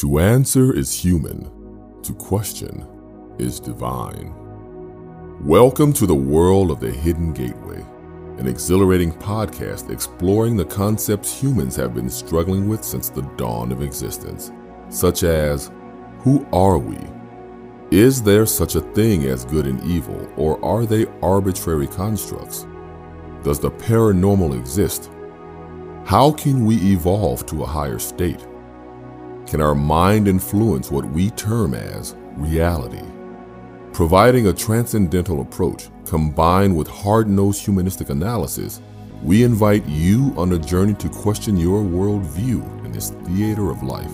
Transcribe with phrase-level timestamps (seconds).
[0.00, 1.42] To answer is human,
[2.04, 2.86] to question
[3.38, 4.32] is divine.
[5.44, 7.84] Welcome to the world of the Hidden Gateway,
[8.38, 13.82] an exhilarating podcast exploring the concepts humans have been struggling with since the dawn of
[13.82, 14.52] existence,
[14.88, 15.70] such as
[16.20, 16.96] who are we?
[17.90, 22.66] Is there such a thing as good and evil, or are they arbitrary constructs?
[23.42, 25.10] Does the paranormal exist?
[26.06, 28.46] How can we evolve to a higher state?
[29.50, 33.02] Can our mind influence what we term as reality?
[33.92, 38.80] Providing a transcendental approach combined with hard nosed humanistic analysis,
[39.24, 44.12] we invite you on a journey to question your worldview in this theater of life.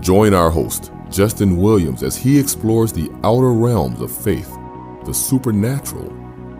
[0.00, 4.52] Join our host, Justin Williams, as he explores the outer realms of faith,
[5.04, 6.12] the supernatural,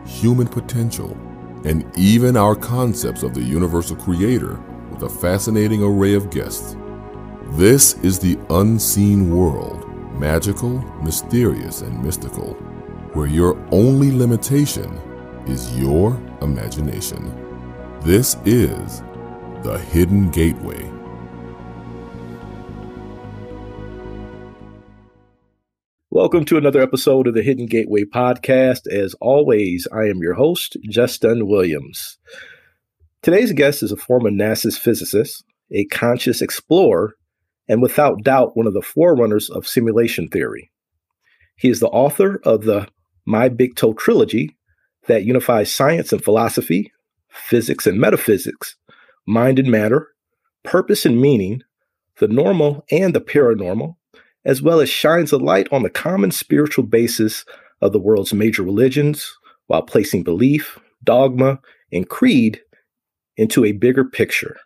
[0.06, 1.18] human potential,
[1.64, 4.60] and even our concepts of the universal creator
[4.92, 6.76] with a fascinating array of guests.
[7.54, 12.54] This is the unseen world, magical, mysterious, and mystical,
[13.12, 14.88] where your only limitation
[15.48, 17.34] is your imagination.
[18.02, 19.02] This is
[19.64, 20.88] the Hidden Gateway.
[26.10, 28.86] Welcome to another episode of the Hidden Gateway podcast.
[28.86, 32.16] As always, I am your host, Justin Williams.
[33.22, 37.16] Today's guest is a former NASA physicist, a conscious explorer,
[37.70, 40.72] and without doubt, one of the forerunners of simulation theory.
[41.54, 42.88] He is the author of the
[43.24, 44.56] My Big Toe trilogy
[45.06, 46.92] that unifies science and philosophy,
[47.28, 48.74] physics and metaphysics,
[49.24, 50.08] mind and matter,
[50.64, 51.62] purpose and meaning,
[52.18, 53.94] the normal and the paranormal,
[54.44, 57.44] as well as shines a light on the common spiritual basis
[57.80, 59.32] of the world's major religions
[59.68, 61.60] while placing belief, dogma,
[61.92, 62.62] and creed
[63.36, 64.56] into a bigger picture.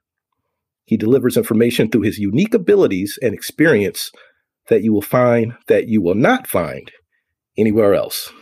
[0.84, 4.10] He delivers information through his unique abilities and experience
[4.68, 6.92] that you will find that you will not find
[7.56, 8.32] anywhere else.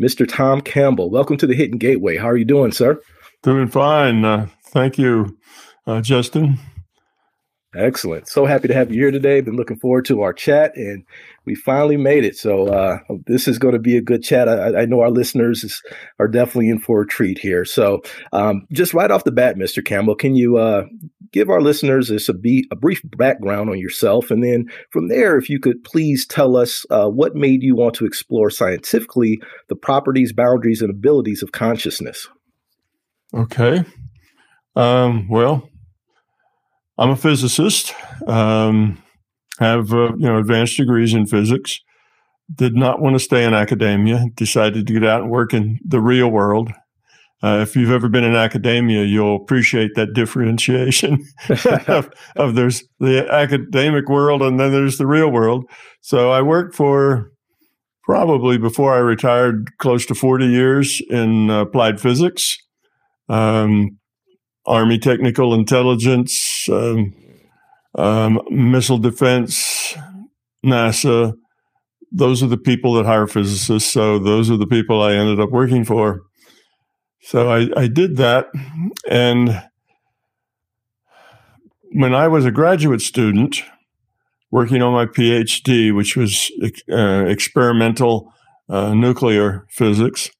[0.00, 0.28] Mr.
[0.28, 2.18] Tom Campbell, welcome to the Hidden Gateway.
[2.18, 3.00] How are you doing, sir?
[3.42, 4.24] Doing fine.
[4.24, 5.38] Uh, thank you,
[5.86, 6.58] uh, Justin.
[7.76, 8.26] Excellent.
[8.26, 9.42] So happy to have you here today.
[9.42, 11.04] Been looking forward to our chat, and
[11.44, 12.34] we finally made it.
[12.36, 14.48] So uh, this is going to be a good chat.
[14.48, 15.82] I, I know our listeners is,
[16.18, 17.66] are definitely in for a treat here.
[17.66, 19.84] So um, just right off the bat, Mr.
[19.84, 20.84] Campbell, can you uh,
[21.32, 22.32] give our listeners a,
[22.70, 26.86] a brief background on yourself, and then from there, if you could please tell us
[26.90, 29.38] uh, what made you want to explore scientifically
[29.68, 32.26] the properties, boundaries, and abilities of consciousness.
[33.34, 33.84] Okay.
[34.76, 35.68] Um, well,
[36.98, 37.94] I'm a physicist.
[38.26, 39.02] Um,
[39.58, 41.80] have uh, you know advanced degrees in physics.
[42.54, 44.26] Did not want to stay in academia.
[44.34, 46.70] Decided to get out and work in the real world.
[47.42, 51.22] Uh, if you've ever been in academia, you'll appreciate that differentiation
[51.86, 55.64] of, of, there's the academic world and then there's the real world.
[56.00, 57.30] So I worked for
[58.04, 62.56] probably before I retired close to 40 years in applied physics.
[63.28, 63.98] Um,
[64.66, 67.14] Army Technical Intelligence, um,
[67.94, 69.96] um, Missile Defense,
[70.64, 71.34] NASA.
[72.12, 73.90] Those are the people that hire physicists.
[73.90, 76.22] So those are the people I ended up working for.
[77.22, 78.46] So I, I did that.
[79.08, 79.62] And
[81.92, 83.62] when I was a graduate student
[84.50, 86.50] working on my PhD, which was
[86.90, 88.32] uh, experimental
[88.68, 90.30] uh, nuclear physics,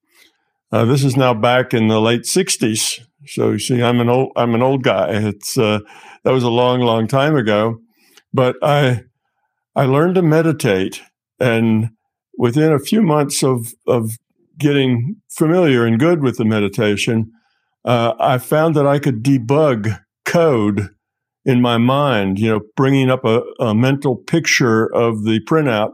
[0.72, 3.05] uh, this is now back in the late 60s.
[3.26, 5.08] So you see, I'm an old I'm an old guy.
[5.10, 5.80] It's uh,
[6.24, 7.78] that was a long, long time ago,
[8.32, 9.04] but I
[9.74, 11.02] I learned to meditate,
[11.40, 11.90] and
[12.38, 14.12] within a few months of of
[14.58, 17.30] getting familiar and good with the meditation,
[17.84, 20.90] uh, I found that I could debug code
[21.44, 22.38] in my mind.
[22.38, 25.92] You know, bringing up a, a mental picture of the printout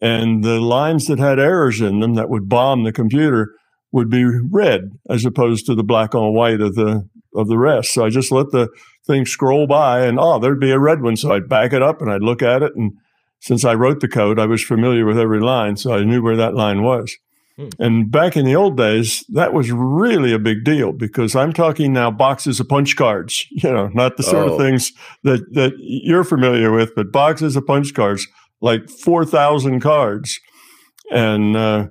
[0.00, 3.54] and the lines that had errors in them that would bomb the computer
[3.92, 7.92] would be red as opposed to the black on white of the of the rest.
[7.92, 8.68] So I just let the
[9.06, 11.16] thing scroll by and oh, there'd be a red one.
[11.16, 12.74] So I'd back it up and I'd look at it.
[12.74, 12.92] And
[13.40, 15.76] since I wrote the code, I was familiar with every line.
[15.76, 17.16] So I knew where that line was.
[17.56, 17.68] Hmm.
[17.78, 21.92] And back in the old days, that was really a big deal because I'm talking
[21.92, 24.52] now boxes of punch cards, you know, not the sort oh.
[24.52, 24.92] of things
[25.22, 28.26] that, that you're familiar with, but boxes of punch cards,
[28.60, 30.40] like 4,000 cards.
[31.10, 31.86] And, uh,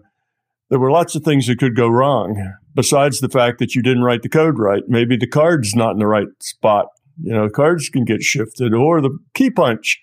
[0.69, 4.03] there were lots of things that could go wrong besides the fact that you didn't
[4.03, 4.83] write the code right.
[4.87, 6.87] Maybe the card's not in the right spot.
[7.21, 9.99] You know, cards can get shifted or the key punch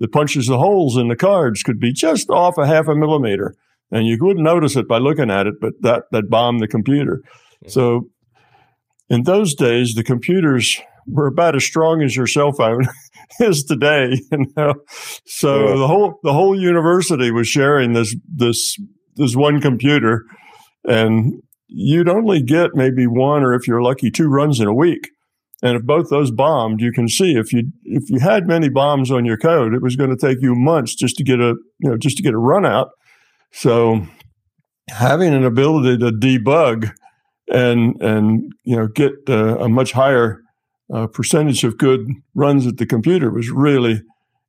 [0.00, 3.54] that punches the holes in the cards could be just off a half a millimeter.
[3.90, 7.22] And you wouldn't notice it by looking at it, but that, that bombed the computer.
[7.24, 7.70] Mm-hmm.
[7.70, 8.10] So
[9.08, 12.86] in those days, the computers were about as strong as your cell phone.
[13.40, 14.20] is today.
[14.32, 14.74] You know,
[15.26, 15.76] so Yeah.
[15.76, 18.76] the whole the whole university was sharing this this
[19.18, 20.24] this one computer,
[20.84, 25.10] and you'd only get maybe one or if you're lucky two runs in a week.
[25.62, 29.10] And if both those bombed, you can see if you if you had many bombs
[29.10, 31.90] on your code, it was going to take you months just to get a you
[31.90, 32.90] know just to get a run out.
[33.52, 34.06] So
[34.88, 36.92] having an ability to debug
[37.48, 40.40] and and you know get uh, a much higher
[40.94, 44.00] uh, percentage of good runs at the computer was really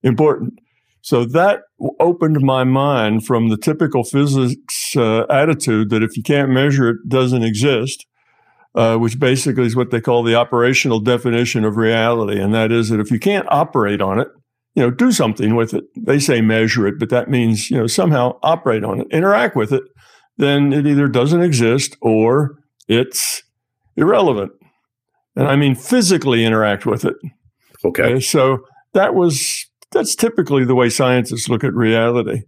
[0.03, 0.59] important.
[1.01, 1.61] So that
[1.99, 6.97] opened my mind from the typical physics uh, attitude that if you can't measure it,
[7.03, 8.05] it doesn't exist,
[8.75, 12.89] uh, which basically is what they call the operational definition of reality, and that is
[12.89, 14.27] that if you can't operate on it,
[14.75, 15.85] you know, do something with it.
[15.97, 19.71] They say measure it, but that means you know somehow operate on it, interact with
[19.71, 19.83] it.
[20.37, 23.43] Then it either doesn't exist or it's
[23.97, 24.51] irrelevant.
[25.35, 27.15] And I mean physically interact with it.
[27.83, 28.03] Okay.
[28.03, 28.59] Okay, so
[28.93, 32.43] that was that's typically the way scientists look at reality.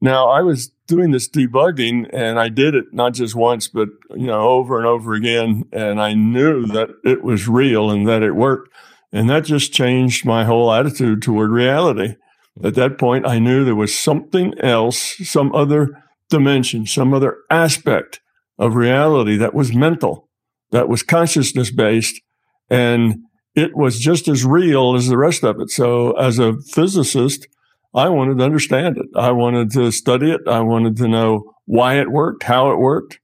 [0.00, 4.26] Now, I was doing this debugging, and I did it not just once, but you
[4.26, 8.32] know, over and over again, and I knew that it was real and that it
[8.32, 8.68] worked,
[9.12, 12.16] and that just changed my whole attitude toward reality.
[12.64, 18.20] At that point, I knew there was something else, some other dimension, some other aspect
[18.58, 20.28] of reality that was mental,
[20.72, 22.20] that was consciousness based,
[22.68, 23.20] and
[23.54, 25.70] it was just as real as the rest of it.
[25.70, 27.46] So, as a physicist,
[27.94, 29.06] I wanted to understand it.
[29.14, 30.40] I wanted to study it.
[30.46, 33.18] I wanted to know why it worked, how it worked,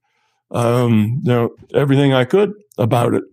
[0.51, 3.23] um, you know, everything I could about it.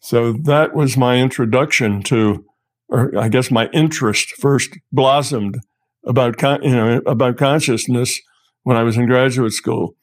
[0.00, 2.44] So that was my introduction to,
[2.88, 5.58] or I guess my interest first blossomed
[6.04, 8.20] about, con- you know, about consciousness
[8.64, 9.94] when I was in graduate school.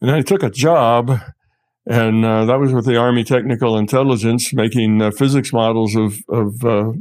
[0.00, 1.20] And I took a job
[1.86, 6.64] and uh, that was with the Army Technical Intelligence, making uh, physics models of, of
[6.64, 6.92] uh,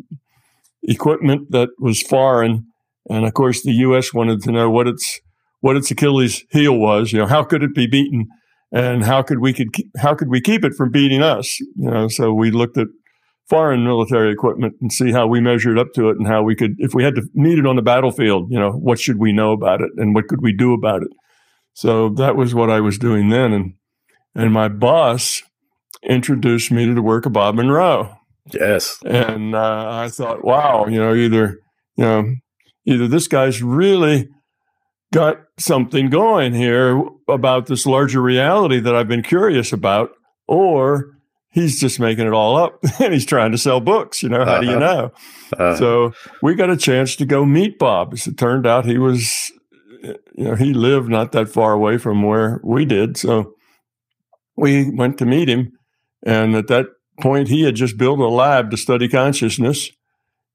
[0.83, 2.67] equipment that was foreign.
[3.09, 4.13] And of course, the U.S.
[4.13, 5.21] wanted to know what its
[5.61, 7.11] what its Achilles heel was.
[7.11, 8.27] You know, how could it be beaten,
[8.71, 11.59] and how could we could keep, how could we keep it from beating us?
[11.59, 12.87] You know, so we looked at
[13.49, 16.75] foreign military equipment and see how we measured up to it, and how we could,
[16.77, 19.51] if we had to meet it on the battlefield, you know, what should we know
[19.51, 21.09] about it, and what could we do about it?
[21.73, 23.73] So that was what I was doing then, and
[24.35, 25.41] and my boss
[26.03, 28.13] introduced me to the work of Bob Monroe.
[28.53, 28.99] Yes.
[29.05, 31.57] And uh, I thought, wow, you know, either,
[31.97, 32.33] you know,
[32.85, 34.29] either this guy's really
[35.13, 40.11] got something going here about this larger reality that I've been curious about,
[40.47, 41.05] or
[41.51, 44.21] he's just making it all up and he's trying to sell books.
[44.21, 45.09] You know, how do you Uh-huh.
[45.57, 45.63] know?
[45.65, 48.13] Uh, So we got a chance to go meet Bob.
[48.13, 49.51] As it turned out, he was,
[50.03, 53.17] you know, he lived not that far away from where we did.
[53.17, 53.54] So
[54.55, 55.73] we went to meet him.
[56.25, 56.87] And at that
[57.19, 59.91] point, he had just built a lab to study consciousness.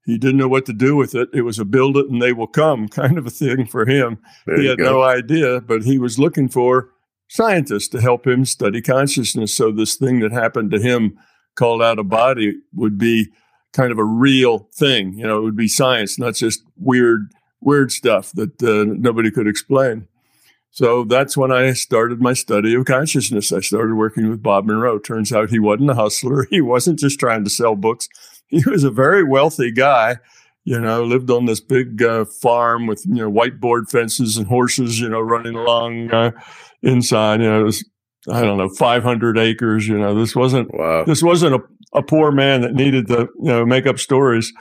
[0.05, 1.29] He didn't know what to do with it.
[1.33, 4.19] It was a build it and they will come kind of a thing for him.
[4.45, 4.85] there he had go.
[4.85, 6.89] no idea, but he was looking for
[7.29, 9.53] scientists to help him study consciousness.
[9.53, 11.17] So this thing that happened to him
[11.55, 13.29] called out of body would be
[13.73, 15.13] kind of a real thing.
[15.13, 17.31] You know, it would be science, not just weird,
[17.61, 20.07] weird stuff that uh, nobody could explain.
[20.71, 23.51] So that's when I started my study of consciousness.
[23.51, 24.99] I started working with Bob Monroe.
[24.99, 26.47] Turns out he wasn't a hustler.
[26.49, 28.07] He wasn't just trying to sell books.
[28.47, 30.17] He was a very wealthy guy
[30.63, 34.99] you know, lived on this big uh, farm with you know whiteboard fences and horses,
[34.99, 36.31] you know, running along uh,
[36.83, 37.41] inside.
[37.41, 37.89] You know, it was
[38.29, 39.87] I don't know, five hundred acres.
[39.87, 41.03] You know, this wasn't Wow.
[41.05, 41.59] this wasn't a,
[41.95, 44.53] a poor man that needed to you know make up stories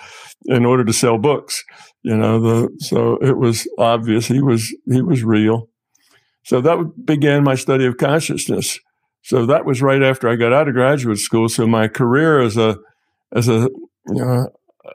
[0.47, 1.62] in order to sell books.
[2.02, 5.69] You know, the so it was obvious he was he was real.
[6.50, 8.80] So that began my study of consciousness.
[9.23, 11.49] So that was right after I got out of graduate school.
[11.49, 12.76] So my career as a
[13.30, 13.69] as a
[14.09, 14.49] know,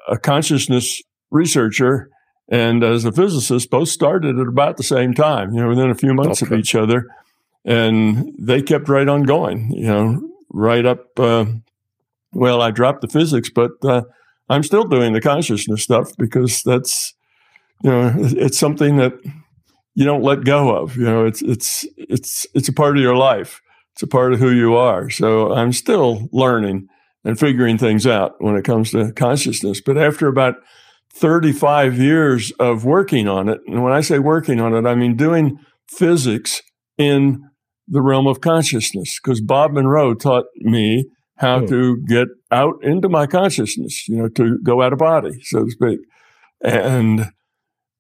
[0.10, 2.10] a consciousness researcher
[2.50, 5.96] and as a physicist both started at about the same time, you know, within a
[5.96, 6.54] few months Okay.
[6.54, 7.08] of each other.
[7.64, 11.18] And they kept right on going, you know, right up.
[11.18, 11.46] Uh,
[12.34, 14.02] well, I dropped the physics, but uh,
[14.50, 17.14] I'm still doing the consciousness stuff because that's,
[17.82, 19.14] you know, it's something that
[19.96, 20.96] you don't let go of.
[20.96, 23.62] You know, it's it's it's it's a part of your life.
[23.94, 25.10] It's a part of who you are.
[25.10, 26.88] So I'm still learning
[27.24, 29.82] and figuring things out when it comes to consciousness.
[29.82, 30.56] But after about
[31.14, 35.16] 35 years of working on it, and when I say working on it, I mean
[35.16, 35.58] doing
[35.90, 36.62] physics
[36.98, 37.42] in
[37.88, 41.06] the realm of consciousness, because Bob Monroe taught me
[41.38, 41.66] how Hmm.
[41.68, 45.72] to get out into my consciousness, you know, to go out of body, so to
[45.72, 46.00] speak.
[46.62, 47.32] And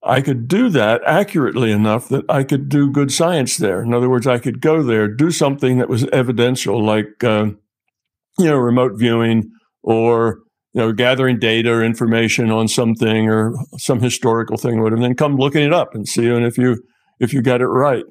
[0.05, 3.81] I could do that accurately enough that I could do good science there.
[3.81, 7.47] In other words, I could go there, do something that was evidential, like, uh,
[8.37, 9.49] you know, remote viewing
[9.81, 10.41] or,
[10.73, 15.03] you know, gathering data or information on something or some historical thing or whatever, and
[15.03, 16.83] then come looking it up and see and if you
[17.19, 18.03] if you got it right.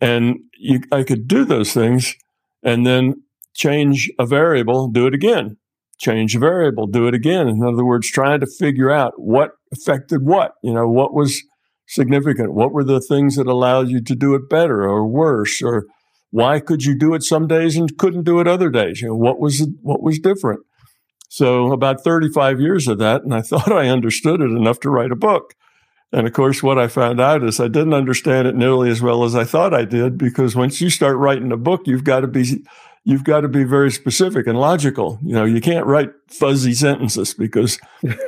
[0.00, 2.14] And you, I could do those things
[2.62, 3.22] and then
[3.54, 5.58] change a variable, do it again.
[5.98, 7.48] Change a variable, do it again.
[7.48, 11.42] In other words, trying to figure out what affected what, you know, what was
[11.88, 12.54] significant?
[12.54, 15.62] What were the things that allowed you to do it better or worse?
[15.62, 15.84] Or
[16.30, 19.00] why could you do it some days and couldn't do it other days?
[19.00, 20.60] You know, what was what was different?
[21.28, 25.12] So about 35 years of that, and I thought I understood it enough to write
[25.12, 25.54] a book.
[26.12, 29.24] And of course, what I found out is I didn't understand it nearly as well
[29.24, 32.28] as I thought I did, because once you start writing a book, you've got to
[32.28, 32.64] be
[33.06, 35.18] you've got to be very specific and logical.
[35.22, 37.78] You know, you can't write fuzzy sentences because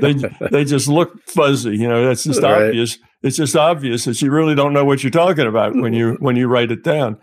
[0.01, 0.15] they
[0.51, 1.77] they just look fuzzy.
[1.77, 2.69] You know, that's just right.
[2.69, 2.99] obvious.
[3.23, 6.37] It's just obvious that you really don't know what you're talking about when you when
[6.37, 7.19] you write it down.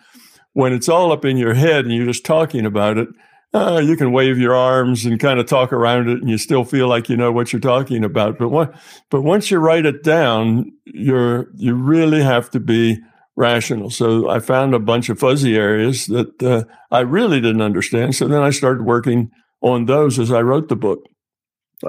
[0.52, 3.10] When it's all up in your head and you're just talking about it,
[3.54, 6.66] uh, you can wave your arms and kind of talk around it, and you still
[6.66, 8.38] feel like you know what you're talking about.
[8.38, 8.76] But what,
[9.10, 13.02] but once you write it down, you're you really have to be
[13.36, 13.89] rational.
[13.89, 18.15] So I found a bunch of fuzzy areas that uh, I really didn't understand.
[18.15, 19.30] So then I started working
[19.62, 21.00] on those as I wrote the book.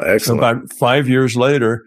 [0.01, 0.41] Excellent.
[0.41, 1.83] About five years later,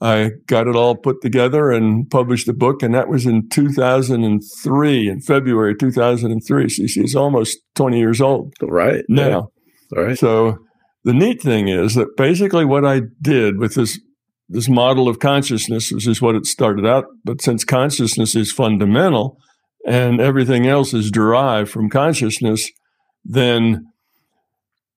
[0.00, 5.08] I got it all put together and published the book, and that was in 2003,
[5.08, 6.68] in February 2003.
[6.68, 8.54] So you see, it's almost 20 years old.
[8.60, 9.04] Right.
[9.08, 9.50] Now.
[9.92, 10.02] Yeah.
[10.02, 10.18] Right.
[10.18, 10.58] So
[11.04, 14.00] the neat thing is that basically what I did with this
[14.48, 19.38] this model of consciousness, which is what it started out, but since consciousness is fundamental
[19.86, 22.70] and everything else is derived from consciousness,
[23.24, 23.86] then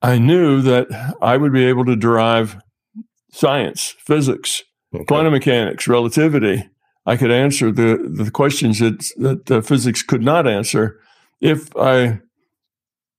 [0.01, 0.87] I knew that
[1.21, 2.57] I would be able to derive
[3.31, 4.63] science, physics,
[4.93, 5.05] Okay.
[5.05, 6.67] Quantum mechanics, relativity.
[7.05, 10.99] I could answer the, the questions that, that uh, physics could not answer
[11.41, 12.19] if I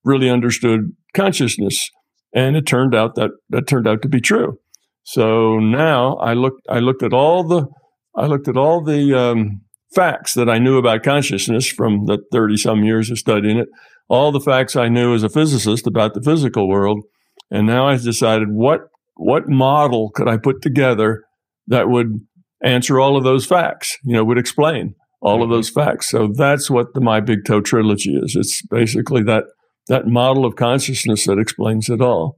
[0.03, 1.89] really understood consciousness.
[2.33, 4.59] And it turned out that that turned out to be true.
[5.03, 7.67] So now I looked I looked at all the
[8.15, 9.61] I looked at all the um,
[9.95, 13.67] facts that I knew about consciousness from the 30 some years of studying it,
[14.07, 17.03] all the facts I knew as a physicist about the physical world.
[17.49, 18.81] And now I decided what
[19.15, 21.23] what model could I put together
[21.67, 22.19] that would
[22.63, 25.53] answer all of those facts, you know, would explain all of mm-hmm.
[25.53, 26.09] those facts.
[26.09, 28.35] So that's what the My Big Toe trilogy is.
[28.35, 29.45] It's basically that
[29.87, 32.37] that model of consciousness that explains it all.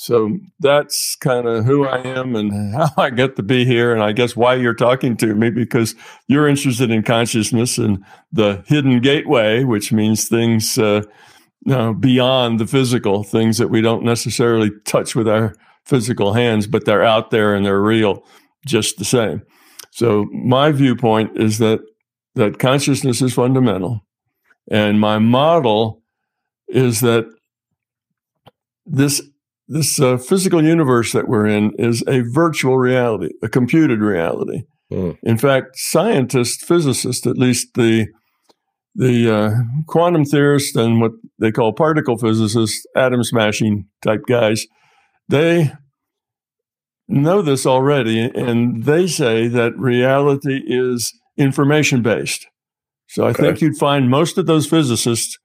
[0.00, 3.92] So that's kind of who I am and how I get to be here.
[3.92, 5.94] And I guess why you're talking to me because
[6.26, 8.02] you're interested in consciousness and
[8.32, 11.02] the hidden gateway, which means things uh,
[11.66, 15.54] you know, beyond the physical, things that we don't necessarily touch with our
[15.84, 18.24] physical hands, but they're out there and they're real
[18.64, 19.42] just the same.
[19.90, 21.80] So my viewpoint is that
[22.36, 24.06] that consciousness is fundamental,
[24.70, 26.02] and my model
[26.68, 27.26] is that
[28.86, 29.20] this
[29.70, 34.64] this uh, physical universe that we're in is a virtual reality, a computed reality.
[34.92, 35.16] Mm.
[35.22, 38.08] In fact, scientists, physicists, at least the
[38.96, 39.50] the uh,
[39.86, 44.66] quantum theorists and what they call particle physicists, atom smashing type guys,
[45.28, 45.72] they
[47.06, 52.48] know this already, and they say that reality is information based.
[53.06, 53.42] So I okay.
[53.44, 55.38] think you'd find most of those physicists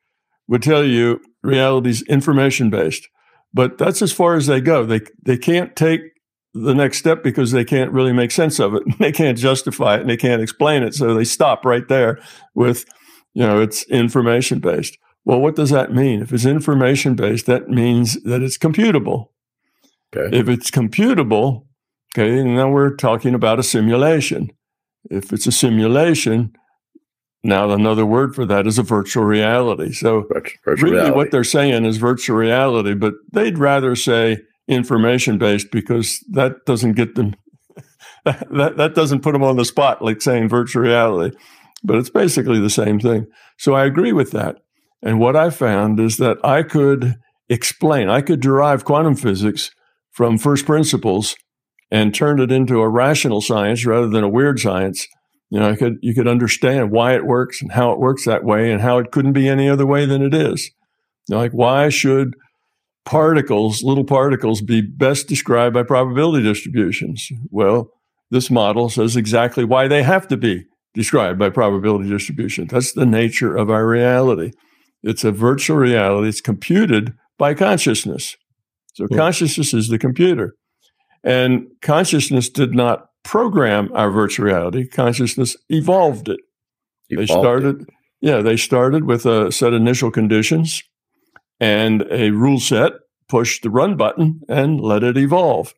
[0.47, 3.07] would tell you reality is information based.
[3.53, 4.85] But that's as far as they go.
[4.85, 6.01] They they can't take
[6.55, 8.83] the next step because they can't really make sense of it.
[8.99, 10.93] They can't justify it and they can't explain it.
[10.93, 12.19] So they stop right there
[12.55, 12.85] with,
[13.33, 14.97] you know, it's information based.
[15.25, 16.21] Well, what does that mean?
[16.21, 19.29] If it's information based, that means that it's computable.
[20.15, 20.37] Okay.
[20.37, 21.65] If it's computable,
[22.15, 24.51] okay, now we're talking about a simulation.
[25.09, 26.53] If it's a simulation,
[27.45, 29.93] now another word for that is a virtual reality.
[29.93, 30.27] So
[30.63, 31.15] virtual really reality.
[31.15, 36.93] what they're saying is virtual reality, but they'd rather say information based because that doesn't
[36.93, 37.35] get them
[38.25, 41.37] that, that doesn't put them on the spot like saying virtual reality.
[41.83, 43.27] But it's basically the same thing.
[43.57, 44.57] So I agree with that.
[45.03, 47.15] And what I found is that I could
[47.47, 49.69] explain, I could derive quantum physics
[50.11, 51.35] from first principles
[51.91, 55.07] and turn it into a rational science rather than a weird science.
[55.49, 58.43] You know, I could you could understand why it works and how it works that
[58.43, 60.71] way and how it couldn't be any other way than it is.
[61.27, 62.35] You know, like why should
[63.05, 67.29] particles, little particles, be best described by probability distributions?
[67.51, 67.91] Well,
[68.31, 72.67] this model says exactly why they have to be described by probability distribution.
[72.67, 74.51] That's the nature of our reality.
[75.03, 76.29] It's a virtual reality.
[76.29, 78.35] It's computed by consciousness.
[78.93, 79.17] So yeah.
[79.17, 80.55] consciousness is the computer.
[81.23, 84.87] And consciousness did not program our virtual reality.
[84.87, 86.39] Consciousness evolved it.
[87.09, 87.89] Evolved they started, it.
[88.21, 90.81] yeah, they started with a set of initial conditions
[91.59, 92.93] and a rule set
[93.27, 95.73] push the run button and let it evolve.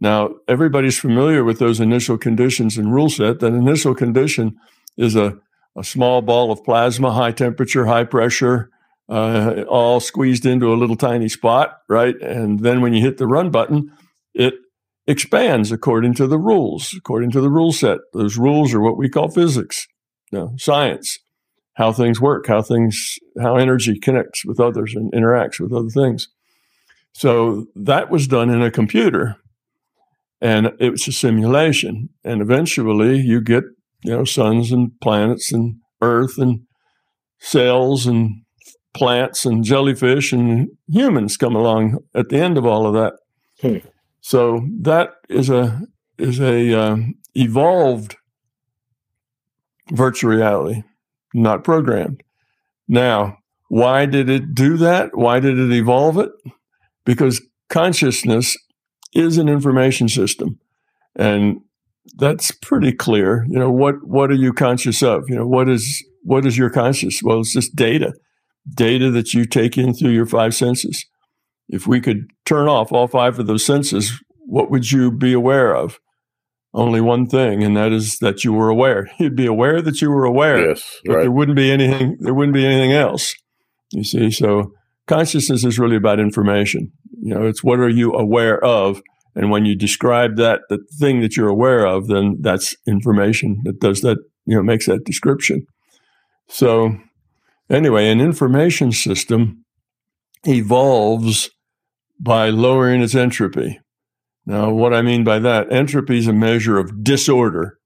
[0.00, 3.38] Now, everybody's familiar with those initial conditions and rule set.
[3.38, 4.56] That initial condition
[4.96, 5.38] is a,
[5.76, 8.70] a small ball of plasma, high temperature, high pressure,
[9.08, 12.20] uh, all squeezed into a little tiny spot, right?
[12.20, 13.92] And then when you hit the run button,
[14.34, 14.54] it
[15.06, 17.98] expands according to the rules, according to the rule set.
[18.12, 19.86] Those rules are what we call physics,
[20.30, 21.18] you know, science,
[21.74, 26.28] how things work, how things, how energy connects with others and interacts with other things.
[27.12, 29.36] So that was done in a computer
[30.40, 32.08] and it was a simulation.
[32.24, 33.64] And eventually you get,
[34.02, 36.62] you know, suns and planets and earth and
[37.38, 38.42] cells and
[38.94, 43.14] plants and jellyfish and humans come along at the end of all of that.
[43.60, 43.86] Hmm.
[44.22, 45.82] So that is a
[46.16, 48.16] is a um, evolved
[49.90, 50.84] virtual reality,
[51.34, 52.22] not programmed.
[52.88, 53.38] Now,
[53.68, 55.16] why did it do that?
[55.16, 56.30] Why did it evolve it?
[57.04, 58.56] Because consciousness
[59.12, 60.58] is an information system.
[61.16, 61.60] And
[62.16, 63.44] that's pretty clear.
[63.48, 65.24] You know, what what are you conscious of?
[65.28, 67.22] You know, what is what is your conscious?
[67.24, 68.12] Well, it's just data.
[68.72, 71.04] Data that you take in through your five senses.
[71.72, 75.74] If we could turn off all five of those senses, what would you be aware
[75.74, 75.98] of?
[76.74, 79.10] Only one thing, and that is that you were aware.
[79.18, 80.68] You'd be aware that you were aware.
[80.68, 81.22] Yes, but right.
[81.22, 82.16] there wouldn't be anything.
[82.20, 83.34] There wouldn't be anything else.
[83.90, 84.72] You see, so
[85.06, 86.92] consciousness is really about information.
[87.20, 89.02] You know, it's what are you aware of,
[89.34, 93.80] and when you describe that, the thing that you're aware of, then that's information that
[93.80, 95.66] does that, you know, makes that description.
[96.48, 96.96] So,
[97.70, 99.64] anyway, an information system
[100.46, 101.50] evolves
[102.22, 103.80] by lowering its entropy.
[104.46, 107.78] Now, what I mean by that, entropy is a measure of disorder.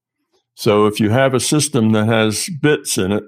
[0.55, 3.23] So, if you have a system that has bits in it,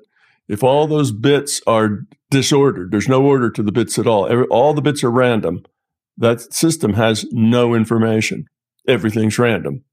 [0.48, 2.02] if all those bits are
[2.32, 5.64] disordered, there's no order to the bits at all, all the bits are random,
[6.18, 8.46] that system has no information.
[8.88, 9.84] Everything's random.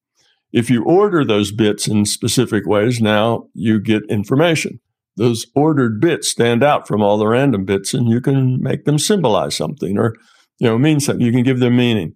[0.53, 4.81] If you order those bits in specific ways, now you get information.
[5.17, 8.99] Those ordered bits stand out from all the random bits, and you can make them
[8.99, 10.15] symbolize something or,
[10.59, 11.25] you know, mean something.
[11.25, 12.15] You can give them meaning.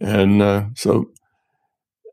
[0.00, 1.10] And uh, so,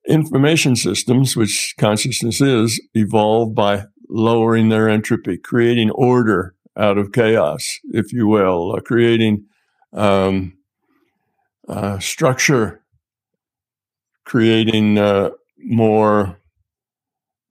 [0.07, 7.79] information systems, which consciousness is, evolve by lowering their entropy, creating order out of chaos,
[7.91, 9.45] if you will, uh, creating
[9.93, 10.57] um,
[11.67, 12.81] uh, structure,
[14.25, 16.39] creating uh, more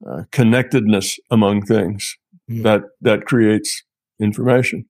[0.07, 2.15] uh, connectedness among things
[2.49, 2.63] mm.
[2.63, 3.83] that that creates
[4.19, 4.85] information.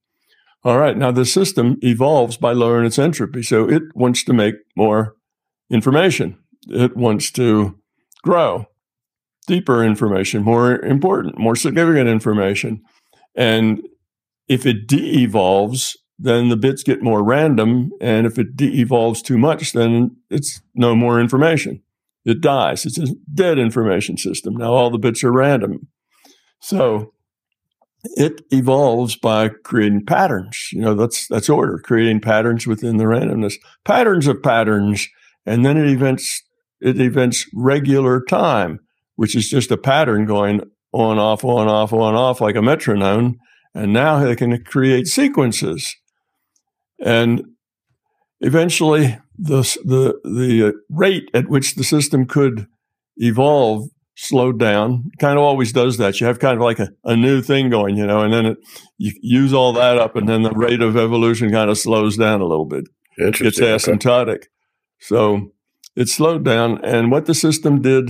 [0.67, 4.55] All right, now the system evolves by lowering its entropy, so it wants to make
[4.75, 5.15] more
[5.69, 6.37] information.
[6.67, 7.79] It wants to
[8.21, 8.65] grow,
[9.47, 12.81] deeper information, more important, more significant information,
[13.33, 13.81] and
[14.49, 17.91] if it de-evolves, then the bits get more random.
[18.01, 21.81] And if it de evolves too much, then it's no more information.
[22.25, 22.85] It dies.
[22.85, 24.57] It's a dead information system.
[24.57, 25.87] Now all the bits are random.
[26.59, 27.13] So
[28.03, 30.69] it evolves by creating patterns.
[30.71, 33.55] You know, that's that's order, creating patterns within the randomness,
[33.85, 35.07] patterns of patterns,
[35.45, 36.43] and then it events
[36.79, 38.79] it events regular time,
[39.15, 43.37] which is just a pattern going on, off, on, off, on, off, like a metronome.
[43.73, 45.95] And now they can create sequences.
[47.03, 47.43] And
[48.41, 52.67] eventually, the, the, the uh, rate at which the system could
[53.17, 55.11] evolve slowed down.
[55.19, 56.19] Kind of always does that.
[56.19, 58.57] You have kind of like a, a new thing going, you know, and then it,
[58.97, 62.41] you use all that up, and then the rate of evolution kind of slows down
[62.41, 62.85] a little bit.
[63.17, 64.45] It gets asymptotic.
[64.99, 65.51] So
[65.95, 66.83] it slowed down.
[66.83, 68.09] And what the system did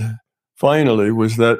[0.56, 1.58] finally was that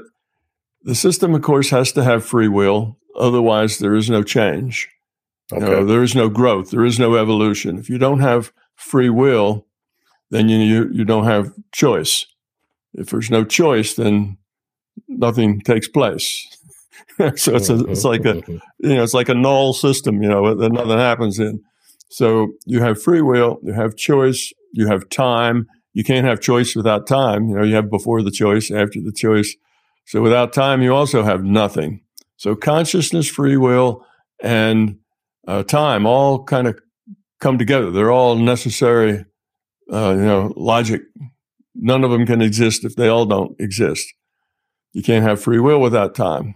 [0.83, 2.99] the system, of course, has to have free will.
[3.17, 4.89] Otherwise, there is no change.
[5.53, 5.65] Okay.
[5.65, 6.71] You know, there is no growth.
[6.71, 7.79] There is no evolution.
[7.79, 9.67] If you don't have free will,
[10.31, 12.27] then you, you, you don't have choice.
[12.95, 14.38] If there's no choice, then
[15.19, 16.47] nothing takes place.
[17.37, 20.23] so it's a, it's like a you know it's like a null system.
[20.23, 21.63] You know that nothing happens in.
[22.11, 25.67] So you have free will, you have choice, you have time.
[25.95, 27.49] You can't have choice without time.
[27.49, 29.55] You know you have before the choice, after the choice.
[30.07, 32.01] So without time, you also have nothing.
[32.37, 34.07] So consciousness, free will,
[34.41, 34.99] and
[35.47, 36.79] uh, time all kind of
[37.41, 37.91] come together.
[37.91, 39.25] They're all necessary,
[39.93, 41.03] uh, you know, logic.
[41.75, 44.07] None of them can exist if they all don't exist.
[44.93, 46.55] You can't have free will without time.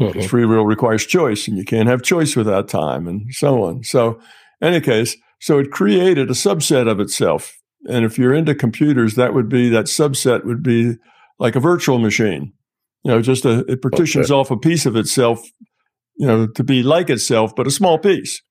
[0.00, 0.22] Mm-hmm.
[0.22, 3.82] Free will requires choice, and you can't have choice without time, and so on.
[3.82, 4.20] So,
[4.62, 7.58] any case, so it created a subset of itself.
[7.88, 10.96] And if you're into computers, that would be that subset would be
[11.38, 12.52] like a virtual machine.
[13.04, 14.34] You know, just a, it partitions okay.
[14.34, 15.42] off a piece of itself
[16.18, 18.42] you know, to be like itself, but a small piece.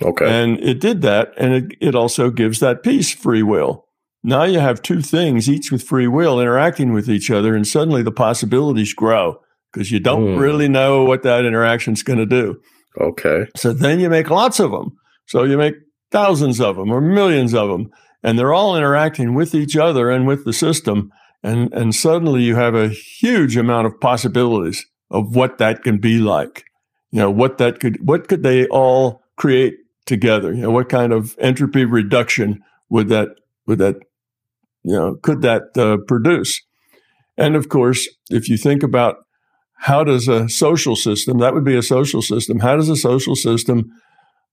[0.00, 0.24] Okay.
[0.24, 1.32] And it did that.
[1.36, 3.87] And it, it also gives that piece free will.
[4.24, 7.54] Now you have two things, each with free will, interacting with each other.
[7.54, 9.40] And suddenly the possibilities grow
[9.72, 10.40] because you don't Mm.
[10.40, 12.60] really know what that interaction is going to do.
[13.00, 13.46] okay.
[13.56, 14.96] So then you make lots of them.
[15.26, 15.74] So you make
[16.10, 17.90] thousands of them or millions of them,
[18.24, 21.12] and they're all interacting with each other and with the system.
[21.44, 26.18] And, and suddenly you have a huge amount of possibilities of what that can be
[26.18, 26.64] like.
[27.12, 29.74] You know, what that could, what could they all create
[30.06, 30.52] together?
[30.52, 33.28] You know, what kind of entropy reduction would that,
[33.66, 33.96] would that,
[34.82, 36.60] you know, could that uh, produce?
[37.36, 39.16] And of course, if you think about
[39.78, 43.36] how does a social system, that would be a social system, how does a social
[43.36, 43.90] system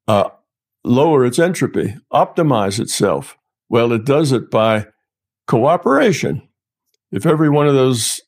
[0.08, 0.30] uh,
[0.84, 3.38] lower its entropy, optimize itself?
[3.70, 4.86] Well, it does it by
[5.48, 6.48] cooperation.
[7.12, 8.22] If every one of those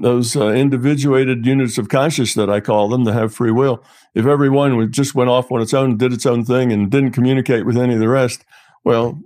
[0.00, 4.24] those uh, individuated units of consciousness that I call them that have free will, if
[4.24, 7.66] every one just went off on its own, did its own thing, and didn't communicate
[7.66, 8.44] with any of the rest,
[8.84, 9.18] well,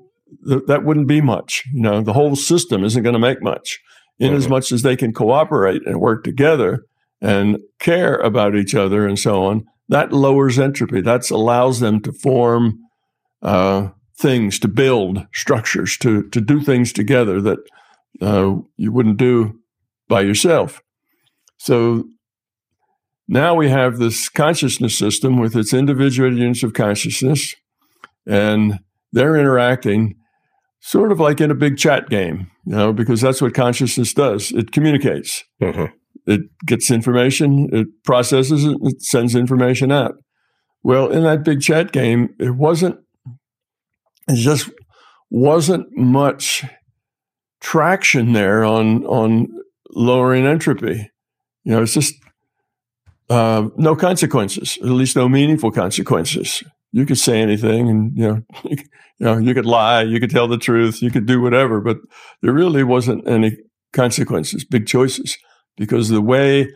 [0.47, 1.64] th- that wouldn't be much.
[1.73, 3.79] You know, the whole system isn't going to make much.
[4.21, 6.85] In as much as they can cooperate and work together
[7.21, 11.01] and care about each other and so on, that lowers entropy.
[11.01, 12.81] That allows them to form
[13.43, 17.59] uh, things, to build structures, to to do things together that
[18.21, 19.61] uh, you wouldn't do
[20.09, 20.83] by yourself.
[21.59, 22.09] So
[23.29, 27.55] now we have this consciousness system with its individuated units of consciousness,
[28.27, 28.81] and
[29.12, 30.14] they're interacting
[30.81, 34.53] sort of like in a big chat game, you know, because that's what consciousness does.
[34.53, 35.44] It communicates.
[35.61, 35.92] Mhm.
[36.27, 40.14] It gets information, it processes it, it sends information out.
[40.83, 42.99] Well, in that big chat game, it wasn't,
[44.29, 44.71] it just
[45.31, 46.64] wasn't much
[47.61, 49.49] traction there on on
[49.90, 51.11] lowering entropy.
[51.64, 52.14] You know, it's just
[53.29, 56.62] uh, no consequences, at least no meaningful consequences.
[56.92, 58.88] You could say anything, and you know, you, could-
[59.20, 61.98] know, you could lie, you could tell the truth, you could do whatever, but
[62.42, 63.57] there really wasn't any
[63.92, 65.37] consequences, big choices,
[65.77, 66.68] because the way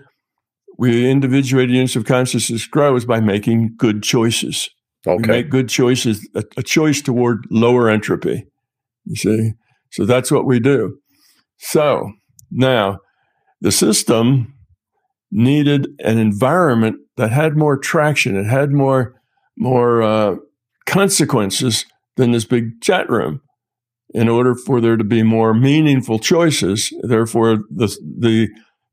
[0.78, 4.68] we individuated units of consciousness grow is by making good choices.
[5.06, 5.30] We Okay.
[5.30, 8.44] make good choices, a, a choice toward lower entropy.
[9.04, 9.52] You see?
[9.90, 10.98] So that's what we do.
[11.58, 12.12] So
[12.50, 12.98] now
[13.60, 14.54] the system
[15.30, 19.14] needed an environment that had more traction, it had more,
[19.62, 20.36] more uh,
[20.86, 23.40] consequences than this big chat room
[24.14, 26.92] in order for there to be more meaningful choices.
[27.02, 28.48] Therefore, the, the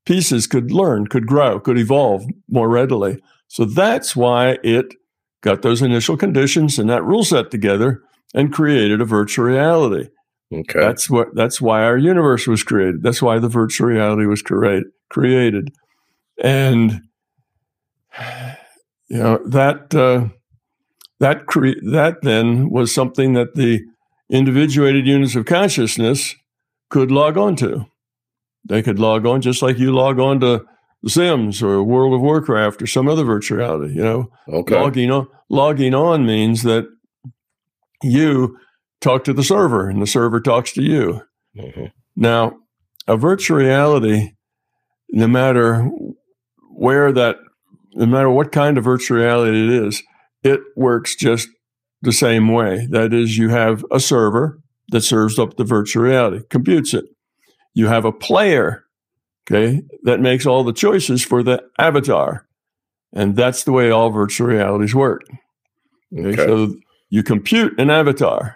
[0.06, 3.20] pieces could learn, could grow, could evolve more readily.
[3.48, 4.94] So that's why it
[5.42, 8.02] got those initial conditions and that rule set together
[8.34, 10.10] and created a virtual reality.
[10.52, 10.80] Okay.
[10.80, 13.04] That's what that's why our universe was created.
[13.04, 15.72] That's why the virtual reality was create, created.
[16.44, 17.02] And
[19.10, 20.30] you know that uh,
[21.20, 23.82] that cre- that then was something that the
[24.30, 26.36] individuated units of consciousness
[26.90, 27.86] could log on to.
[28.68, 30.66] They could log on just like you log on to
[31.08, 33.96] Sims or World of Warcraft or some other virtual reality.
[33.96, 34.76] You know, Okay.
[34.80, 36.86] logging on logging on means that
[38.04, 38.58] you
[39.02, 41.22] talk to the server and the server talks to you.
[41.58, 41.92] Mhm.
[42.16, 42.58] Now,
[43.08, 44.32] a virtual reality,
[45.12, 45.90] no matter
[46.72, 47.38] where that,
[47.94, 50.04] no matter what kind of virtual reality it is,
[50.44, 51.50] it works just
[52.02, 52.88] the same way.
[52.90, 57.06] That is, you have a server that serves up the virtual reality, computes it.
[57.74, 58.86] You have a player,
[59.46, 62.48] okay, that makes all the choices for the avatar.
[63.14, 65.24] And that's the way all virtual realities work.
[66.18, 66.46] Okay, Okay.
[66.46, 66.76] So
[67.10, 68.56] you compute an avatar.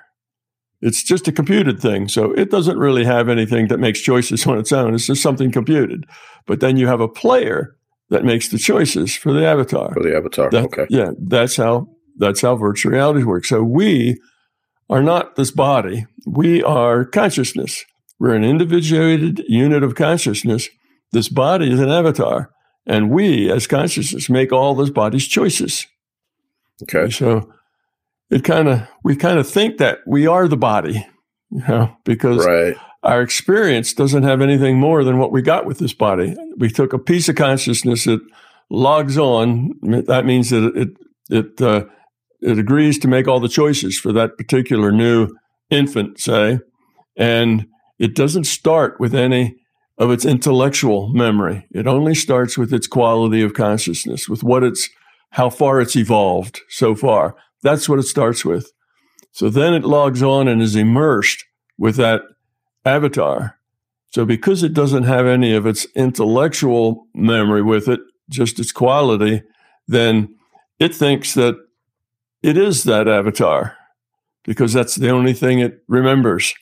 [0.82, 2.08] It's just a computed thing.
[2.08, 4.94] So it doesn't really have anything that makes choices on its own.
[4.94, 6.06] It's just something computed.
[6.46, 7.76] But then you have a player
[8.14, 9.92] that makes the choices for the avatar.
[9.94, 10.50] For the avatar.
[10.52, 10.86] That- okay.
[10.90, 13.50] Yeah, that's how that's how virtual reality works.
[13.50, 14.20] So we
[14.88, 16.06] are not this body.
[16.28, 17.84] We are consciousness.
[18.20, 20.70] We're an individuated unit of consciousness.
[21.12, 22.52] This body is an avatar.
[22.86, 25.88] And we, as consciousness, make all this body's choices.
[26.84, 27.10] Okay.
[27.10, 27.52] So
[28.30, 31.06] it kind of we kind of think that we are the body,
[31.50, 32.76] you know, because Right.
[33.04, 36.36] Our experience doesn't have anything more than what we got with this body.
[36.58, 38.22] We took a piece of consciousness that
[38.70, 39.72] logs on.
[39.82, 40.90] That means that it
[41.30, 41.86] it uh,
[42.42, 45.30] it agrees to make all the choices for that particular new
[45.70, 46.60] infant, say,
[47.18, 47.68] and
[48.00, 49.56] it doesn't start with any
[49.98, 51.68] of its intellectual memory.
[51.72, 54.90] It only starts with its quality of consciousness, with what it's
[55.32, 57.36] how far it's evolved so far.
[57.64, 58.72] That's what it starts with.
[59.32, 61.44] So then it logs on and is immersed
[61.78, 62.22] with that
[62.86, 63.58] avatar.
[64.10, 69.42] So because it doesn't have any of its intellectual memory with it, just its quality,
[69.88, 70.36] then
[70.80, 71.56] it thinks that
[72.42, 73.76] it is that avatar
[74.44, 76.54] because that's the only thing it remembers.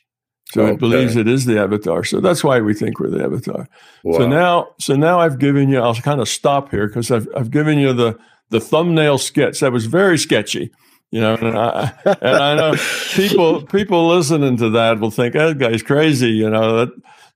[0.51, 0.73] So okay.
[0.73, 2.03] it believes it is the avatar.
[2.03, 3.67] So that's why we think we're the avatar.
[4.03, 4.17] Wow.
[4.17, 5.79] So now, so now I've given you.
[5.79, 9.62] I'll kind of stop here because I've I've given you the the thumbnail sketch.
[9.62, 10.71] That was very sketchy,
[11.12, 11.36] you know.
[11.36, 12.76] And I and I know
[13.13, 16.89] people people listening to that will think that guy's crazy, you know.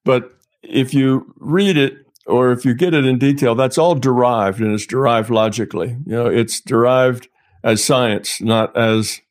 [0.03, 0.31] But
[0.63, 4.73] if you read it or if you get it in detail, that's all derived and
[4.73, 5.89] it's derived logically.
[6.05, 7.27] You know, it's derived
[7.63, 9.21] as science, not as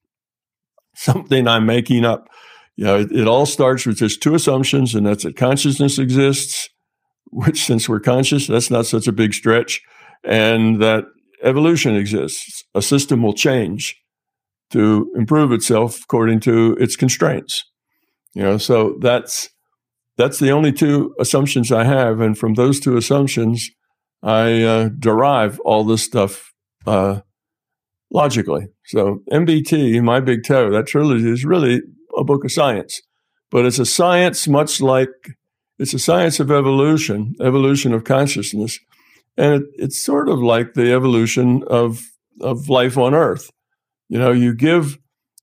[0.94, 2.28] something I'm making up.
[2.76, 6.68] You know, it, it all starts with just two assumptions, and that's that consciousness exists,
[7.26, 9.80] which since we're conscious, that's not such a big stretch,
[10.24, 11.04] and that
[11.44, 12.64] evolution exists.
[12.74, 13.96] A system will change
[14.74, 17.64] to improve itself according to its constraints.
[18.34, 19.48] You know, so that's
[20.16, 23.70] that's the only two assumptions I have, and from those two assumptions,
[24.22, 26.52] I uh, derive all this stuff
[26.86, 27.20] uh,
[28.10, 28.66] logically.
[28.86, 31.80] So MBT, My Big Toe, that trilogy is really
[32.18, 33.00] a book of science,
[33.50, 35.08] but it's a science much like
[35.78, 38.80] it's a science of evolution, evolution of consciousness,
[39.36, 42.02] and it, it's sort of like the evolution of
[42.40, 43.50] of life on Earth.
[44.08, 44.98] You know, you give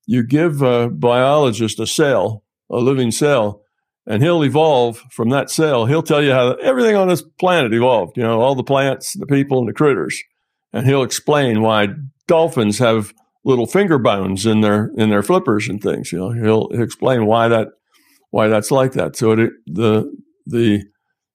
[0.06, 3.62] you give a biologist a cell, a living cell,
[4.06, 5.86] and he'll evolve from that cell.
[5.86, 8.18] He'll tell you how everything on this planet evolved.
[8.18, 10.22] You know, all the plants, the people, and the critters,
[10.74, 11.90] and he'll explain why
[12.28, 16.12] dolphins have little finger bones in their in their flippers and things.
[16.12, 17.70] You know, he'll, explain why that
[18.30, 19.16] why that's like that.
[19.16, 20.14] So it, the
[20.46, 20.84] the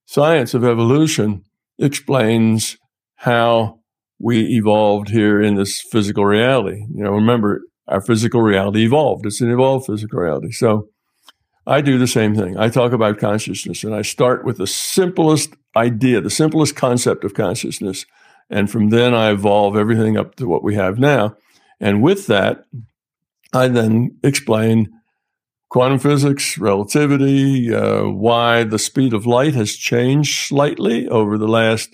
[0.05, 1.43] science of evolution
[1.79, 2.77] explains
[3.15, 3.79] how
[4.19, 6.85] we evolved here in this physical reality.
[6.93, 9.25] You know, remember our physical reality evolved.
[9.25, 10.51] It's an evolved physical reality.
[10.51, 10.89] So
[11.65, 12.57] I do the same thing.
[12.57, 17.33] I talk about consciousness and I start with the simplest idea, the simplest concept of
[17.33, 18.05] consciousness.
[18.49, 21.35] And from then I evolve everything up to what we have now.
[21.79, 22.63] And with that,
[23.53, 24.89] I then explain
[25.69, 31.89] quantum physics, relativity, uh, why the speed of light has changed slightly over the last,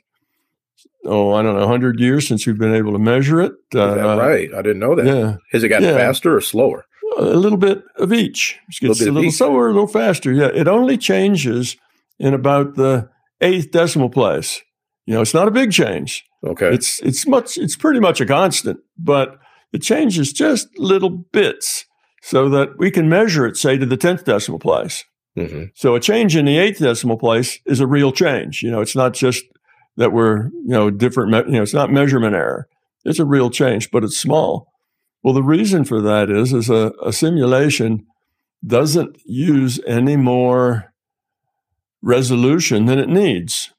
[1.05, 3.53] oh, I don't know, 100 years since we've been able to measure it.
[3.75, 4.53] Uh, right?
[4.53, 5.05] I didn't know that.
[5.05, 5.37] Yeah.
[5.51, 5.97] Has it gotten yeah.
[5.97, 6.85] faster or slower?
[7.17, 8.57] A little bit of each.
[8.69, 10.31] It gets a little, a little slower, a little faster.
[10.31, 10.49] Yeah.
[10.53, 11.77] It only changes
[12.19, 13.09] in about the
[13.41, 14.61] eighth decimal place.
[15.05, 16.23] You know, it's not a big change.
[16.45, 16.73] Okay.
[16.73, 19.37] It's it's much it's pretty much a constant, but
[19.71, 21.85] it changes just little bits
[22.21, 25.03] so that we can measure it, say, to the 10th decimal place.
[25.37, 25.65] Mm-hmm.
[25.75, 28.61] So a change in the eighth decimal place is a real change.
[28.61, 29.43] You know, it's not just
[29.97, 32.67] that we're, you know, different, me- you know, it's not measurement error.
[33.05, 34.67] It's a real change, but it's small.
[35.23, 38.05] Well, the reason for that is, is a, a simulation
[38.65, 40.93] doesn't use any more
[42.01, 43.73] resolution than it needs.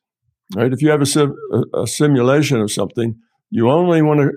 [0.55, 0.73] Right?
[0.73, 1.37] If you have a, sim-
[1.75, 3.17] a simulation of something,
[3.51, 4.31] you only want to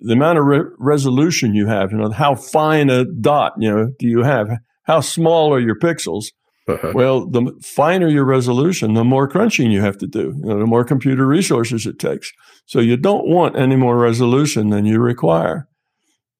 [0.00, 3.88] the amount of re- resolution you have, you know, how fine a dot, you know,
[3.98, 4.48] do you have?
[4.82, 6.26] How small are your pixels?
[6.66, 6.92] Uh-huh.
[6.94, 10.66] Well, the finer your resolution, the more crunching you have to do, you know, the
[10.66, 12.32] more computer resources it takes.
[12.64, 15.68] So you don't want any more resolution than you require.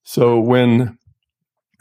[0.03, 0.97] So when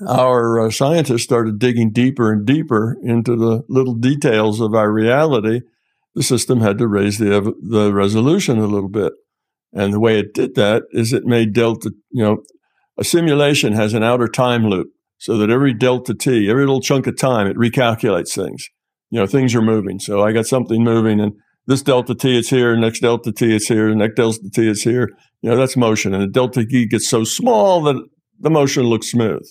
[0.07, 5.62] our uh, scientists started digging deeper and deeper into the little details of our reality,
[6.14, 9.14] the system had to raise the the resolution a little bit.
[9.72, 12.42] And the way it did that is it made delta, you know,
[12.98, 14.88] a simulation has an outer time loop
[15.24, 18.68] so that every delta t, every little chunk of time, it recalculates things.
[19.08, 19.98] You know, things are moving.
[19.98, 21.32] So I got something moving and
[21.66, 25.08] this delta t is here, next delta t is here, next delta t is here.
[25.40, 26.12] You know, that's motion.
[26.12, 27.96] And the delta t gets so small that
[28.38, 29.46] the motion looks smooth.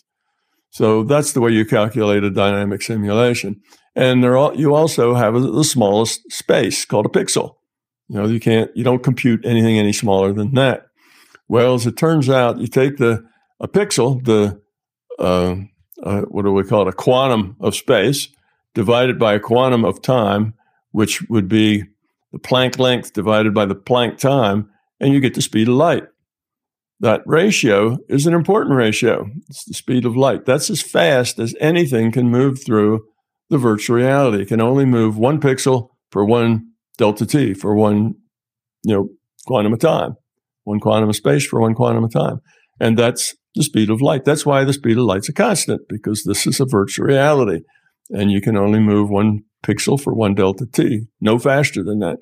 [0.70, 3.60] So that's the way you calculate a dynamic simulation.
[3.96, 7.56] And there you also have the smallest space called a pixel.
[8.10, 10.84] You know, you can't, you don't compute anything any smaller than that.
[11.48, 13.24] Well, as it turns out, you take the
[13.60, 14.62] a pixel, the
[15.20, 15.56] uh,
[16.04, 18.30] what do we call it, a quantum of space,
[18.74, 20.54] divided by a quantum of time,
[20.92, 21.84] which would be
[22.32, 26.04] the Planck length divided by the Planck time, and you get the speed of light.
[27.00, 29.30] That ratio is an important ratio.
[29.50, 30.46] It's the speed of light.
[30.46, 33.06] That's as fast as anything can move through
[33.50, 34.44] the virtual reality.
[34.44, 38.16] It can only move one pixel per one delta t for one,
[38.84, 39.10] you know,
[39.46, 40.16] quantum of time,
[40.64, 42.40] one quantum of space for one quantum of time.
[42.80, 44.26] And that's the speed of light.
[44.26, 47.62] That's why the speed of light's a constant, because this is a virtual reality.
[48.10, 52.18] And you can only move one pixel for one delta t, no faster than that.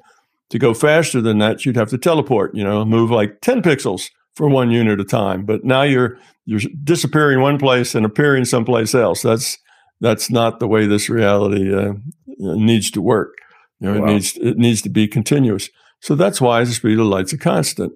[0.51, 4.09] To go faster than that, you'd have to teleport, you know, move like 10 pixels
[4.35, 5.45] for one unit of time.
[5.45, 9.21] But now you're you're disappearing one place and appearing someplace else.
[9.21, 9.57] That's
[10.01, 11.93] that's not the way this reality uh,
[12.37, 13.33] needs to work.
[13.79, 14.07] You know, wow.
[14.07, 15.69] it needs it needs to be continuous.
[16.01, 17.93] So that's why the speed of light's a constant.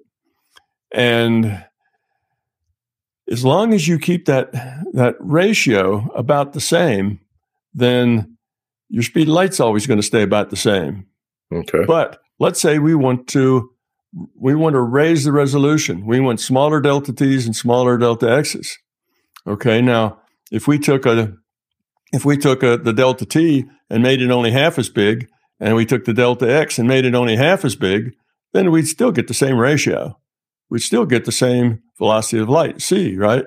[0.92, 1.64] And
[3.30, 4.52] as long as you keep that
[4.92, 7.20] that ratio about the same,
[7.74, 8.36] then
[8.88, 11.06] your speed of light's always going to stay about the same.
[11.52, 11.84] Okay.
[11.86, 13.70] But let's say we want to
[14.34, 16.06] we want to raise the resolution.
[16.06, 18.78] We want smaller delta t's and smaller delta x's.
[19.46, 19.82] Okay.
[19.82, 21.34] Now, if we took a
[22.12, 25.74] if we took a, the delta t and made it only half as big, and
[25.74, 28.14] we took the delta x and made it only half as big,
[28.52, 30.18] then we'd still get the same ratio.
[30.70, 33.44] We'd still get the same velocity of light, c, right?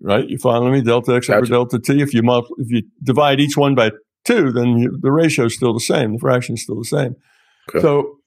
[0.00, 0.28] Right?
[0.28, 0.82] You follow me?
[0.82, 1.38] Delta x gotcha.
[1.38, 2.02] over delta t.
[2.02, 3.92] If you multi- if you divide each one by
[4.24, 6.14] two, then you, the ratio is still the same.
[6.14, 7.14] The fraction is still the same.
[7.70, 7.80] Okay.
[7.80, 8.18] So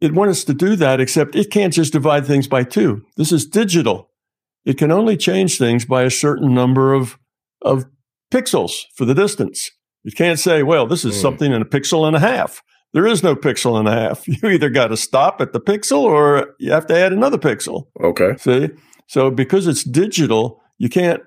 [0.00, 3.02] it wants us to do that, except it can't just divide things by two.
[3.16, 4.10] This is digital.
[4.64, 7.18] It can only change things by a certain number of,
[7.62, 7.84] of
[8.32, 9.70] pixels for the distance.
[10.04, 11.20] You can't say, well, this is mm.
[11.22, 12.62] something in a pixel and a half.
[12.92, 14.26] There is no pixel and a half.
[14.42, 17.86] You either got to stop at the pixel or you have to add another pixel.
[18.00, 18.36] Okay.
[18.38, 18.70] See?
[19.06, 21.22] So because it's digital, you can't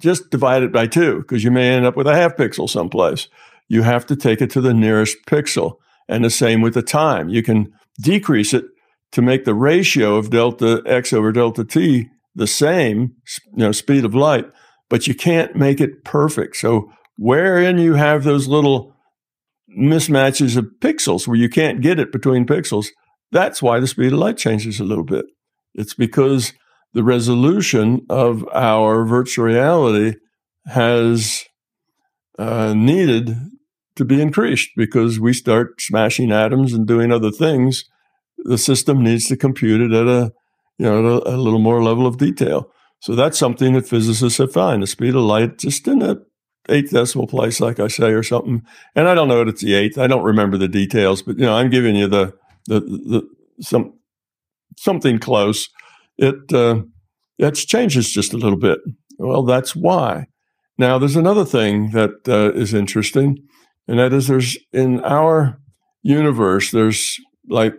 [0.00, 3.28] just divide it by two because you may end up with a half pixel someplace.
[3.68, 5.76] You have to take it to the nearest pixel.
[6.08, 7.30] And the same with the time.
[7.30, 8.66] You can decrease it
[9.12, 13.14] to make the ratio of delta x over delta t the same,
[13.52, 14.44] you know, speed of light,
[14.90, 16.56] but you can't make it perfect.
[16.56, 18.93] So wherein you have those little
[19.78, 22.88] mismatches of pixels where you can't get it between pixels,
[23.32, 25.26] that's why the speed of light changes a little bit.
[25.74, 26.52] It's because
[26.92, 30.14] the resolution of our virtual reality
[30.66, 31.44] has
[32.38, 33.36] uh, needed
[33.96, 37.84] to be increased because we start smashing atoms and doing other things.
[38.38, 40.32] The system needs to compute it at a
[40.78, 42.70] you know a, a little more level of detail.
[43.00, 44.82] So that's something that physicists have found.
[44.82, 46.18] The speed of light just in a
[46.68, 48.62] eighth decimal place, like I say, or something.
[48.94, 49.98] And I don't know if it's the eighth.
[49.98, 52.34] I don't remember the details, but you know, I'm giving you the
[52.66, 53.28] the, the
[53.60, 53.94] some
[54.76, 55.68] something close.
[56.18, 56.82] It uh,
[57.38, 58.78] it changes just a little bit.
[59.18, 60.26] Well, that's why.
[60.76, 63.38] Now, there's another thing that uh, is interesting,
[63.86, 65.58] and that is there's in our
[66.02, 67.74] universe there's like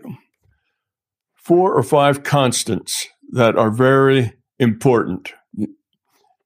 [1.36, 5.34] four or five constants that are very important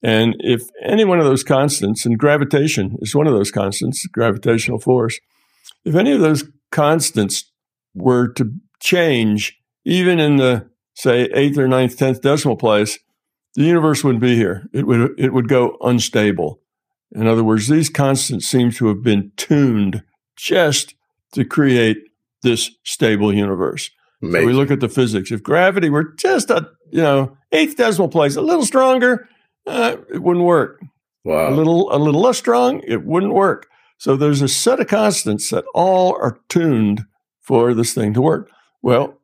[0.01, 4.79] and if any one of those constants, and gravitation is one of those constants, gravitational
[4.79, 5.19] force,
[5.83, 7.51] if any of those constants
[7.93, 12.99] were to change, even in the say eighth or ninth, tenth decimal place,
[13.55, 14.67] the universe wouldn't be here.
[14.73, 16.61] It would it would go unstable.
[17.11, 20.03] In other words, these constants seem to have been tuned
[20.35, 20.95] just
[21.33, 21.97] to create
[22.43, 23.89] this stable universe.
[24.21, 25.31] So we look at the physics.
[25.31, 29.27] If gravity were just a you know eighth decimal place, a little stronger,
[29.67, 30.81] uh, it wouldn't work.
[31.23, 31.49] Wow.
[31.49, 33.67] A little, a little less strong, it wouldn't work.
[33.97, 37.03] So there's a set of constants that all are tuned
[37.41, 38.49] for this thing to work.
[38.81, 39.19] Well,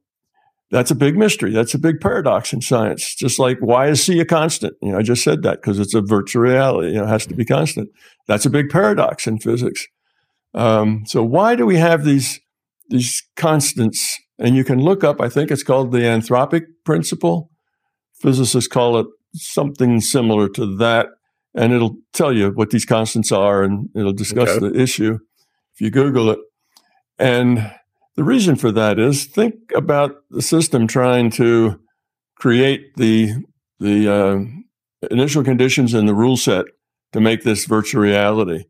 [0.72, 1.52] that's a big mystery.
[1.52, 3.16] That's a big paradox in science.
[3.16, 4.76] Just like why is C a constant?
[4.82, 6.90] You know, I just said that because it's a virtual reality.
[6.90, 7.90] You know, it has to be constant.
[8.28, 9.86] That's a big paradox in physics.
[10.54, 12.40] Um, so why do we have these
[12.90, 14.20] these constants?
[14.38, 15.22] And you can look up.
[15.22, 17.52] I think it's called the anthropic principle.
[18.16, 21.08] Physicists call it something similar to that,
[21.54, 24.68] and it'll tell you what these constants are, and it'll discuss okay.
[24.68, 25.20] the issue
[25.74, 26.40] if you Google it.
[27.18, 27.72] And
[28.16, 31.80] the reason for that is think about the system trying to
[32.38, 33.34] create the
[33.80, 34.38] the uh,
[35.12, 36.66] initial conditions and the rule set
[37.12, 38.66] to make this virtual reality.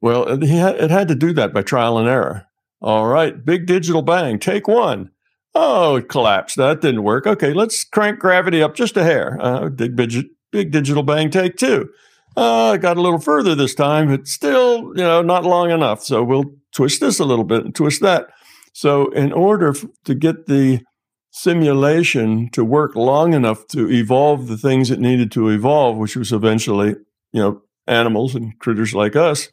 [0.00, 2.46] Well, it had, it had to do that by trial and error.
[2.80, 5.10] All right, big digital bang, take one.
[5.58, 6.56] Oh, it collapsed.
[6.56, 7.26] That didn't work.
[7.26, 9.38] Okay, let's crank gravity up just a hair.
[9.40, 10.12] Uh, big, big,
[10.52, 11.88] big digital bang take two.
[12.36, 16.04] Uh, I got a little further this time, but still, you know, not long enough.
[16.04, 18.26] So we'll twist this a little bit and twist that.
[18.74, 20.82] So in order f- to get the
[21.30, 26.32] simulation to work long enough to evolve the things it needed to evolve, which was
[26.32, 26.96] eventually,
[27.32, 29.48] you know, animals and critters like us,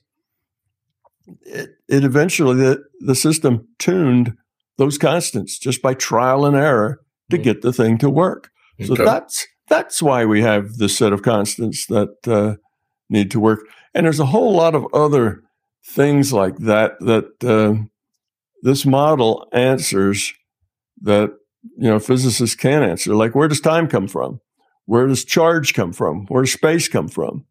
[1.44, 4.36] it, it eventually the, the system tuned
[4.78, 8.50] those constants just by trial and error to get the thing to work.
[8.80, 8.88] Okay.
[8.88, 12.56] So that's that's why we have this set of constants that uh,
[13.10, 13.62] need to work.
[13.94, 15.44] And there's a whole lot of other
[15.86, 17.84] things like that that uh,
[18.62, 20.34] this model answers
[21.02, 21.32] that
[21.78, 23.16] you know physicists can't answer.
[23.16, 24.42] Like where does time come from?
[24.86, 26.26] Where does charge come from?
[26.28, 27.46] Where does space come from?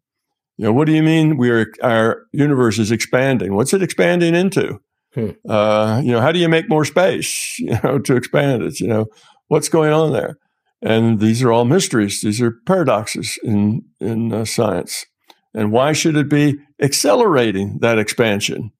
[0.57, 3.55] You know, what do you mean we are our universe is expanding?
[3.55, 4.79] What's it expanding into?
[5.15, 5.29] Hmm.
[5.47, 8.79] Uh, you know, how do you make more space, you know, to expand it?
[8.79, 9.05] You know,
[9.47, 10.37] what's going on there?
[10.81, 12.21] And these are all mysteries.
[12.21, 15.05] These are paradoxes in in uh, science.
[15.53, 18.71] And why should it be accelerating that expansion?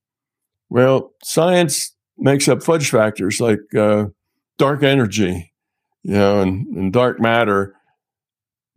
[0.70, 4.06] Well, science makes up fudge factors like uh,
[4.58, 5.54] dark energy,
[6.02, 7.76] you know, and, and dark matter.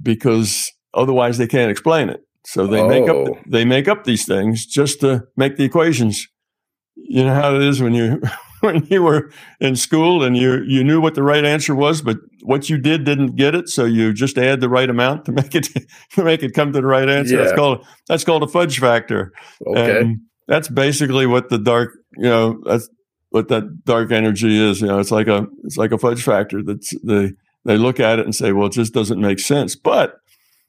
[0.02, 2.20] because otherwise they can't explain it.
[2.44, 2.88] So they oh.
[2.88, 3.38] make up oh.
[3.48, 6.28] they make up these things just to make the equations.
[7.09, 8.20] You know how it is when you
[8.61, 9.30] when you were
[9.61, 13.04] in school and you you knew what the right answer was, but what you did
[13.04, 15.68] didn't get it, so you just add the right amount to make it
[16.12, 17.36] to make it come to the right answer.
[17.36, 17.44] Yeah.
[17.44, 19.32] That's called that's called a fudge factor.
[19.66, 20.00] Okay.
[20.00, 22.88] And that's basically what the dark, you know, that's
[23.30, 24.80] what that dark energy is.
[24.80, 26.62] You know, it's like a it's like a fudge factor.
[26.62, 27.32] That's they
[27.64, 29.74] they look at it and say, well, it just doesn't make sense.
[29.74, 30.14] But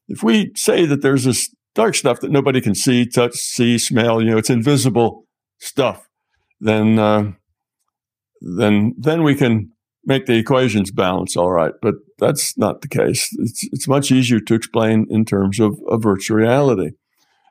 [0.07, 4.21] if we say that there's this dark stuff that nobody can see, touch, see, smell,
[4.21, 5.25] you know, it's invisible
[5.59, 6.06] stuff,
[6.59, 7.31] then uh,
[8.41, 9.71] then then we can
[10.05, 11.73] make the equations balance all right.
[11.81, 13.29] But that's not the case.
[13.39, 16.91] It's it's much easier to explain in terms of, of virtual reality.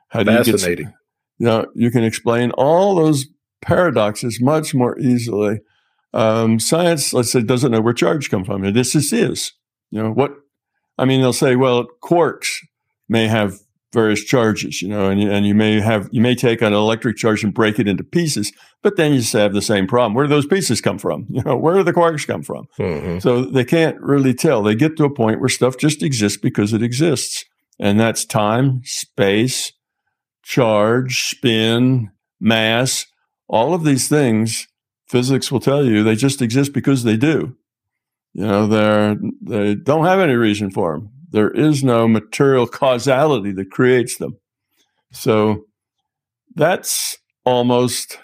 [0.09, 0.87] How do Fascinating.
[0.87, 0.93] You, get,
[1.39, 3.27] you know, you can explain all those
[3.61, 5.59] paradoxes much more easily.
[6.13, 8.63] Um, science, let's say, doesn't know where charge come from.
[8.63, 9.53] And this is is.
[9.91, 10.31] You know what?
[10.97, 12.55] I mean, they'll say, well, quarks
[13.07, 13.59] may have
[13.93, 17.43] various charges, you know, and, and you may have you may take an electric charge
[17.43, 20.13] and break it into pieces, but then you just have the same problem.
[20.13, 21.25] Where do those pieces come from?
[21.37, 22.65] You know, where do the quarks come from?
[22.79, 23.19] Mm-hmm.
[23.19, 24.63] So they can't really tell.
[24.63, 27.45] They get to a point where stuff just exists because it exists,
[27.79, 29.71] and that's time, space,
[30.43, 32.09] charge, spin,
[32.39, 33.05] mass.
[33.47, 34.67] All of these things,
[35.07, 37.55] physics will tell you they just exist because they do.
[38.33, 43.51] You know, they're they don't have any reason for them there is no material causality
[43.53, 44.37] that creates them.
[45.11, 45.65] So
[46.55, 48.19] that's almost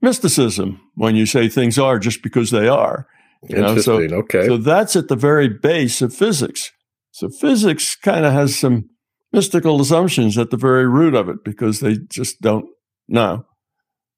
[0.00, 3.06] mysticism when you say things are just because they are.
[3.48, 4.08] You Interesting.
[4.08, 4.46] So, okay.
[4.46, 6.72] So that's at the very base of physics.
[7.12, 8.88] So physics kind of has some
[9.32, 12.66] mystical assumptions at the very root of it because they just don't
[13.08, 13.44] know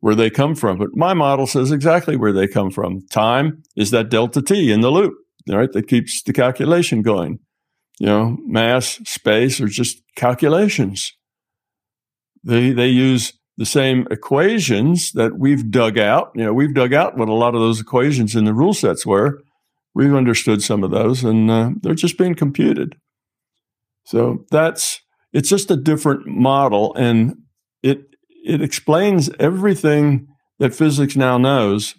[0.01, 0.78] where they come from.
[0.78, 3.07] But my model says exactly where they come from.
[3.11, 5.14] Time is that delta t in the loop,
[5.49, 5.70] right?
[5.72, 7.41] That keeps the calculation going
[7.99, 11.12] you know, mass, space are just calculations.
[12.44, 16.30] They they use the same equations that we've dug out.
[16.34, 19.05] You know, we've dug out what a lot of those equations in the rule sets
[19.05, 19.42] were.
[19.94, 22.94] We've understood some of those, and uh, they're just being computed.
[24.05, 25.01] So that's
[25.32, 27.36] it's just a different model, and
[27.82, 28.03] it
[28.44, 30.28] it explains everything
[30.61, 31.94] that physics now knows.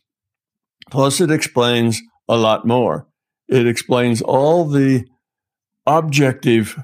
[0.90, 3.08] Plus, it explains a lot more.
[3.48, 5.06] It explains all the
[5.90, 6.78] objective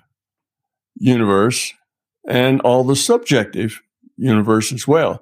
[0.95, 1.74] universe
[2.28, 3.82] and all the subjective
[4.18, 5.22] universe as well.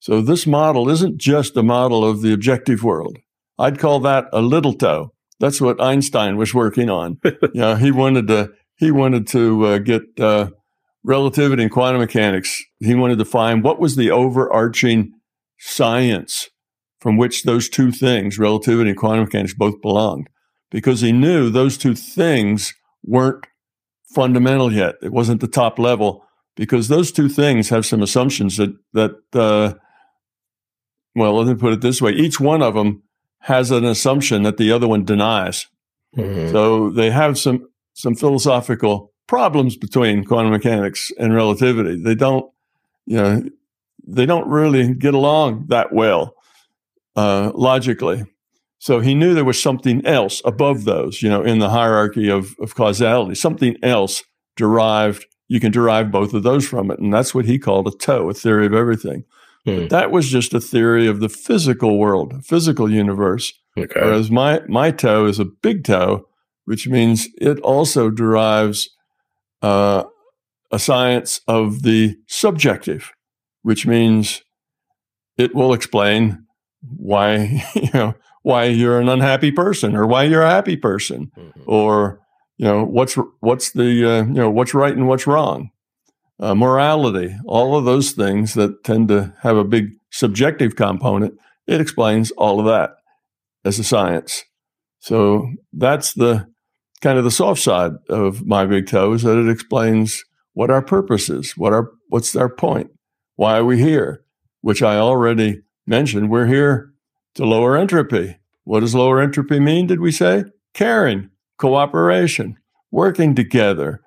[0.00, 3.18] So this model isn't just a model of the objective world.
[3.58, 5.12] I'd call that a little toe.
[5.40, 7.18] That's what Einstein was working on.
[7.24, 10.50] you know, he wanted to he wanted to uh, get uh,
[11.02, 12.62] relativity and quantum mechanics.
[12.78, 15.12] He wanted to find what was the overarching
[15.58, 16.48] science
[17.00, 20.28] from which those two things, relativity and quantum mechanics, both belonged,
[20.70, 22.72] because he knew those two things
[23.04, 23.46] weren't
[24.14, 24.96] fundamental yet.
[25.02, 26.24] It wasn't the top level
[26.56, 29.74] because those two things have some assumptions that that uh,
[31.14, 33.02] well, let me put it this way: each one of them
[33.40, 35.66] has an assumption that the other one denies.
[36.16, 36.52] Mm-hmm.
[36.52, 42.00] So they have some some philosophical problems between quantum mechanics and relativity.
[42.00, 42.50] They don't,
[43.06, 43.42] you know,
[44.06, 46.34] they don't really get along that well
[47.14, 48.24] uh, logically.
[48.78, 52.54] So he knew there was something else above those, you know, in the hierarchy of,
[52.60, 54.22] of causality, something else
[54.56, 55.26] derived.
[55.48, 57.00] You can derive both of those from it.
[57.00, 59.24] And that's what he called a toe, a theory of everything.
[59.64, 59.88] Hmm.
[59.88, 63.52] That was just a theory of the physical world, physical universe.
[63.76, 64.00] Okay.
[64.00, 66.28] Whereas my, my toe is a big toe,
[66.64, 68.90] which means it also derives
[69.62, 70.04] uh,
[70.70, 73.10] a science of the subjective,
[73.62, 74.42] which means
[75.36, 76.44] it will explain
[76.96, 78.14] why, you know,
[78.48, 81.60] why you're an unhappy person or why you're a happy person mm-hmm.
[81.66, 82.18] or
[82.56, 85.68] you know what's what's the uh, you know what's right and what's wrong
[86.40, 91.34] uh, morality all of those things that tend to have a big subjective component
[91.66, 92.96] it explains all of that
[93.66, 94.44] as a science
[94.98, 96.48] so that's the
[97.02, 100.24] kind of the soft side of my big toe is that it explains
[100.54, 102.90] what our purpose is what our what's our point
[103.36, 104.24] why are we here
[104.62, 106.87] which i already mentioned we're here
[107.38, 108.36] to lower entropy.
[108.64, 110.44] What does lower entropy mean, did we say?
[110.74, 112.58] Caring, cooperation,
[112.90, 114.00] working together.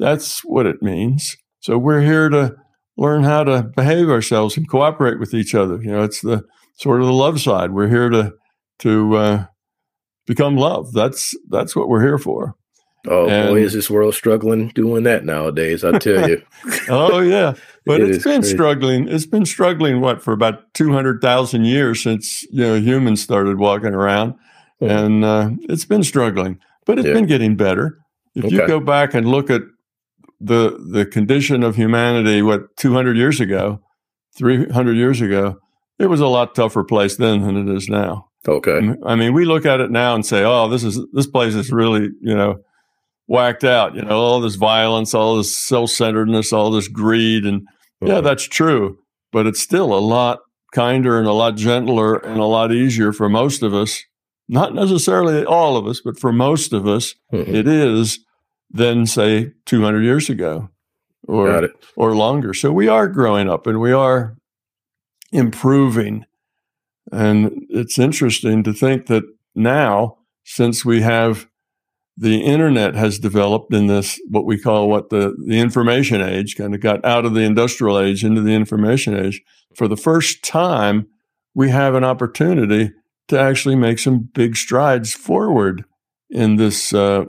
[0.00, 1.36] That's what it means.
[1.60, 2.56] So we're here to
[2.96, 5.80] learn how to behave ourselves and cooperate with each other.
[5.80, 6.42] You know, it's the
[6.74, 7.70] sort of the love side.
[7.70, 8.34] We're here to
[8.80, 9.46] to uh,
[10.26, 10.92] become love.
[10.92, 12.56] That's that's what we're here for.
[13.06, 15.84] Oh and, boy, is this world struggling doing that nowadays?
[15.84, 16.42] I tell you.
[16.88, 17.54] oh yeah,
[17.84, 18.54] but it has been crazy.
[18.54, 19.08] struggling.
[19.08, 23.58] It's been struggling what for about two hundred thousand years since you know humans started
[23.58, 24.34] walking around,
[24.80, 24.90] mm-hmm.
[24.90, 26.58] and uh, it's been struggling.
[26.84, 27.14] But it's yeah.
[27.14, 27.98] been getting better.
[28.34, 28.54] If okay.
[28.54, 29.62] you go back and look at
[30.40, 33.80] the the condition of humanity, what 200 years ago,
[34.36, 35.58] 300 years ago,
[35.98, 38.28] it was a lot tougher place then than it is now.
[38.46, 38.96] Okay.
[39.06, 41.70] I mean, we look at it now and say, "Oh, this is this place is
[41.70, 42.60] really, you know,
[43.32, 43.94] whacked out.
[43.94, 47.66] You know, all this violence, all this self-centeredness, all this greed, and
[48.02, 48.98] yeah, that's true.
[49.32, 50.40] But it's still a lot
[50.74, 54.04] kinder and a lot gentler and a lot easier for most of us.
[54.48, 57.54] Not necessarily all of us, but for most of us, mm-hmm.
[57.54, 58.18] it is
[58.70, 60.68] than say 200 years ago
[61.26, 62.52] or or longer.
[62.52, 64.36] So we are growing up and we are
[65.30, 66.26] improving.
[67.10, 69.24] And it's interesting to think that
[69.54, 71.46] now, since we have
[72.22, 76.72] the internet has developed in this what we call what the, the information age kind
[76.72, 79.42] of got out of the industrial age into the information age.
[79.74, 81.08] For the first time
[81.52, 82.92] we have an opportunity
[83.26, 85.84] to actually make some big strides forward
[86.30, 87.24] in this uh,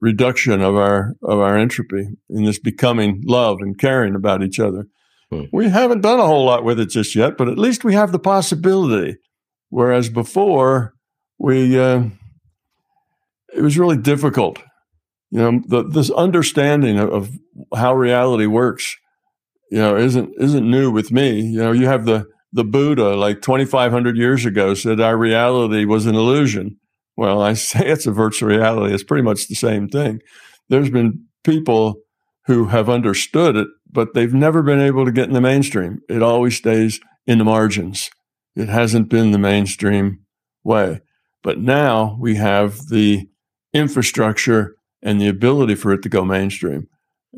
[0.00, 4.86] reduction of our of our entropy in this becoming love and caring about each other.
[5.30, 5.42] Hmm.
[5.52, 8.10] we haven't done a whole lot with it just yet but at least we have
[8.10, 9.18] the possibility.
[9.68, 10.94] Whereas before
[11.38, 12.04] we uh,
[13.54, 14.58] it was really difficult.
[15.30, 17.30] You know, the, this understanding of, of
[17.74, 18.96] how reality works,
[19.70, 21.40] you know, isn't isn't new with me.
[21.40, 26.06] You know, you have the the Buddha, like 2,500 years ago, said our reality was
[26.06, 26.78] an illusion.
[27.16, 28.94] Well, I say it's a virtual reality.
[28.94, 30.20] It's pretty much the same thing.
[30.68, 32.00] There's been people
[32.46, 36.00] who have understood it, but they've never been able to get in the mainstream.
[36.08, 38.10] It always stays in the margins.
[38.56, 40.20] It hasn't been the mainstream
[40.64, 41.00] way.
[41.42, 43.28] But now we have the
[43.72, 46.88] infrastructure and the ability for it to go mainstream.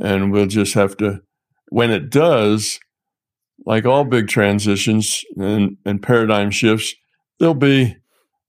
[0.00, 1.20] And we'll just have to,
[1.68, 2.78] when it does,
[3.66, 6.94] like all big transitions and, and paradigm shifts,
[7.38, 7.96] there'll be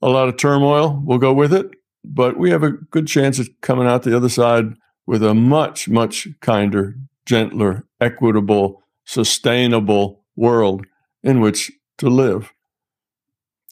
[0.01, 1.01] a lot of turmoil.
[1.05, 1.67] We'll go with it,
[2.03, 4.73] but we have a good chance of coming out the other side
[5.05, 10.86] with a much, much kinder, gentler, equitable, sustainable world
[11.23, 12.53] in which to live.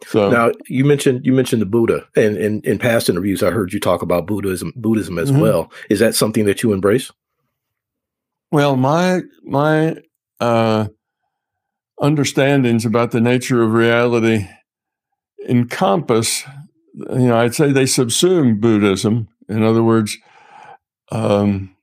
[0.09, 3.71] So now you mentioned you mentioned the Buddha, and in, in past interviews, I heard
[3.71, 5.39] you talk about Buddhism Buddhism as mm-hmm.
[5.39, 5.71] well.
[5.87, 7.11] Is that something that you embrace?
[8.51, 9.97] Well, my my
[10.39, 10.87] uh,
[12.01, 14.47] understandings about the nature of reality
[15.47, 16.43] encompass,
[16.95, 19.27] you know, I'd say they subsume Buddhism.
[19.47, 20.17] In other words,
[21.11, 21.75] um,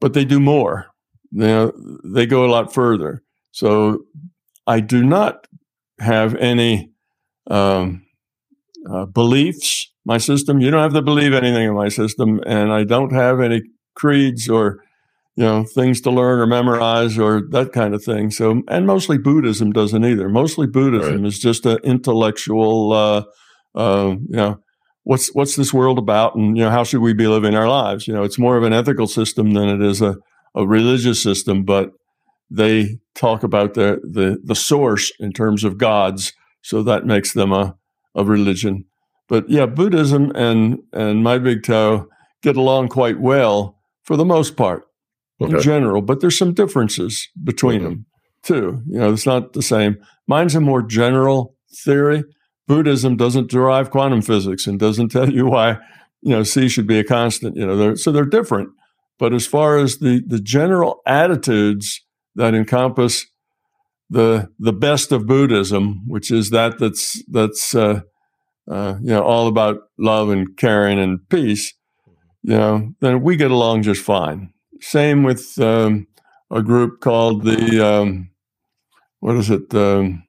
[0.00, 0.86] but they do more.
[1.32, 1.72] You know,
[2.02, 3.22] they go a lot further.
[3.52, 4.04] So
[4.66, 5.46] I do not
[5.98, 6.92] have any
[7.50, 8.06] um,
[8.90, 10.60] uh, beliefs, my system.
[10.60, 13.62] You don't have to believe anything in my system, and I don't have any
[13.94, 14.82] creeds or
[15.36, 18.30] you know things to learn or memorize or that kind of thing.
[18.30, 20.28] So, and mostly Buddhism doesn't either.
[20.28, 21.26] Mostly Buddhism right.
[21.26, 23.24] is just an intellectual, uh,
[23.74, 24.58] uh, you know.
[25.04, 28.08] What's what's this world about, and you know how should we be living our lives?
[28.08, 30.16] You know, it's more of an ethical system than it is a,
[30.56, 31.64] a religious system.
[31.64, 31.90] But
[32.50, 36.32] they talk about the the the source in terms of gods,
[36.66, 37.76] so that makes them a,
[38.16, 38.86] a religion.
[39.28, 42.08] But yeah, Buddhism and, and my big toe
[42.42, 44.84] get along quite well for the most part
[45.40, 45.54] okay.
[45.54, 47.88] in general, but there's some differences between mm-hmm.
[47.88, 48.06] them
[48.42, 48.82] too.
[48.88, 49.98] You know, it's not the same.
[50.26, 52.24] Mine's a more general theory.
[52.66, 55.78] Buddhism doesn't derive quantum physics and doesn't tell you why,
[56.20, 57.54] you know, C should be a constant.
[57.56, 58.70] You know, they're, so they're different.
[59.20, 62.02] But as far as the the general attitudes
[62.34, 63.24] that encompass
[64.10, 68.00] the the best of Buddhism, which is that that's that's uh,
[68.70, 71.74] uh, you know all about love and caring and peace,
[72.42, 74.52] you know, then we get along just fine.
[74.80, 76.06] Same with um,
[76.50, 78.30] a group called the um,
[79.20, 79.74] what is it?
[79.74, 80.24] Um,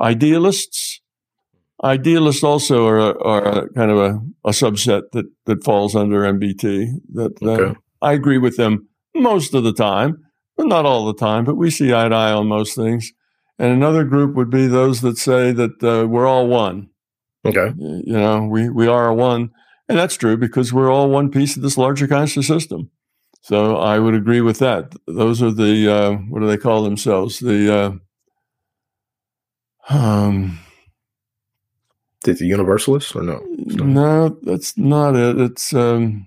[0.00, 1.00] idealists.
[1.82, 6.20] Idealists also are, a, are a kind of a, a, subset that, that falls under
[6.20, 6.86] MBT.
[7.12, 7.72] That okay.
[7.72, 10.23] uh, I agree with them most of the time
[10.56, 13.12] but not all the time, but we see eye to eye on most things.
[13.58, 16.90] And another group would be those that say that uh, we're all one.
[17.44, 17.72] Okay.
[17.76, 19.50] You know, we, we are one.
[19.88, 22.90] And that's true because we're all one piece of this larger conscious system.
[23.42, 24.94] So I would agree with that.
[25.06, 27.38] Those are the, uh, what do they call themselves?
[27.38, 28.00] The,
[29.90, 30.58] uh, um,
[32.22, 33.44] the universalists or no?
[33.46, 35.38] No, that's not it.
[35.38, 36.26] It's, um,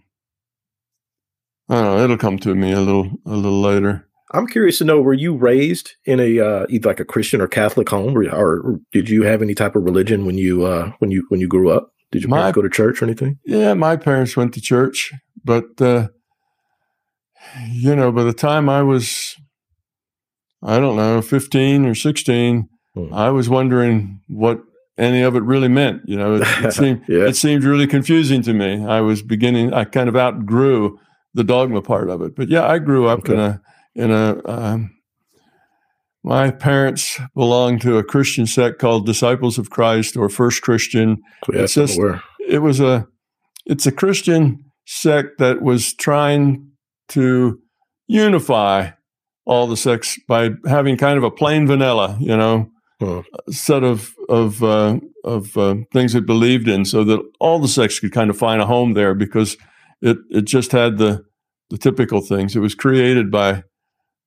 [1.68, 2.04] I don't know.
[2.04, 4.07] It'll come to me a little, a little later.
[4.32, 7.48] I'm curious to know: Were you raised in a uh, either like a Christian or
[7.48, 11.12] Catholic home, or, or did you have any type of religion when you uh, when
[11.12, 11.92] you when you grew up?
[12.12, 13.40] Did your parents go to church or anything?
[13.46, 15.14] Yeah, my parents went to church,
[15.44, 16.08] but uh,
[17.70, 19.36] you know, by the time I was,
[20.64, 23.14] I don't know, 15 or 16, hmm.
[23.14, 24.62] I was wondering what
[24.98, 26.02] any of it really meant.
[26.06, 27.26] You know, it, it seemed yeah.
[27.26, 28.86] it seemed really confusing to me.
[28.86, 29.74] I was beginning.
[29.74, 31.00] I kind of outgrew
[31.34, 32.36] the dogma part of it.
[32.36, 33.34] But yeah, I grew up okay.
[33.34, 33.62] in a
[33.98, 34.40] in a.
[34.46, 34.94] Um,
[36.24, 41.22] my parents belonged to a Christian sect called Disciples of Christ or First Christian.
[41.64, 41.98] it's just,
[42.50, 43.08] it was a
[43.66, 46.72] it's a Christian sect that was trying
[47.10, 47.60] to
[48.08, 48.92] unify
[49.46, 52.70] all the sects by having kind of a plain vanilla, you know,
[53.02, 53.22] huh.
[53.50, 58.00] set of of uh, of uh, things it believed in, so that all the sects
[58.00, 59.56] could kind of find a home there because
[60.02, 61.24] it it just had the
[61.70, 62.56] the typical things.
[62.56, 63.64] It was created by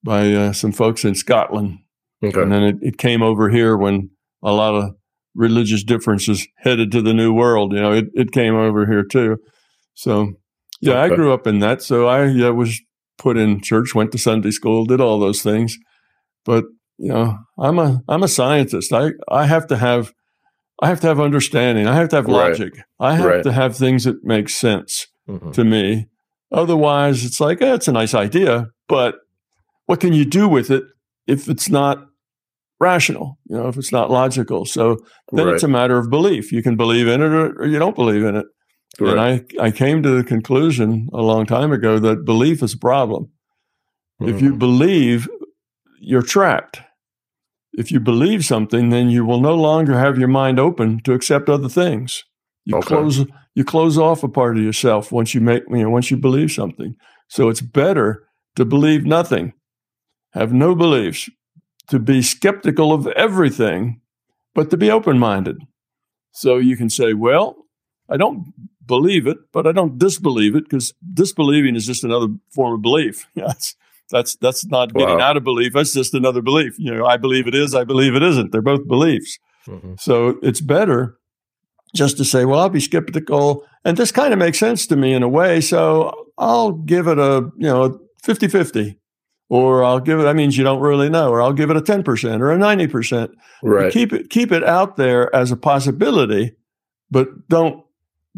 [0.02, 1.78] by uh, some folks in Scotland,
[2.24, 2.40] okay.
[2.40, 4.10] and then it, it came over here when
[4.42, 4.94] a lot of
[5.34, 7.72] religious differences headed to the New World.
[7.72, 9.38] You know, it it came over here too.
[9.94, 10.32] So
[10.80, 11.12] yeah, okay.
[11.12, 11.82] I grew up in that.
[11.82, 12.80] So I yeah, was
[13.18, 15.76] put in church, went to Sunday school, did all those things.
[16.44, 16.64] But
[16.98, 18.92] you know, I'm a I'm a scientist.
[18.92, 20.12] I I have to have
[20.82, 21.86] I have to have understanding.
[21.86, 22.74] I have to have logic.
[22.74, 22.84] Right.
[23.00, 23.42] I have right.
[23.42, 25.50] to have things that make sense mm-hmm.
[25.52, 26.08] to me.
[26.52, 29.16] Otherwise, it's like eh, it's a nice idea, but
[29.90, 30.84] what can you do with it
[31.26, 32.06] if it's not
[32.78, 33.40] rational?
[33.46, 34.64] You know, if it's not logical.
[34.64, 34.98] So
[35.32, 35.54] then right.
[35.54, 36.52] it's a matter of belief.
[36.52, 38.46] You can believe in it or, or you don't believe in it.
[39.00, 39.10] Right.
[39.10, 42.78] And I, I came to the conclusion a long time ago that belief is a
[42.78, 43.30] problem.
[44.22, 44.32] Mm-hmm.
[44.32, 44.58] If you mm-hmm.
[44.58, 45.28] believe,
[45.98, 46.80] you're trapped.
[47.72, 51.48] If you believe something, then you will no longer have your mind open to accept
[51.48, 52.22] other things.
[52.64, 52.86] You okay.
[52.86, 53.26] close
[53.56, 56.52] you close off a part of yourself once you make you know once you believe
[56.52, 56.94] something.
[57.26, 58.22] So it's better
[58.54, 59.52] to believe nothing,
[60.32, 61.28] have no beliefs,
[61.88, 64.00] to be skeptical of everything,
[64.54, 65.58] but to be open minded.
[66.32, 67.56] So you can say, well,
[68.08, 68.52] I don't
[68.86, 73.26] believe it, but I don't disbelieve it because disbelieving is just another form of belief.
[73.34, 73.76] that's
[74.10, 75.30] that's that's not getting wow.
[75.30, 75.72] out of belief.
[75.72, 76.74] That's just another belief.
[76.78, 77.74] You know, I believe it is.
[77.74, 78.52] I believe it isn't.
[78.52, 79.38] They're both beliefs.
[79.66, 79.94] Mm-hmm.
[79.98, 81.16] So it's better
[81.94, 85.12] just to say, well, I'll be skeptical, and this kind of makes sense to me
[85.12, 85.60] in a way.
[85.60, 88.96] So I'll give it a you know 50-50.
[89.50, 90.22] Or I'll give it.
[90.22, 91.28] That means you don't really know.
[91.28, 93.32] Or I'll give it a ten percent or a ninety percent.
[93.62, 93.92] Right.
[93.92, 96.52] Keep it keep it out there as a possibility,
[97.10, 97.84] but don't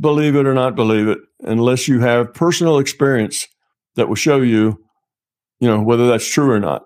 [0.01, 3.47] believe it or not believe it unless you have personal experience
[3.95, 4.83] that will show you,
[5.61, 6.83] you know, whether that's true or not.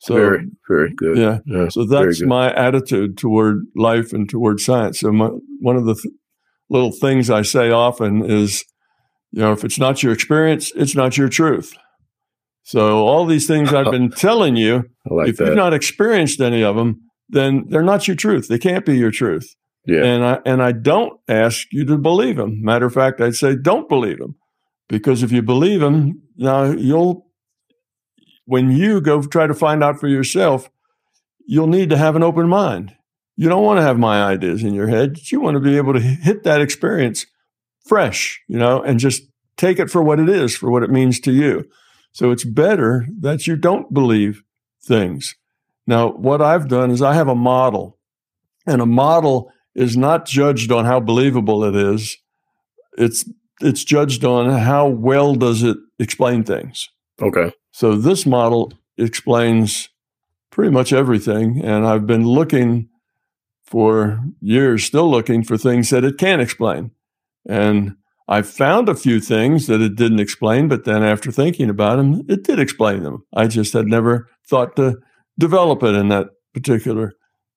[0.00, 1.16] So very, very good.
[1.16, 1.38] Yeah.
[1.46, 4.98] yeah so that's my attitude toward life and toward science.
[4.98, 5.28] So my,
[5.60, 6.12] one of the th-
[6.68, 8.64] little things I say often is,
[9.30, 11.72] you know, if it's not your experience, it's not your truth.
[12.64, 15.48] So all these things I've been telling you, like if that.
[15.48, 18.48] you've not experienced any of them, then they're not your truth.
[18.48, 19.54] They can't be your truth.
[19.86, 20.04] Yeah.
[20.04, 22.62] And I and I don't ask you to believe them.
[22.62, 24.36] Matter of fact, I'd say don't believe them,
[24.88, 27.26] Because if you believe them, now you'll
[28.44, 30.70] when you go try to find out for yourself,
[31.46, 32.94] you'll need to have an open mind.
[33.36, 35.18] You don't want to have my ideas in your head.
[35.30, 37.26] You want to be able to hit that experience
[37.86, 39.22] fresh, you know, and just
[39.56, 41.64] take it for what it is, for what it means to you.
[42.12, 44.42] So it's better that you don't believe
[44.84, 45.34] things.
[45.86, 47.98] Now, what I've done is I have a model,
[48.66, 52.16] and a model is not judged on how believable it is.
[52.96, 53.28] It's
[53.60, 56.88] it's judged on how well does it explain things.
[57.20, 57.52] Okay.
[57.70, 59.88] So this model explains
[60.50, 62.88] pretty much everything, and I've been looking
[63.64, 66.90] for years, still looking for things that it can explain.
[67.48, 67.96] And
[68.28, 72.22] I found a few things that it didn't explain, but then after thinking about them,
[72.28, 73.24] it did explain them.
[73.34, 74.96] I just had never thought to
[75.38, 77.12] develop it in that particular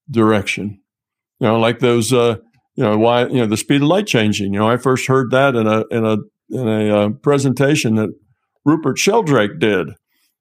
[0.09, 0.81] direction.
[1.39, 2.37] You know, like those, uh,
[2.75, 4.53] you know, why, you know, the speed of light changing.
[4.53, 6.17] You know, I first heard that in a in a
[6.49, 8.09] in a uh, presentation that
[8.63, 9.89] Rupert Sheldrake did,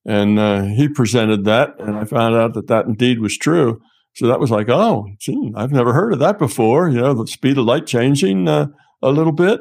[0.06, 3.80] and uh, he presented that, and I found out that that indeed was true.
[4.14, 6.88] So that was like, oh, gee, I've never heard of that before.
[6.88, 8.68] You know, the speed of light changing uh,
[9.02, 9.60] a little bit.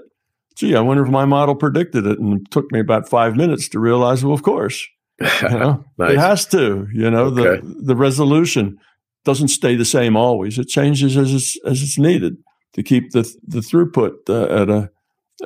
[0.55, 2.19] Gee, I wonder if my model predicted it.
[2.19, 4.87] And it took me about five minutes to realize, well, of course,
[5.19, 6.11] you know, nice.
[6.11, 6.87] it has to.
[6.93, 7.65] You know, okay.
[7.65, 8.77] the the resolution
[9.25, 10.59] doesn't stay the same always.
[10.59, 12.37] It changes as it's, as it's needed
[12.73, 14.91] to keep the the throughput uh, at a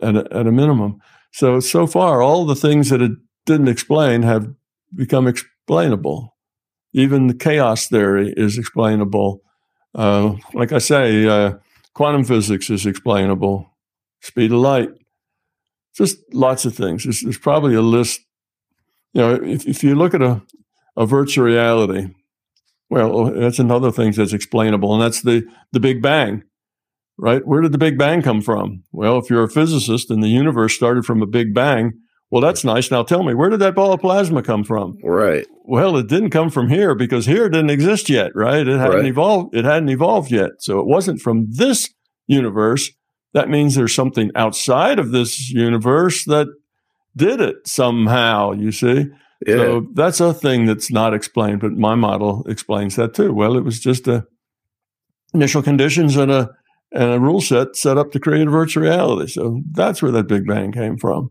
[0.01, 0.99] at a at a minimum.
[1.31, 3.11] So so far, all the things that it
[3.45, 4.53] didn't explain have
[4.95, 6.35] become explainable.
[6.93, 9.41] Even the chaos theory is explainable.
[9.93, 11.53] Uh, like I say, uh,
[11.93, 13.69] quantum physics is explainable.
[14.21, 14.89] Speed of light,
[15.95, 17.03] just lots of things.
[17.03, 18.21] There's, there's probably a list.
[19.13, 20.41] You know, if, if you look at a,
[20.95, 22.09] a virtual reality,
[22.89, 26.43] well, oh, that's another thing that's explainable, and that's the the Big Bang,
[27.17, 27.45] right?
[27.45, 28.83] Where did the Big Bang come from?
[28.91, 31.93] Well, if you're a physicist and the universe started from a Big Bang,
[32.29, 32.91] Well, that's nice.
[32.91, 34.97] Now tell me, where did that ball of plasma come from?
[35.03, 35.47] Right.
[35.63, 38.67] Well, it didn't come from here because here didn't exist yet, right?
[38.67, 39.05] It hadn't Right.
[39.05, 39.55] evolved.
[39.55, 40.51] It hadn't evolved yet.
[40.59, 41.89] So it wasn't from this
[42.27, 42.91] universe.
[43.33, 46.47] That means there's something outside of this universe that
[47.15, 49.05] did it somehow, you see?
[49.45, 49.55] Yeah.
[49.55, 53.33] So that's a thing that's not explained, but my model explains that too.
[53.33, 54.25] Well, it was just a
[55.33, 56.49] initial conditions and a
[56.93, 59.31] and a rule set set up to create a virtual reality.
[59.31, 61.29] So that's where that Big Bang came from.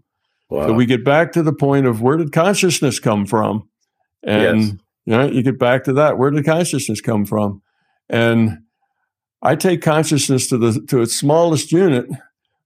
[0.50, 0.66] wow.
[0.68, 3.68] So we get back to the point of where did consciousness come from?
[4.22, 4.72] And Yes.
[5.06, 6.18] you know, you get back to that.
[6.18, 7.62] Where did consciousness come from?
[8.08, 8.58] And
[9.42, 12.06] I take consciousness to the to its smallest unit,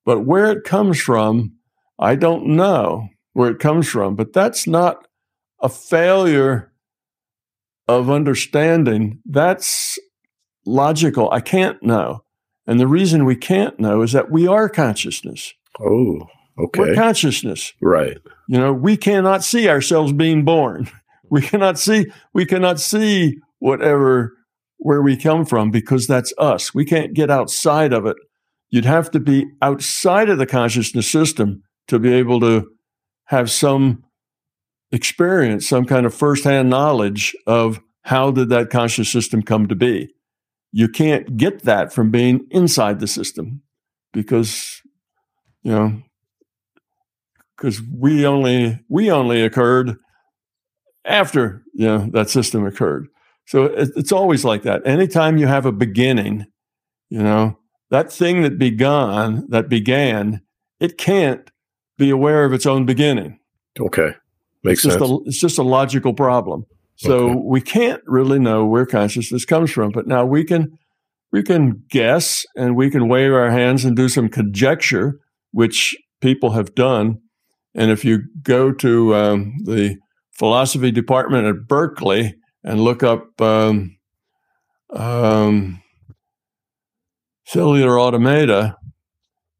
[0.04, 1.52] but where it comes from,
[1.98, 4.16] I don't know where it comes from.
[4.16, 5.06] But that's not
[5.60, 6.72] a failure
[7.88, 9.20] of understanding.
[9.26, 9.98] That's
[10.64, 11.30] logical.
[11.32, 12.24] I can't know.
[12.66, 15.52] And the reason we can't know is that we are consciousness.
[15.80, 16.80] oh, okay.
[16.80, 17.72] We're consciousness.
[17.80, 18.16] right.
[18.48, 20.88] You know, we cannot see ourselves being born.
[21.32, 24.36] We cannot see we cannot see whatever
[24.80, 26.74] where we come from because that's us.
[26.74, 28.16] We can't get outside of it.
[28.70, 32.66] You'd have to be outside of the consciousness system to be able to
[33.26, 34.04] have some
[34.90, 40.08] experience, some kind of firsthand knowledge of how did that conscious system come to be.
[40.72, 43.62] You can't get that from being inside the system
[44.12, 44.80] because
[45.62, 46.02] you know
[47.56, 49.96] because we only we only occurred
[51.04, 53.08] after you know that system occurred.
[53.50, 54.86] So it's always like that.
[54.86, 56.46] Anytime you have a beginning,
[57.08, 57.58] you know
[57.90, 60.40] that thing that began that began,
[60.78, 61.50] it can't
[61.98, 63.40] be aware of its own beginning.
[63.80, 64.12] Okay.
[64.62, 65.10] Makes it's just sense.
[65.10, 66.64] A, it's just a logical problem.
[66.94, 67.40] So Okay.
[67.44, 70.78] we can't really know where consciousness comes from, but now we can
[71.32, 75.18] we can guess and we can wave our hands and do some conjecture,
[75.50, 77.18] which people have done.
[77.74, 79.96] And if you go to um, the
[80.38, 83.96] philosophy department at Berkeley and look up um,
[84.92, 85.82] um,
[87.46, 88.76] cellular automata,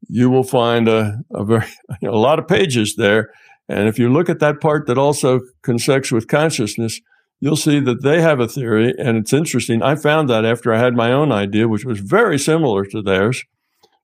[0.07, 1.65] you will find a, a very
[2.03, 3.31] a lot of pages there.
[3.69, 6.99] And if you look at that part that also consects with consciousness,
[7.39, 8.93] you'll see that they have a theory.
[8.97, 9.81] And it's interesting.
[9.81, 13.43] I found that after I had my own idea, which was very similar to theirs,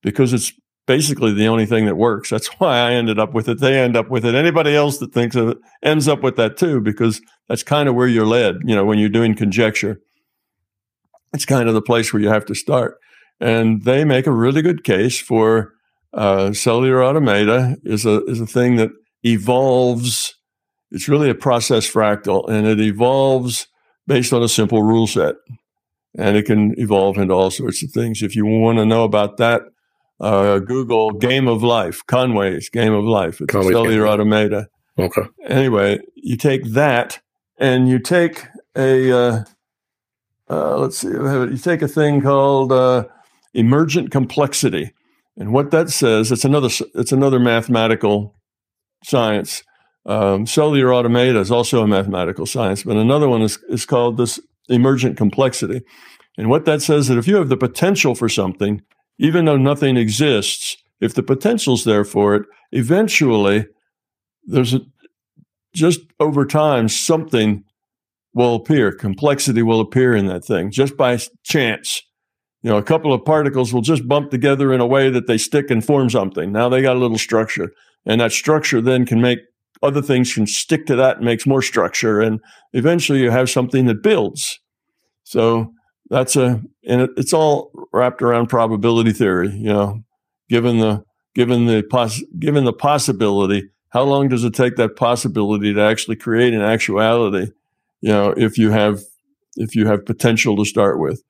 [0.02, 0.54] because it's
[0.88, 2.32] basically the only thing that works.
[2.32, 3.60] That's why I ended up with it.
[3.60, 4.34] They end up with it.
[4.34, 7.94] Anybody else that thinks of it ends up with that too, because that's kind of
[7.94, 10.02] where you're led, you know, when you're doing conjecture.
[11.34, 12.98] It's kind of the place where you have to start.
[13.40, 15.74] And they make a really good case for
[16.14, 18.90] uh, cellular automata is a is a thing that
[19.24, 20.34] evolves.
[20.90, 23.68] It's really a process fractal, and it evolves
[24.08, 25.36] based on a simple rule set,
[26.18, 28.24] and it can evolve into all sorts of things.
[28.24, 29.64] If you want to know about that,
[30.20, 34.68] uh, Google "Game of Life," Conway's "Game of Life." It's Conway's a cellular automata.
[35.00, 35.24] Okay.
[35.46, 37.20] Anyway, you take that,
[37.58, 38.46] and you take
[38.76, 39.44] a uh,
[40.50, 41.52] uh, let's see, I have it.
[41.52, 43.06] you take a thing called uh,
[43.54, 44.94] emergent complexity.
[45.36, 48.36] And what that says, it's another it's another mathematical
[49.04, 49.64] science.
[50.06, 54.40] Um, cellular automata is also a mathematical science, but another one is, is called this
[54.70, 55.82] emergent complexity.
[56.38, 58.82] And what that says is that if you have the potential for something,
[59.20, 63.66] even though nothing exists, if the potential's there for it, eventually
[64.46, 64.82] there's a,
[65.74, 67.64] just over time something
[68.34, 68.92] will appear.
[68.92, 72.02] Complexity will appear in that thing just by chance
[72.64, 75.38] you know, a couple of particles will just bump together in a way that they
[75.38, 76.52] stick and form something.
[76.52, 77.72] Now they got a little structure,
[78.06, 79.40] and that structure then can make
[79.84, 82.40] other things can stick to that and makes more structure, and
[82.74, 84.60] eventually you have something that builds.
[85.24, 85.72] So
[86.10, 89.50] that's a, and it, it's all wrapped around probability theory.
[89.50, 90.04] You know,
[90.50, 91.04] given the
[91.36, 96.16] given the poss given the possibility, how long does it take that possibility to actually
[96.16, 97.52] create an actuality?
[98.02, 99.02] You know, if you have
[99.56, 101.24] if you have potential to start with.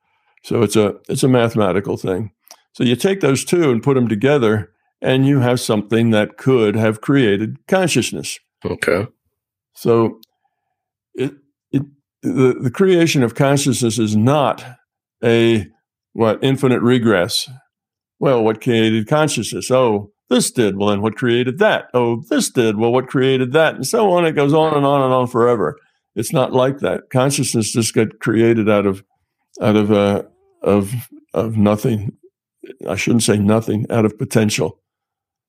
[0.43, 2.31] So it's a it's a mathematical thing.
[2.73, 4.71] So you take those two and put them together,
[5.01, 8.39] and you have something that could have created consciousness.
[8.63, 9.07] Okay.
[9.73, 10.19] So
[11.15, 11.37] it it
[12.31, 14.63] the, the creation of consciousness is not
[15.23, 15.67] a
[16.13, 17.49] what infinite regress.
[18.19, 19.69] Well, what created consciousness?
[19.69, 20.77] Oh, this did.
[20.77, 21.89] Well, then what created that?
[21.93, 22.77] Oh, this did.
[22.77, 23.75] Well, what created that?
[23.75, 24.25] And so on.
[24.25, 25.77] It goes on and on and on forever.
[26.15, 27.09] It's not like that.
[27.11, 29.03] Consciousness just got created out of
[29.61, 30.23] out of uh,
[30.63, 30.93] of
[31.33, 32.17] of nothing.
[32.87, 33.85] I shouldn't say nothing.
[33.89, 34.81] Out of potential.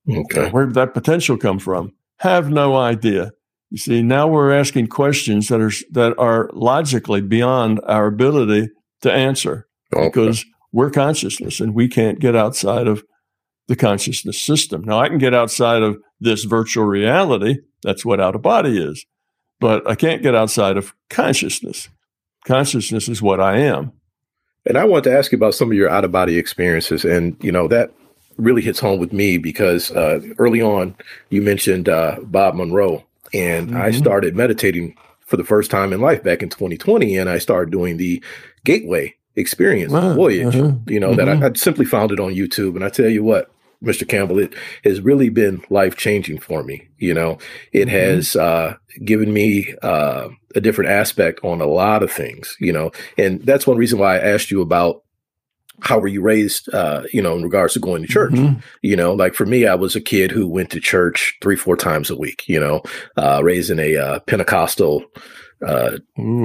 [0.08, 0.50] Okay.
[0.50, 1.92] Where did that potential come from?
[2.18, 3.32] Have no idea.
[3.70, 8.70] You see, now we're asking questions that are that are logically beyond our ability
[9.02, 10.08] to answer Okay.
[10.08, 13.04] because we're consciousness and we can't get outside of
[13.68, 14.82] the consciousness system.
[14.82, 19.04] Now, I can get outside of this virtual reality That's what out of body is.
[19.60, 21.88] But I can't get outside of consciousness.
[22.44, 23.92] Consciousness is what I am.
[24.66, 27.04] And I want to ask you about some of your out of body experiences.
[27.04, 27.92] And, you know, that
[28.36, 30.94] really hits home with me because uh, early on
[31.30, 33.04] you mentioned uh, Bob Monroe.
[33.32, 33.76] And mm-hmm.
[33.76, 37.16] I started meditating for the first time in life back in 2020.
[37.16, 38.22] And I started doing the
[38.64, 40.14] Gateway experience wow.
[40.14, 40.72] voyage, uh-huh.
[40.86, 41.16] you know, mm-hmm.
[41.16, 42.74] that I, I simply found it on YouTube.
[42.74, 43.50] And I tell you what,
[43.82, 44.08] Mr.
[44.08, 44.54] Campbell, it
[44.84, 46.88] has really been life changing for me.
[46.98, 47.38] You know,
[47.72, 47.90] it mm-hmm.
[47.90, 48.74] has uh,
[49.04, 52.56] given me uh, a different aspect on a lot of things.
[52.58, 55.04] You know, and that's one reason why I asked you about
[55.80, 58.58] how were you raised uh, you know in regards to going to church mm-hmm.
[58.82, 61.76] you know like for me i was a kid who went to church three four
[61.76, 62.82] times a week you know
[63.16, 65.04] uh, raised in a uh, pentecostal
[65.66, 65.98] uh,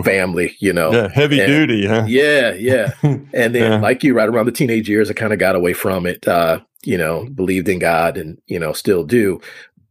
[0.04, 0.92] family, you know.
[0.92, 2.06] Yeah, heavy and, duty, huh?
[2.08, 2.94] Yeah, yeah.
[3.04, 3.80] And then, yeah.
[3.80, 6.28] like you, right around the teenage years, I kind of got away from it.
[6.28, 9.40] Uh, you know, believed in God and, you know, still do.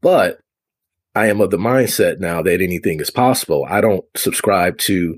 [0.01, 0.40] But
[1.14, 3.66] I am of the mindset now that anything is possible.
[3.68, 5.16] I don't subscribe to,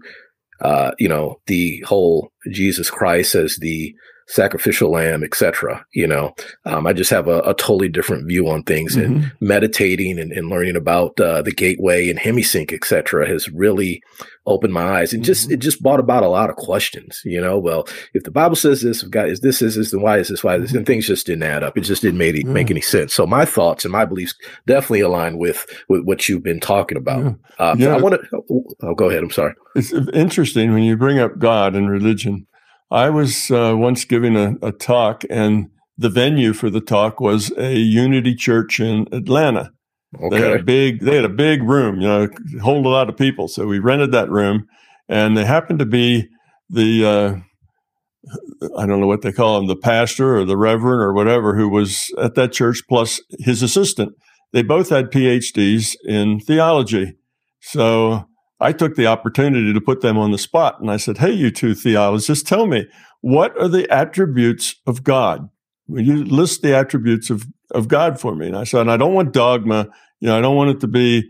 [0.60, 3.94] uh, you know, the whole Jesus Christ as the
[4.26, 5.84] sacrificial lamb, etc.
[5.92, 9.14] You know, um, I just have a, a, totally different view on things, mm-hmm.
[9.14, 14.02] and meditating and, and learning about uh, the gateway and HemiSync, etc., has really
[14.46, 15.54] opened my eyes and just mm-hmm.
[15.54, 17.22] it just brought about a lot of questions.
[17.24, 20.00] You know, well, if the Bible says this, if God is this is this, then
[20.00, 20.44] why is this?
[20.44, 20.74] Why is this?
[20.74, 21.76] And things just didn't add up.
[21.76, 22.44] It just didn't make, yeah.
[22.44, 23.14] make any sense.
[23.14, 24.34] So my thoughts and my beliefs
[24.66, 27.24] definitely align with with what you've been talking about.
[27.24, 27.32] Yeah.
[27.58, 27.86] Uh, yeah.
[27.86, 28.42] So I want to.
[28.50, 29.22] Oh, oh, go ahead.
[29.22, 29.54] I'm sorry.
[29.74, 32.46] It's interesting when you bring up God and religion
[32.90, 37.52] I was uh, once giving a, a, talk, and the venue for the talk was
[37.56, 39.72] a Unity Church in Atlanta.
[40.16, 40.28] Okay.
[40.30, 42.28] They had a big, they had a big room, you know,
[42.62, 43.48] hold a lot of people.
[43.48, 44.66] So we rented that room,
[45.08, 46.28] and they happened to be
[46.70, 51.12] the, uh, I don't know what they call him, the pastor or the reverend or
[51.12, 54.12] whatever, who was at that church, plus his assistant.
[54.52, 57.16] They both had PhDs in theology.
[57.60, 58.28] So
[58.60, 61.50] I took the opportunity to put them on the spot and I said, Hey, you
[61.50, 62.86] two theologists, tell me,
[63.20, 65.48] what are the attributes of God?
[65.88, 68.46] Will you list the attributes of, of God for me?
[68.46, 69.88] And I said, I don't want dogma.
[70.20, 71.24] You know, I don't want it to be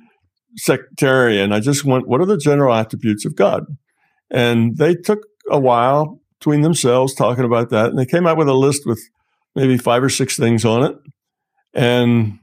[0.57, 1.53] sectarian.
[1.53, 3.65] I just want, what are the general attributes of God?
[4.31, 5.21] And they took
[5.51, 7.91] a while between themselves talking about that.
[7.91, 9.01] And they came out with a list with
[9.55, 10.97] maybe five or six things on it.
[11.73, 12.39] And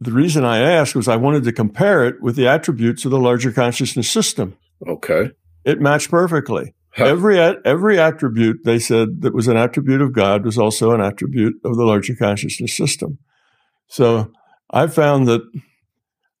[0.00, 3.18] the reason I asked was I wanted to compare it with the attributes of the
[3.18, 4.56] larger consciousness system.
[4.86, 5.32] Okay.
[5.64, 6.74] It matched perfectly.
[6.90, 7.04] Huh.
[7.06, 11.56] Every every attribute they said that was an attribute of God was also an attribute
[11.64, 13.18] of the larger consciousness system.
[13.88, 14.32] So
[14.70, 15.42] I found that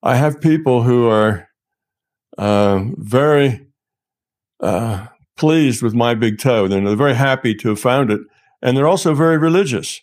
[0.02, 1.48] I have people who are
[2.36, 3.66] uh, very
[4.60, 5.06] uh,
[5.36, 6.68] pleased with my big toe.
[6.68, 8.20] They're, they're very happy to have found it,
[8.62, 10.00] and they're also very religious.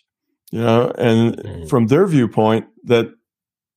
[0.52, 1.68] You know, and mm.
[1.68, 3.08] from their viewpoint, that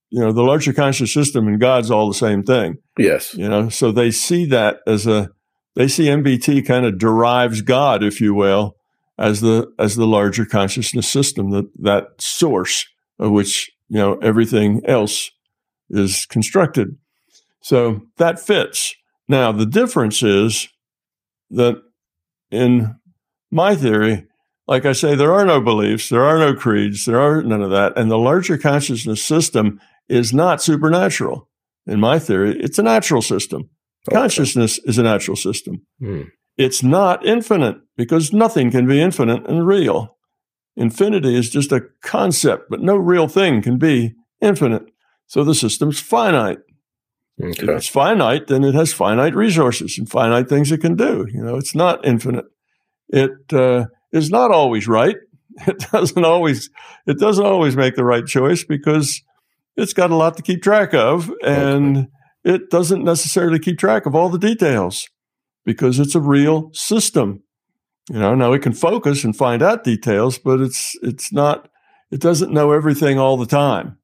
[0.10, 2.78] you know the larger conscious system and god's all the same thing.
[2.98, 3.34] Yes.
[3.34, 5.30] You know so they see that as a
[5.76, 8.76] they see mbt kind of derives god if you will
[9.18, 12.86] as the as the larger consciousness system that that source
[13.20, 15.32] of which you know everything else
[15.90, 16.96] is constructed.
[17.62, 18.96] So that fits.
[19.28, 20.70] Now the difference is
[21.52, 21.82] that
[22.52, 22.96] in
[23.52, 24.28] my theory
[24.70, 27.72] like I say, there are no beliefs, there are no creeds, there are none of
[27.72, 27.98] that.
[27.98, 31.48] And the larger consciousness system is not supernatural.
[31.86, 33.70] In my theory, it's a natural system.
[34.08, 34.16] Okay.
[34.16, 35.86] Consciousness is a natural system.
[36.00, 36.24] Hmm.
[36.58, 40.18] It's not infinite because nothing can be infinite and real.
[40.76, 44.84] Infinity is just a concept, but no real thing can be infinite.
[45.28, 46.60] So the system's finite.
[47.42, 47.64] Okay.
[47.64, 51.28] If it's finite, then it has finite resources and finite things it can do.
[51.32, 52.46] You know, it's not infinite.
[53.08, 55.16] It uh, is not always right.
[55.68, 56.70] It doesn't always.
[57.06, 59.22] It doesn't always make the right choice because
[59.80, 62.08] it's got a lot to keep track of, and okay.
[62.44, 65.08] it doesn't necessarily keep track of all the details
[65.66, 67.44] because it's a real system.
[68.10, 71.70] You know, now it can focus and find out details, but it's it's not.
[72.12, 73.98] It doesn't know everything all the time.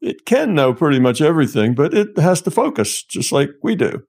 [0.00, 4.02] It can know pretty much everything, but it has to focus just like we do.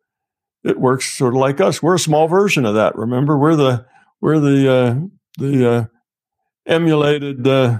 [0.63, 1.81] It works sort of like us.
[1.81, 2.95] We're a small version of that.
[2.95, 3.85] Remember, we're the
[4.21, 4.95] we're the uh,
[5.37, 5.85] the uh,
[6.65, 7.79] emulated, uh,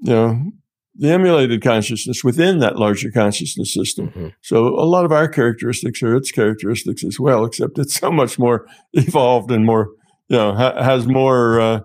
[0.00, 0.52] you know,
[0.94, 4.08] the emulated consciousness within that larger consciousness system.
[4.08, 4.28] Mm-hmm.
[4.42, 8.38] So a lot of our characteristics are its characteristics as well, except it's so much
[8.38, 9.90] more evolved and more,
[10.28, 11.80] you know, ha- has more uh,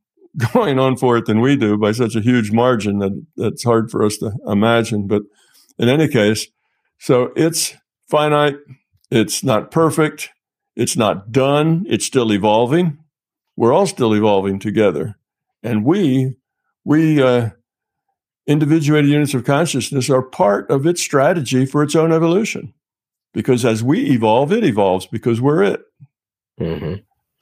[0.52, 3.90] going on for it than we do by such a huge margin that that's hard
[3.90, 5.06] for us to imagine.
[5.06, 5.22] But
[5.78, 6.46] in any case,
[6.98, 7.74] so it's
[8.08, 8.56] finite.
[9.10, 10.30] It's not perfect.
[10.76, 11.84] It's not done.
[11.88, 12.98] It's still evolving.
[13.56, 15.16] We're all still evolving together,
[15.62, 16.36] and we
[16.84, 17.50] we uh,
[18.46, 22.74] individuated units of consciousness are part of its strategy for its own evolution.
[23.34, 25.80] Because as we evolve, it evolves because we're it.
[26.60, 26.94] Mm-hmm.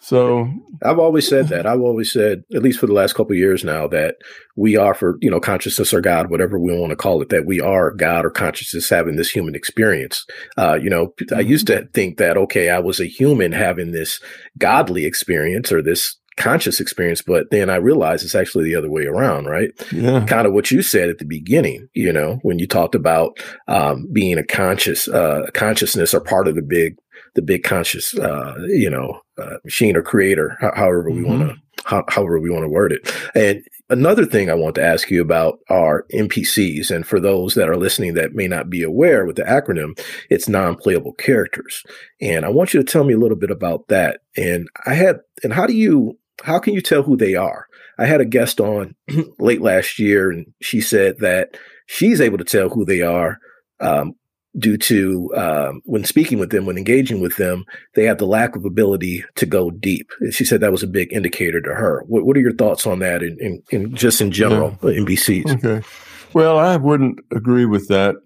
[0.03, 0.51] So
[0.83, 1.67] I've always said that.
[1.67, 4.17] I've always said, at least for the last couple years now, that
[4.57, 7.45] we are for, you know, consciousness or God, whatever we want to call it, that
[7.45, 10.25] we are God or consciousness having this human experience.
[10.57, 14.21] Uh, you know, I used to think that, okay, I was a human having this
[14.57, 19.05] godly experience or this conscious experience, but then I realized it's actually the other way
[19.05, 19.71] around, right?
[19.93, 20.25] Yeah.
[20.27, 23.39] Kind of what you said at the beginning, you know, when you talked about
[23.69, 26.97] um, being a conscious uh, consciousness or part of the big
[27.35, 31.39] the big conscious, uh, you know, uh, machine or creator, however we mm-hmm.
[31.39, 33.15] want to, how, however we want to word it.
[33.35, 36.91] And another thing I want to ask you about are NPCs.
[36.91, 40.49] And for those that are listening that may not be aware with the acronym, it's
[40.49, 41.85] non-playable characters.
[42.21, 44.21] And I want you to tell me a little bit about that.
[44.37, 47.67] And I had, and how do you, how can you tell who they are?
[47.99, 48.95] I had a guest on
[49.39, 53.39] late last year, and she said that she's able to tell who they are
[53.81, 54.15] um,
[54.59, 57.65] due to um, when speaking with them, when engaging with them,
[57.95, 60.11] they have the lack of ability to go deep.
[60.31, 62.05] She said that was a big indicator to her.
[62.07, 64.91] What, what are your thoughts on that, in, in, in just in general, yeah.
[64.91, 65.65] NPCs?
[65.65, 65.87] Okay.
[66.33, 68.17] Well, I wouldn't agree with that.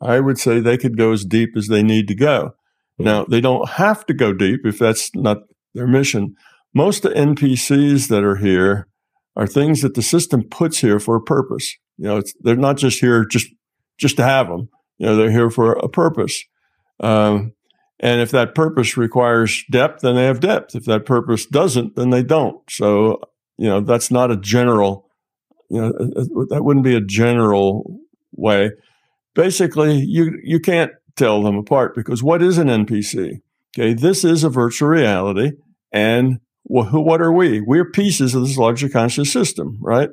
[0.00, 2.52] I would say they could go as deep as they need to go.
[3.00, 3.04] Mm-hmm.
[3.04, 5.38] Now, they don't have to go deep if that's not
[5.74, 6.34] their mission.
[6.76, 8.86] Most of the NPCs that are here
[9.34, 11.74] are things that the system puts here for a purpose.
[11.96, 13.48] You know, they're not just here just
[13.96, 14.68] just to have them.
[14.98, 16.44] You know, they're here for a purpose.
[17.00, 17.54] Um,
[17.98, 20.74] and if that purpose requires depth, then they have depth.
[20.74, 22.60] If that purpose doesn't, then they don't.
[22.68, 23.22] So,
[23.56, 25.08] you know, that's not a general,
[25.70, 28.00] you know, uh, uh, that wouldn't be a general
[28.32, 28.72] way.
[29.34, 33.40] Basically, you, you can't tell them apart because what is an NPC?
[33.74, 35.52] Okay, this is a virtual reality.
[35.90, 37.60] And wh- what are we?
[37.60, 40.10] We're pieces of this larger conscious system, right?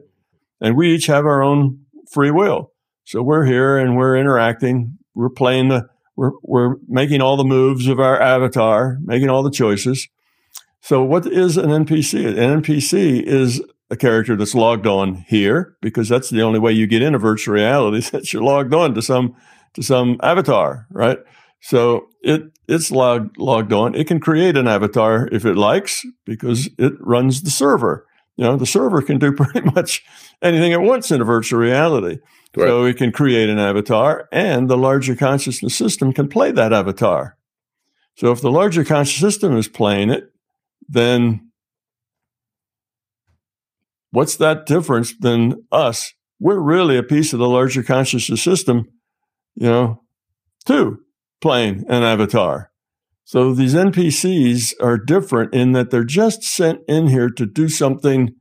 [0.62, 1.80] And we each have our own
[2.12, 2.72] free will.
[3.06, 4.98] So we're here and we're interacting.
[5.14, 9.52] We're playing the, we're, we're making all the moves of our avatar, making all the
[9.52, 10.08] choices.
[10.82, 12.28] So what is an NPC?
[12.28, 16.88] An NPC is a character that's logged on here because that's the only way you
[16.88, 19.36] get into virtual reality is that you're logged on to some,
[19.74, 21.20] to some avatar, right?
[21.62, 23.96] So it, it's logged, logged on.
[23.96, 28.08] It can create an avatar if it likes because it runs the server.
[28.38, 30.04] You know, the server can do pretty much
[30.42, 32.20] anything it wants in a virtual reality.
[32.56, 32.68] Right.
[32.68, 37.36] So it can create an avatar, and the larger consciousness system can play that avatar.
[38.16, 40.32] So if the larger conscious system is playing it,
[40.88, 41.52] then
[44.12, 46.14] what's that difference than us?
[46.40, 48.88] We're really a piece of the larger consciousness system,
[49.56, 50.04] you know,
[50.66, 51.03] too,
[51.44, 52.72] playing an avatar.
[53.26, 58.34] So these NPCs are different in that they're just sent in here to do something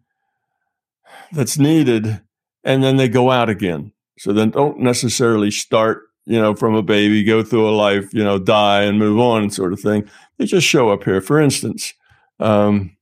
[1.32, 2.22] that's needed
[2.64, 3.92] and then they go out again.
[4.18, 8.22] So then don't necessarily start, you know, from a baby, go through a life, you
[8.22, 10.09] know, die and move on sort of thing.
[10.38, 11.20] They just show up here.
[11.20, 11.92] For instance,
[12.38, 12.96] um,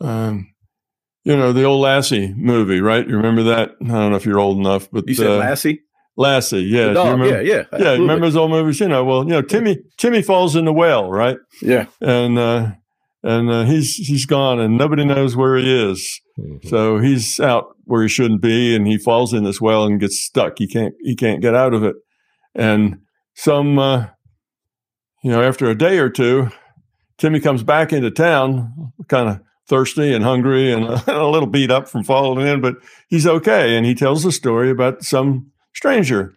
[0.00, 0.52] um,
[1.24, 3.08] you know, the old Lassie movie, right?
[3.08, 3.70] You remember that?
[3.80, 5.82] I don't know if you're old enough, but you said uh, Lassie.
[6.16, 7.90] Lassie, yeah, yeah, yeah, yeah.
[7.90, 8.80] Remember those old movies?
[8.80, 11.36] You know, well, you know, Timmy Timmy falls in the well, right?
[11.60, 12.70] Yeah, and uh,
[13.22, 16.20] and uh, he's he's gone, and nobody knows where he is.
[16.38, 16.68] Mm-hmm.
[16.68, 20.18] So he's out where he shouldn't be, and he falls in this well and gets
[20.18, 20.54] stuck.
[20.58, 21.96] He can't he can't get out of it.
[22.54, 23.00] And
[23.34, 24.06] some, uh,
[25.22, 26.50] you know, after a day or two,
[27.18, 31.88] Timmy comes back into town, kind of thirsty and hungry and a little beat up
[31.88, 32.76] from falling in, but
[33.08, 33.76] he's okay.
[33.76, 36.34] And he tells a story about some stranger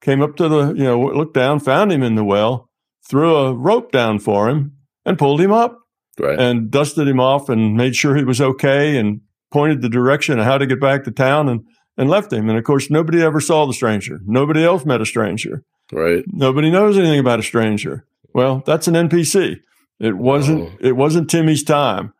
[0.00, 2.68] came up to the, you know, looked down, found him in the well,
[3.06, 5.78] threw a rope down for him, and pulled him up
[6.18, 6.38] right.
[6.38, 9.20] and dusted him off and made sure he was okay and
[9.52, 11.64] pointed the direction of how to get back to town and,
[11.96, 12.48] and left him.
[12.48, 14.20] And of course, nobody ever saw the stranger.
[14.24, 15.64] Nobody else met a stranger.
[15.92, 16.24] Right.
[16.28, 18.06] Nobody knows anything about a stranger.
[18.32, 19.60] Well, that's an NPC.
[19.98, 20.70] It wasn't.
[20.72, 20.76] Oh.
[20.80, 22.14] It wasn't Timmy's time.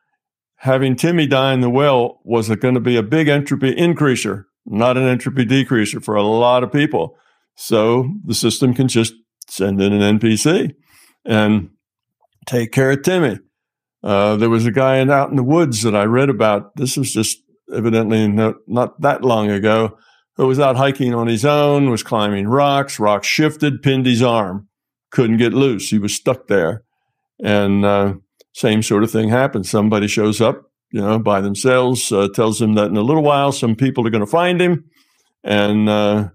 [0.56, 4.96] Having Timmy die in the well was going to be a big entropy increaser, not
[4.96, 7.16] an entropy decreaser for a lot of people.
[7.56, 9.12] So the system can just
[9.48, 10.74] send in an NPC
[11.24, 11.70] and
[12.46, 13.38] take care of Timmy.
[14.02, 16.74] Uh, there was a guy in, out in the woods that I read about.
[16.76, 17.38] This was just
[17.74, 19.98] evidently no, not that long ago.
[20.36, 22.98] Who was out hiking on his own, was climbing rocks.
[22.98, 24.68] Rocks shifted, pinned his arm,
[25.10, 25.90] couldn't get loose.
[25.90, 26.84] He was stuck there,
[27.42, 28.14] and uh,
[28.54, 29.66] same sort of thing happened.
[29.66, 33.52] Somebody shows up, you know, by themselves, uh, tells him that in a little while
[33.52, 34.84] some people are going to find him,
[35.44, 36.28] and uh,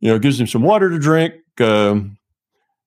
[0.00, 1.34] you know, gives him some water to drink.
[1.60, 2.16] Um,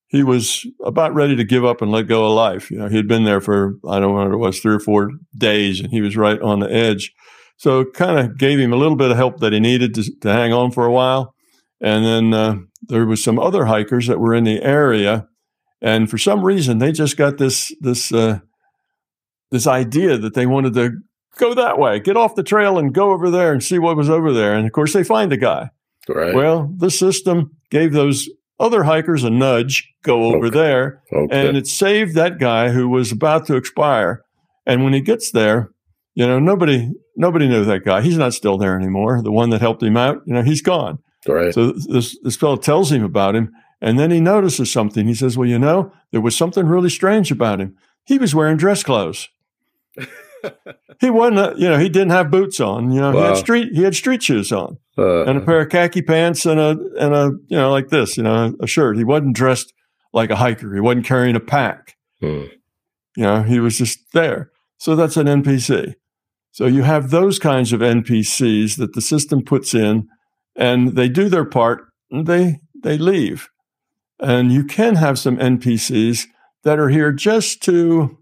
[0.08, 2.70] he was about ready to give up and let go of life.
[2.70, 4.80] You know, he had been there for I don't know what it was, three or
[4.80, 7.12] four days, and he was right on the edge.
[7.58, 10.32] So kind of gave him a little bit of help that he needed to, to
[10.32, 11.34] hang on for a while.
[11.82, 12.56] And then uh,
[12.88, 15.28] there was some other hikers that were in the area,
[15.82, 18.40] and for some reason they just got this this uh,
[19.54, 20.92] this idea that they wanted to
[21.38, 24.10] go that way, get off the trail and go over there and see what was
[24.10, 24.54] over there.
[24.56, 25.70] And of course, they find the guy.
[26.10, 26.34] Right.
[26.34, 28.28] Well, the system gave those
[28.60, 30.58] other hikers a nudge, go over Okay.
[30.58, 31.48] there, Okay.
[31.48, 34.24] and it saved that guy who was about to expire.
[34.66, 35.70] And when he gets there,
[36.16, 38.02] you know, nobody nobody knew that guy.
[38.02, 39.22] He's not still there anymore.
[39.22, 40.98] The one that helped him out, you know, he's gone.
[41.28, 41.54] right.
[41.54, 43.52] So this this fellow tells him about him,
[43.82, 45.08] and then he notices something.
[45.08, 47.76] He says, "Well, you know, there was something really strange about him.
[48.06, 49.30] He was wearing dress clothes.
[51.00, 52.92] He wasn't, you know, he didn't have boots on.
[52.92, 55.70] You know, he had street he had street shoes on Uh, and a pair of
[55.70, 58.98] khaki pants and a and a you know like this, you know, a shirt.
[58.98, 59.74] He wasn't dressed
[60.14, 60.74] like a hiker.
[60.74, 61.96] He wasn't carrying a pack.
[62.20, 62.46] hmm.
[63.16, 64.52] You know, he was just there.
[64.78, 65.94] So that's an NPC.
[66.52, 70.08] So you have those kinds of NPCs that the system puts in
[70.56, 73.50] and they do their part and they they leave.
[74.20, 76.26] And you can have some NPCs
[76.64, 78.18] that are here just to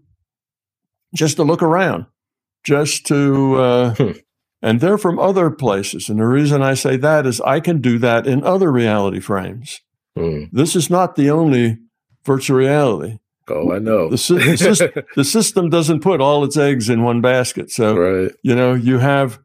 [1.14, 2.06] just to look around,
[2.64, 4.10] just to uh, Hmm.
[4.62, 6.08] and they're from other places.
[6.08, 9.80] And the reason I say that is I can do that in other reality frames.
[10.16, 10.44] Hmm.
[10.52, 11.78] This is not the only
[12.24, 13.18] virtual reality.
[13.48, 14.08] Oh, I know.
[14.08, 17.70] The, sy- the, sys- the system doesn't put all its eggs in one basket.
[17.70, 18.32] So right.
[18.42, 19.38] you know you have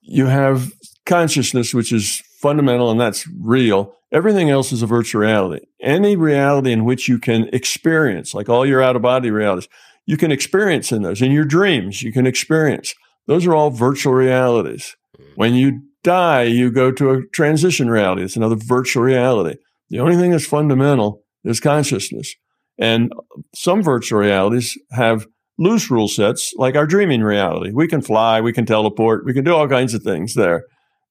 [0.00, 0.72] you have
[1.06, 3.94] consciousness, which is fundamental and that's real.
[4.10, 5.64] Everything else is a virtual reality.
[5.80, 9.68] Any reality in which you can experience, like all your out of body realities,
[10.08, 11.20] you can experience in those.
[11.20, 12.94] In your dreams, you can experience.
[13.26, 14.96] Those are all virtual realities.
[15.20, 15.24] Mm.
[15.36, 18.22] When you die, you go to a transition reality.
[18.22, 19.58] It's another virtual reality.
[19.90, 22.34] The only thing that's fundamental is consciousness.
[22.78, 23.12] And
[23.54, 25.26] some virtual realities have
[25.58, 27.70] loose rule sets, like our dreaming reality.
[27.74, 30.62] We can fly, we can teleport, we can do all kinds of things there.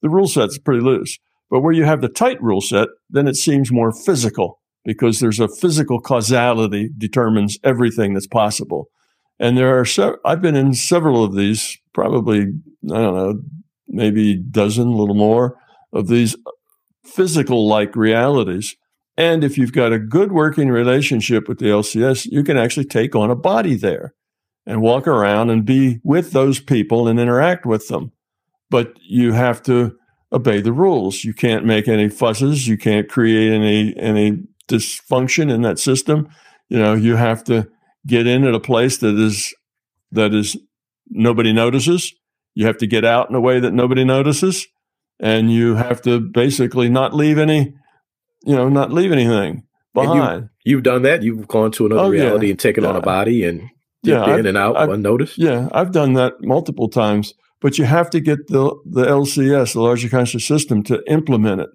[0.01, 1.19] The rule set's pretty loose.
[1.51, 5.41] But where you have the tight rule set, then it seems more physical because there's
[5.41, 8.89] a physical causality determines everything that's possible.
[9.37, 12.45] And there are, se- I've been in several of these, probably, I
[12.87, 13.41] don't know,
[13.89, 15.57] maybe dozen, a little more
[15.91, 16.37] of these
[17.03, 18.77] physical like realities.
[19.17, 23.13] And if you've got a good working relationship with the LCS, you can actually take
[23.13, 24.13] on a body there
[24.65, 28.13] and walk around and be with those people and interact with them.
[28.69, 29.97] But you have to
[30.31, 31.25] obey the rules.
[31.25, 32.69] You can't make any fusses.
[32.69, 36.27] You can't create any any dysfunction in that system.
[36.69, 37.67] You know, you have to
[38.05, 39.53] get in at a place that is
[40.11, 40.57] that is
[41.09, 42.13] nobody notices.
[42.55, 44.67] You have to get out in a way that nobody notices,
[45.19, 47.73] and you have to basically not leave any,
[48.45, 49.63] you know, not leave anything
[49.95, 50.49] And you- behind.
[50.65, 51.23] You've done that.
[51.23, 52.23] You've gone to another Oh, yeah.
[52.23, 53.61] reality and taken on a body and
[54.03, 55.37] Yeah, in I've- and out I've- unnoticed.
[55.37, 59.81] Yeah, I've done that multiple times, but you have to get the the LCS, the
[59.81, 61.69] larger conscious system, to implement it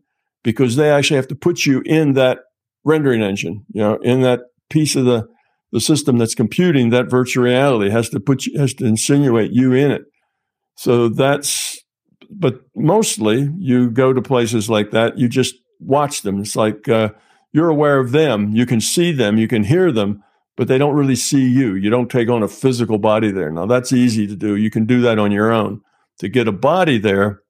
[0.45, 2.41] because they actually have to put you in that
[2.85, 5.27] rendering engine, you know, in that piece of the
[5.73, 9.73] the system that's computing that virtual reality has to put you, has to insinuate you
[9.73, 10.03] in it.
[10.77, 11.83] So that's
[12.31, 16.41] but mostly you go to places like that, you just watch them.
[16.41, 17.11] It's like uh,
[17.53, 20.23] you're aware of them, you can see them, you can hear them,
[20.57, 21.75] but they don't really see you.
[21.75, 23.51] You don't take on a physical body there.
[23.51, 24.57] Now that's easy to do.
[24.57, 25.81] You can do that on your own.
[26.19, 27.41] To get a body there,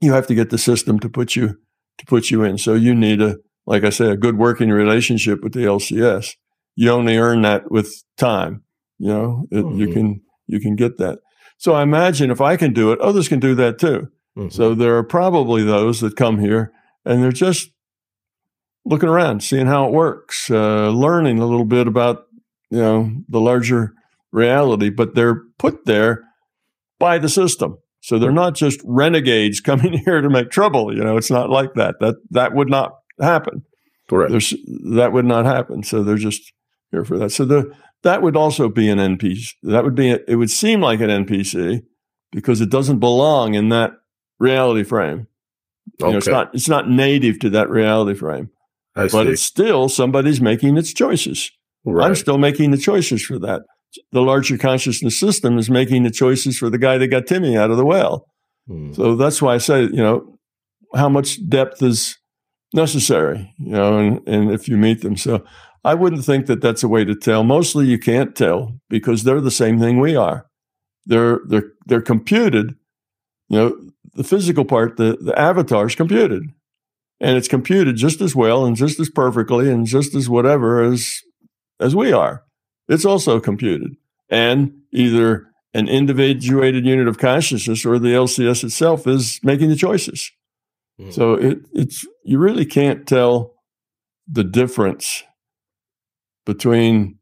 [0.00, 1.56] you have to get the system to put you
[1.98, 2.58] to put you in.
[2.58, 3.36] So you need a
[3.70, 6.34] like I say a good working relationship with the LCS.
[6.74, 8.64] You only earn that with time.
[8.98, 9.92] You know, it, you Mhm.
[9.92, 11.20] can you can get that.
[11.58, 14.08] So I imagine if I can do it, others can do that too.
[14.36, 14.52] Mhm.
[14.52, 16.72] So there are probably those that come here
[17.04, 17.70] and they're just
[18.84, 22.24] looking around, seeing how it works, uh, learning a little bit about
[22.70, 23.92] you know the larger
[24.32, 26.22] reality, but they're put there
[26.98, 27.78] by the system.
[28.00, 30.92] So they're not just renegades coming here to make trouble.
[30.96, 31.96] You know, it's not like that.
[32.00, 33.64] That that would not happen.
[34.08, 34.30] Correct.
[34.30, 34.54] There's
[34.94, 35.82] that would not happen.
[35.82, 36.52] So they're just
[36.90, 37.30] here for that.
[37.30, 37.72] So the
[38.02, 39.50] that would also be an NPC.
[39.62, 41.82] That would be a, it would seem like an NPC
[42.32, 43.92] because it doesn't belong in that
[44.38, 45.26] reality frame.
[45.98, 48.50] You know, it's not it's not native to that reality frame,
[48.96, 49.30] I but see.
[49.30, 51.50] it's still somebody's making its choices.
[51.84, 52.06] Right.
[52.06, 53.62] I'm still making the choices for that.
[54.12, 57.70] The larger consciousness system is making the choices for the guy that got Timmy out
[57.70, 58.26] of the well.
[58.68, 58.92] Hmm.
[58.92, 60.38] So that's why I say, you know,
[60.94, 62.16] how much depth is
[62.72, 65.16] necessary, you know, and, and if you meet them.
[65.16, 65.44] So
[65.84, 67.42] I wouldn't think that that's a way to tell.
[67.42, 70.46] Mostly you can't tell because they're the same thing we are.
[71.06, 72.76] They're they're they're computed.
[73.48, 76.44] You know, the physical part, the the avatar is computed,
[77.20, 81.20] and it's computed just as well and just as perfectly and just as whatever as
[81.80, 82.44] as we are.
[82.88, 83.96] It's also computed
[84.28, 90.30] and either an individuated unit of consciousness or the LCS itself is making the choices.
[91.00, 91.12] Mm.
[91.12, 93.54] So it, it's you really can't tell
[94.28, 95.24] the difference
[96.44, 97.18] between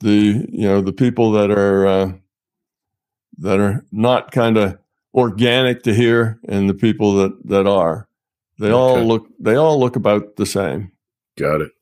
[0.00, 2.12] the you know the people that are uh,
[3.38, 4.78] that are not kind of
[5.14, 8.08] organic to here and the people that that are.
[8.58, 8.74] They okay.
[8.74, 10.92] all look they all look about the same.
[11.36, 11.72] Got it.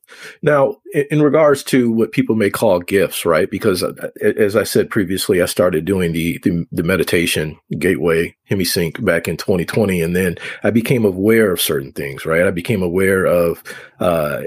[0.41, 3.49] Now, in regards to what people may call gifts, right?
[3.49, 9.03] Because uh, as I said previously, I started doing the, the, the meditation gateway HemiSync
[9.03, 12.45] back in 2020, and then I became aware of certain things, right?
[12.45, 13.63] I became aware of
[13.99, 14.41] uh,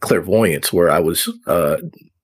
[0.00, 1.78] clairvoyance, where I was uh,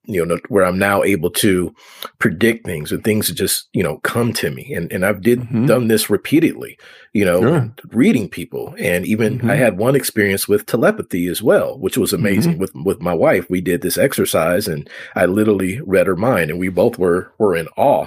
[0.06, 1.74] you know, where I'm now able to
[2.18, 4.72] predict things and things just, you know, come to me.
[4.72, 5.66] And, and I've did mm-hmm.
[5.66, 6.78] done this repeatedly,
[7.12, 7.72] you know, sure.
[7.90, 8.74] reading people.
[8.78, 9.50] And even mm-hmm.
[9.50, 12.60] I had one experience with telepathy as well, which was amazing mm-hmm.
[12.60, 13.50] with, with my wife.
[13.50, 17.56] We did this exercise and I literally read her mind and we both were, were
[17.56, 18.06] in awe.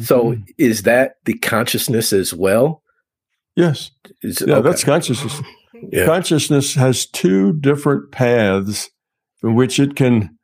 [0.00, 0.42] So mm-hmm.
[0.58, 2.82] is that the consciousness as well?
[3.54, 3.90] Yes.
[4.22, 4.68] Is, yeah, okay.
[4.68, 5.40] that's consciousness.
[5.92, 6.06] Yeah.
[6.06, 8.90] Consciousness has two different paths
[9.42, 10.35] in which it can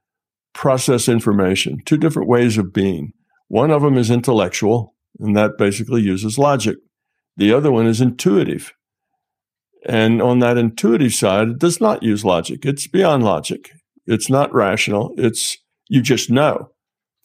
[0.55, 3.12] process information, two different ways of being.
[3.49, 6.77] One of them is intellectual, and that basically uses logic.
[7.37, 8.73] The other one is intuitive.
[9.87, 12.65] And on that intuitive side, it does not use logic.
[12.65, 13.70] It's beyond logic.
[14.07, 15.15] It's not rational.
[15.16, 15.59] It's
[15.89, 16.70] you just know.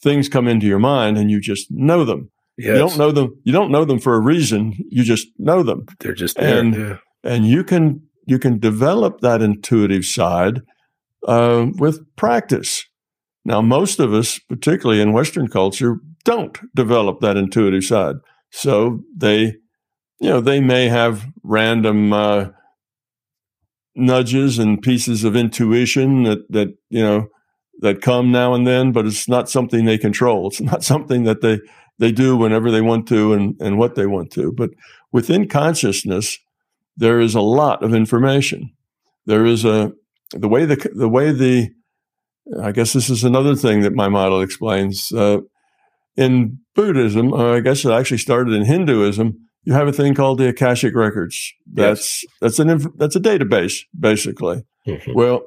[0.02, 2.32] Things come into your mind and you just know them.
[2.58, 2.74] Yes.
[2.74, 3.40] You don't know them.
[3.44, 4.74] You don't know them for a reason.
[4.90, 5.86] You just know them.
[6.00, 6.60] They're just there.
[6.60, 6.98] And, yeah.
[7.24, 10.62] and you can you can develop that intuitive side
[11.28, 12.84] uh, with practice.
[13.48, 18.18] Now, most of us, particularly in Western culture, don't develop that intuitive side.
[18.52, 19.56] So they,
[20.20, 22.48] you know, they may have random uh,
[23.96, 27.28] nudges and pieces of intuition that that you know
[27.80, 30.48] that come now and then, but it's not something they control.
[30.48, 31.62] It's not something that they
[32.00, 34.52] they do whenever they want to and and what they want to.
[34.52, 34.72] But
[35.14, 36.38] within consciousness,
[36.98, 38.74] there is a lot of information.
[39.26, 39.94] There is a
[40.34, 41.70] the way the the way the
[42.62, 45.12] I guess this is another thing that my model explains.
[45.12, 45.40] Uh,
[46.16, 49.38] in Buddhism, uh, I guess it actually started in Hinduism.
[49.64, 51.54] You have a thing called the Akashic Records.
[51.72, 52.34] That's yes.
[52.42, 54.64] that's an inf- that's a database basically.
[54.88, 55.14] Mm-hmm.
[55.14, 55.44] Well,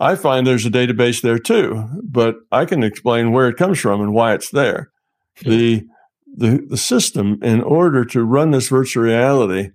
[0.00, 4.00] I find there's a database there too, but I can explain where it comes from
[4.00, 4.90] and why it's there.
[5.38, 5.50] Mm-hmm.
[5.50, 5.84] The
[6.36, 9.70] the the system, in order to run this virtual reality,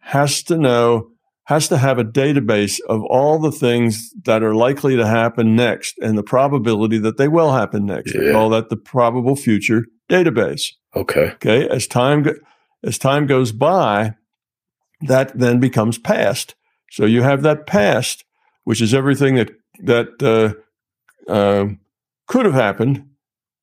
[0.00, 1.10] has to know
[1.46, 5.96] has to have a database of all the things that are likely to happen next
[5.98, 8.14] and the probability that they will happen next.
[8.14, 8.20] Yeah.
[8.20, 10.72] We call that the probable future database.
[10.94, 11.30] Okay.
[11.34, 11.68] Okay.
[11.68, 12.34] As time go-
[12.82, 14.14] as time goes by,
[15.02, 16.56] that then becomes past.
[16.90, 18.24] So you have that past,
[18.64, 19.50] which is everything that
[19.84, 20.20] that
[21.28, 21.66] uh, uh,
[22.26, 23.08] could have happened,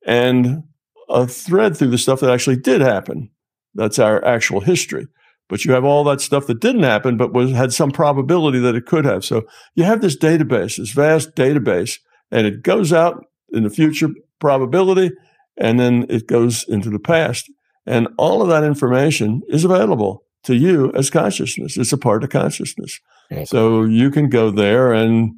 [0.05, 0.63] and
[1.09, 3.29] a thread through the stuff that actually did happen.
[3.75, 5.07] That's our actual history
[5.49, 8.75] but you have all that stuff that didn't happen, but was had some probability that
[8.75, 9.23] it could have.
[9.25, 9.43] So
[9.75, 11.99] you have this database, this vast database,
[12.31, 14.09] and it goes out in the future
[14.39, 15.11] probability,
[15.57, 17.51] and then it goes into the past.
[17.85, 21.77] And all of that information is available to you as consciousness.
[21.77, 22.99] It's a part of consciousness.
[23.31, 23.45] Okay.
[23.45, 25.35] So you can go there and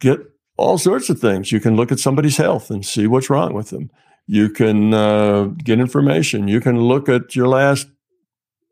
[0.00, 0.20] get
[0.56, 1.52] all sorts of things.
[1.52, 3.90] You can look at somebody's health and see what's wrong with them.
[4.26, 6.48] You can uh, get information.
[6.48, 7.88] You can look at your last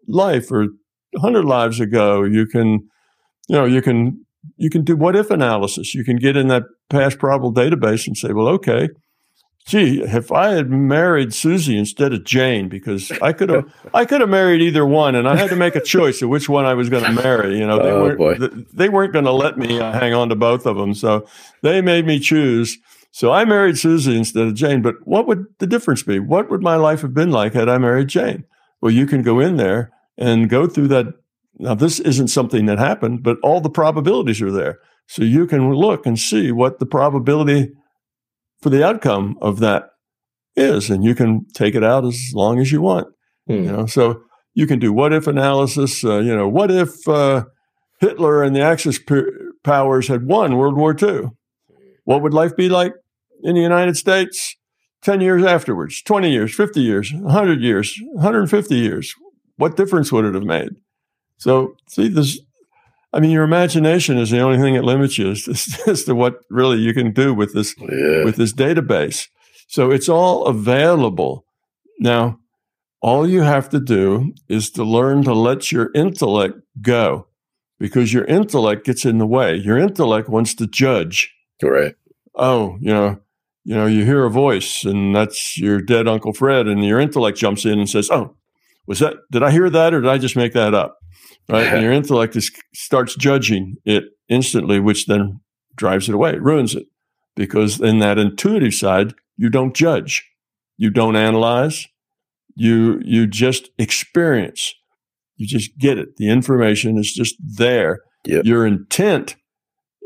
[0.09, 0.69] life or
[1.13, 2.25] 100 lives ago.
[2.25, 2.89] You can,
[3.49, 4.25] you know, you can
[4.57, 5.95] you can do what if analysis.
[5.95, 8.89] You can get in that past probable database and say, well, okay,
[9.67, 14.21] gee, if I had married Susie instead of Jane, because I could have I could
[14.21, 16.75] have married either one, and I had to make a choice of which one I
[16.75, 17.59] was going to marry.
[17.59, 20.37] You know, they oh, weren't they weren't going to let me uh, hang on to
[20.37, 21.27] both of them, so
[21.63, 22.79] they made me choose.
[23.11, 24.83] So I married Susie instead of Jane.
[24.83, 26.19] But what would the difference be?
[26.19, 28.45] What would my life have been like had I married Jane?
[28.81, 31.07] Well, you can go in there and go through that.
[31.59, 34.79] Now, this isn't something that happened, but all the probabilities are there.
[35.07, 37.73] So you can look and see what the probability
[38.61, 39.91] for the outcome of that
[40.57, 43.09] is, and you can take it out as long as you want.
[43.47, 43.53] Hmm.
[43.53, 44.23] You know, so
[44.55, 46.05] you can do what if analysis.
[46.05, 47.45] Uh, you know, what if uh,
[48.01, 49.31] Hitler and the Axis p-
[49.63, 51.31] powers had won World War II?
[52.05, 52.95] What would life be like
[53.43, 54.57] in the United States
[55.03, 59.15] 10 years afterwards, 20 years, 50 years, 100 years, 150 years?
[59.57, 60.71] What difference would it have made?
[61.39, 62.41] So, see, this,
[63.13, 66.41] I mean, your imagination is the only thing that limits you as, as to what
[66.51, 68.25] really you can do with this, yeah.
[68.25, 69.29] with this database.
[69.69, 71.45] So it's all available.
[71.99, 72.39] Now,
[73.01, 77.29] all you have to do is to learn to let your intellect go
[77.79, 79.55] because your intellect gets in the way.
[79.55, 81.35] Your intellect wants to judge.
[81.63, 81.95] Right.
[82.35, 83.21] Oh, you know,
[83.65, 87.39] you know, you hear a voice and that's your dead Uncle Fred, and your intellect
[87.39, 88.37] jumps in and says, Oh,
[88.87, 90.99] was that, did I hear that or did I just make that up?
[91.49, 91.67] Right.
[91.67, 95.41] and your intellect is, starts judging it instantly, which then
[95.77, 96.87] drives it away, ruins it.
[97.35, 100.25] Because in that intuitive side, you don't judge,
[100.79, 101.87] you don't analyze,
[102.57, 104.75] you you just experience.
[105.37, 106.17] You just get it.
[106.17, 108.01] The information is just there.
[108.25, 108.47] Yep.
[108.47, 109.37] Your intent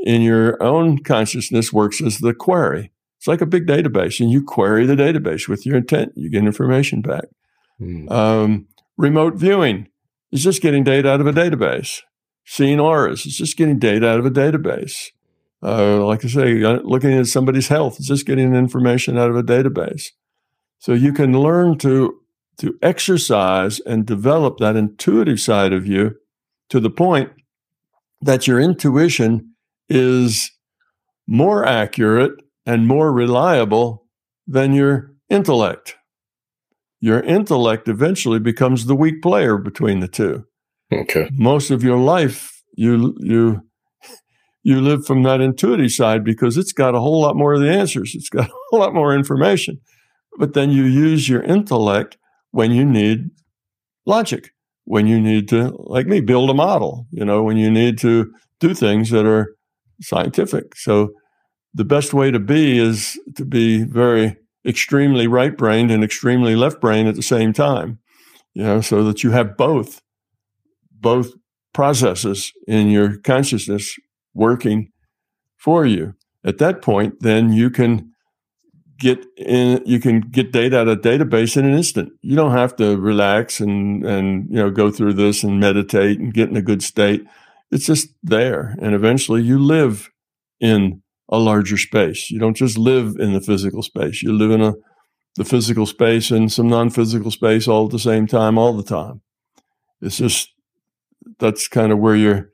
[0.04, 2.90] in your own consciousness works as the query.
[3.18, 6.12] It's like a big database, and you query the database with your intent.
[6.16, 7.24] You get information back.
[7.80, 8.10] Mm.
[8.10, 8.66] Um,
[9.00, 9.88] remote viewing
[10.30, 12.02] is just getting data out of a database.
[12.44, 15.06] Seeing auras is just getting data out of a database.
[15.62, 16.54] Uh, like I say,
[16.84, 20.08] looking at somebody's health is just getting information out of a database.
[20.78, 22.16] So you can learn to
[22.58, 26.16] to exercise and develop that intuitive side of you
[26.68, 27.30] to the point
[28.20, 29.54] that your intuition
[29.88, 30.50] is
[31.26, 32.32] more accurate
[32.66, 34.06] and more reliable
[34.46, 35.96] than your intellect.
[37.00, 40.44] Your intellect eventually becomes the weak player between the two.
[40.92, 41.30] Okay.
[41.32, 43.62] Most of your life you you
[44.62, 47.70] you live from that intuitive side because it's got a whole lot more of the
[47.70, 48.12] answers.
[48.14, 49.80] It's got a whole lot more information.
[50.38, 52.16] But then you use your intellect
[52.50, 53.30] when you need
[54.06, 54.50] logic,
[54.84, 58.32] when you need to, like me, build a model, you know, when you need to
[58.58, 59.54] do things that are
[60.02, 60.76] scientific.
[60.76, 61.10] So
[61.74, 64.36] the best way to be is to be very
[64.66, 67.98] extremely right brained and extremely left brained at the same time,
[68.54, 70.02] you know, so that you have both,
[70.92, 71.32] both
[71.72, 73.96] processes in your consciousness
[74.34, 74.90] working
[75.56, 76.14] for you.
[76.44, 78.10] At that point, then you can
[79.00, 82.76] get in you can get data out of database in an instant you don't have
[82.76, 86.62] to relax and and you know go through this and meditate and get in a
[86.62, 87.24] good state
[87.70, 90.10] it's just there and eventually you live
[90.60, 94.60] in a larger space you don't just live in the physical space you live in
[94.60, 94.74] a
[95.36, 99.20] the physical space and some non-physical space all at the same time all the time
[100.00, 100.52] it's just
[101.38, 102.50] that's kind of where you're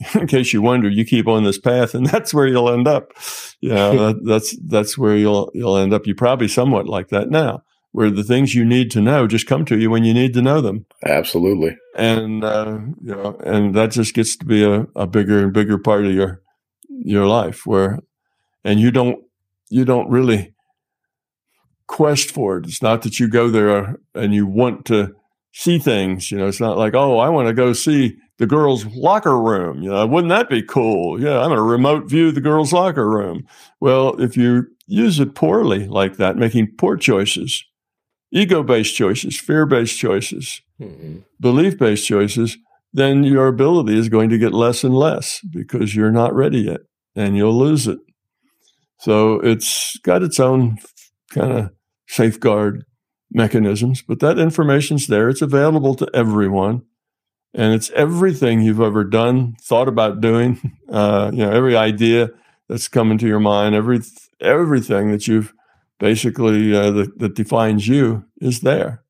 [0.14, 3.12] in case you wonder, you keep on this path, and that's where you'll end up.
[3.60, 6.06] Yeah, that, that's that's where you'll you'll end up.
[6.06, 7.62] You probably somewhat like that now,
[7.92, 10.42] where the things you need to know just come to you when you need to
[10.42, 10.86] know them.
[11.04, 15.52] Absolutely, and uh, you know, and that just gets to be a, a bigger and
[15.52, 16.42] bigger part of your
[17.02, 17.66] your life.
[17.66, 18.00] Where,
[18.64, 19.22] and you don't
[19.70, 20.54] you don't really
[21.86, 22.66] quest for it.
[22.66, 25.14] It's not that you go there and you want to
[25.52, 26.30] see things.
[26.30, 29.82] You know, it's not like oh, I want to go see the girls' locker room.
[29.82, 31.20] You know, wouldn't that be cool?
[31.20, 33.46] Yeah, I'm going to remote view the girls' locker room.
[33.80, 37.64] Well, if you use it poorly like that, making poor choices,
[38.30, 41.18] ego based choices, fear based choices, mm-hmm.
[41.40, 42.56] belief based choices,
[42.92, 46.80] then your ability is going to get less and less because you're not ready yet
[47.18, 47.98] and you'll lose it.
[48.98, 50.78] So it's got its own
[51.30, 51.70] kind of
[52.06, 52.84] safeguard
[53.30, 55.28] mechanisms, but that information's there.
[55.28, 56.82] It's available to everyone
[57.54, 60.60] and it's everything you've ever done, thought about doing.
[60.88, 62.30] Uh, you know, every idea
[62.66, 64.00] that's come into your mind, every
[64.40, 65.52] everything that you've
[65.98, 69.04] basically uh, that, that defines you is there.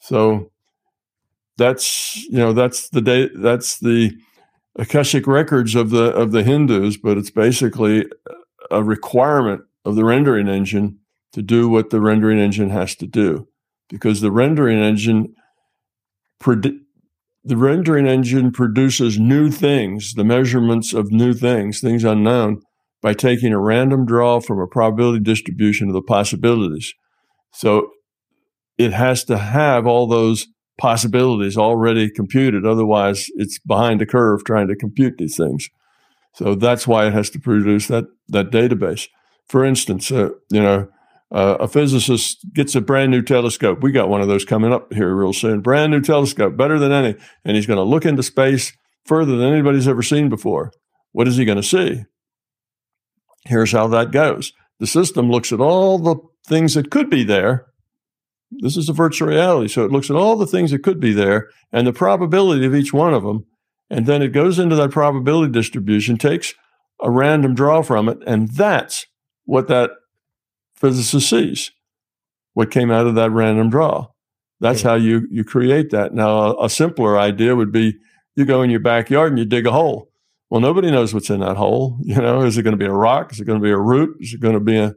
[0.00, 0.50] So
[1.56, 4.10] that's you know that's the day that's the
[4.78, 8.06] akashic records of the of the Hindus, but it's basically
[8.70, 10.98] a requirement of the rendering engine
[11.32, 13.48] to do what the rendering engine has to do,
[13.88, 15.34] because the rendering engine
[16.40, 16.76] predict
[17.44, 22.60] the rendering engine produces new things, the measurements of new things, things unknown,
[23.00, 26.92] by taking a random draw from a probability distribution of the possibilities.
[27.52, 27.90] So
[28.76, 30.48] it has to have all those
[30.78, 32.66] possibilities already computed.
[32.66, 35.70] Otherwise, it's behind the curve trying to compute these things.
[36.34, 39.08] So that's why it has to produce that that database.
[39.48, 40.88] For instance, uh, you know,
[41.30, 43.82] uh, a physicist gets a brand new telescope.
[43.82, 45.60] We got one of those coming up here real soon.
[45.60, 47.16] Brand new telescope, better than any.
[47.44, 48.72] And he's going to look into space
[49.04, 50.72] further than anybody's ever seen before.
[51.12, 52.04] What is he going to see?
[53.44, 56.16] Here's how that goes the system looks at all the
[56.46, 57.66] things that could be there.
[58.50, 59.68] This is a virtual reality.
[59.68, 62.74] So it looks at all the things that could be there and the probability of
[62.74, 63.44] each one of them.
[63.90, 66.54] And then it goes into that probability distribution, takes
[67.02, 68.18] a random draw from it.
[68.26, 69.06] And that's
[69.44, 69.90] what that
[70.76, 71.70] physicist sees
[72.56, 74.06] what came out of that random draw.
[74.60, 76.14] That's how you you create that.
[76.14, 77.98] Now, a, a, simpler idea would be
[78.34, 80.08] you go in your backyard and you dig a hole.
[80.48, 81.98] Well, nobody knows what's in that hole.
[82.02, 83.30] You know, is it going to be a rock?
[83.30, 84.16] Is it going to be a root?
[84.20, 84.94] Is it going to be a,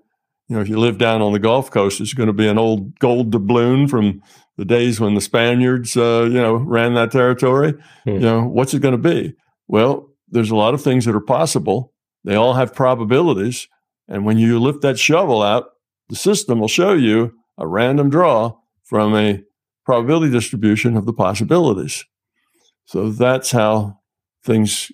[0.50, 2.58] you know, if you live down on the Gulf Coast, it's going to be an
[2.58, 4.22] old gold doubloon from
[4.58, 7.76] the days when the Spaniards, uh, you know, ran that territory.
[8.04, 8.10] Hmm.
[8.10, 9.36] You know, what's it going to be?
[9.68, 11.94] Well, there's a lot of things that are possible.
[12.24, 13.68] They all have probabilities,
[14.10, 15.66] And when you lift that shovel out,
[16.10, 19.44] the system will show you a random draw from a
[19.86, 22.04] probability distribution of the possibilities.
[22.86, 24.00] So that's how
[24.44, 24.92] things,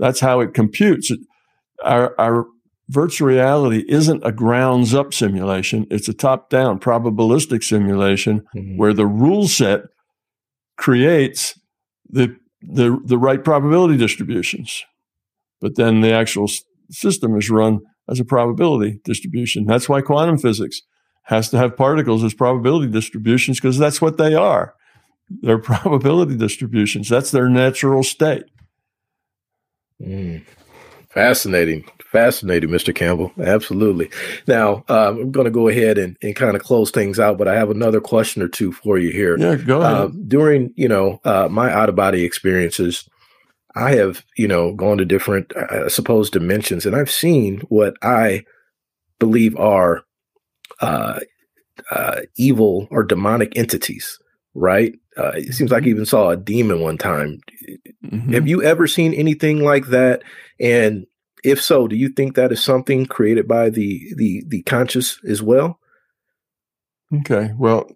[0.00, 1.12] that's how it computes.
[1.84, 2.46] Our, our
[2.88, 8.76] virtual reality isn't a grounds up simulation, it's a top down probabilistic simulation mm-hmm.
[8.76, 9.82] where the rule set
[10.76, 11.58] creates
[12.08, 14.84] the, the, the right probability distributions.
[15.60, 16.48] But then the actual
[16.90, 19.66] system is run as a probability distribution.
[19.66, 20.82] That's why quantum physics
[21.24, 24.74] has to have particles as probability distributions because that's what they are.
[25.28, 27.08] They're probability distributions.
[27.08, 28.44] That's their natural state.
[30.00, 30.44] Mm.
[31.08, 31.88] Fascinating.
[32.16, 32.94] Fascinating, Mr.
[32.94, 33.30] Campbell.
[33.38, 34.10] Absolutely.
[34.46, 37.46] Now, um, I'm going to go ahead and, and kind of close things out, but
[37.46, 39.36] I have another question or two for you here.
[39.38, 39.94] Yeah, go ahead.
[39.94, 43.06] Uh, during, you know, uh, my out of body experiences,
[43.74, 48.44] I have, you know, gone to different, I suppose, dimensions, and I've seen what I
[49.18, 50.02] believe are
[50.80, 51.20] uh,
[51.90, 54.18] uh, evil or demonic entities.
[54.54, 54.94] Right?
[55.18, 55.90] Uh, it seems like I mm-hmm.
[55.90, 57.40] even saw a demon one time.
[58.06, 58.32] Mm-hmm.
[58.32, 60.22] Have you ever seen anything like that?
[60.58, 61.06] And
[61.44, 65.42] if so, do you think that is something created by the the the conscious as
[65.42, 65.78] well?
[67.20, 67.52] Okay.
[67.56, 67.88] Well,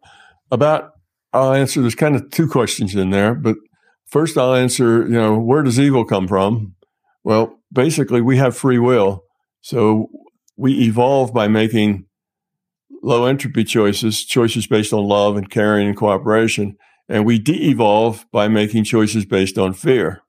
[0.50, 0.92] about
[1.32, 1.80] I'll answer.
[1.80, 3.56] There's kind of two questions in there, but
[4.10, 6.74] First, I'll answer, you know, where does evil come from?
[7.22, 9.22] Well, basically, we have free will.
[9.60, 10.08] So
[10.56, 12.06] we evolve by making
[13.04, 16.76] low entropy choices, choices based on love and caring and cooperation.
[17.08, 20.22] And we de evolve by making choices based on fear.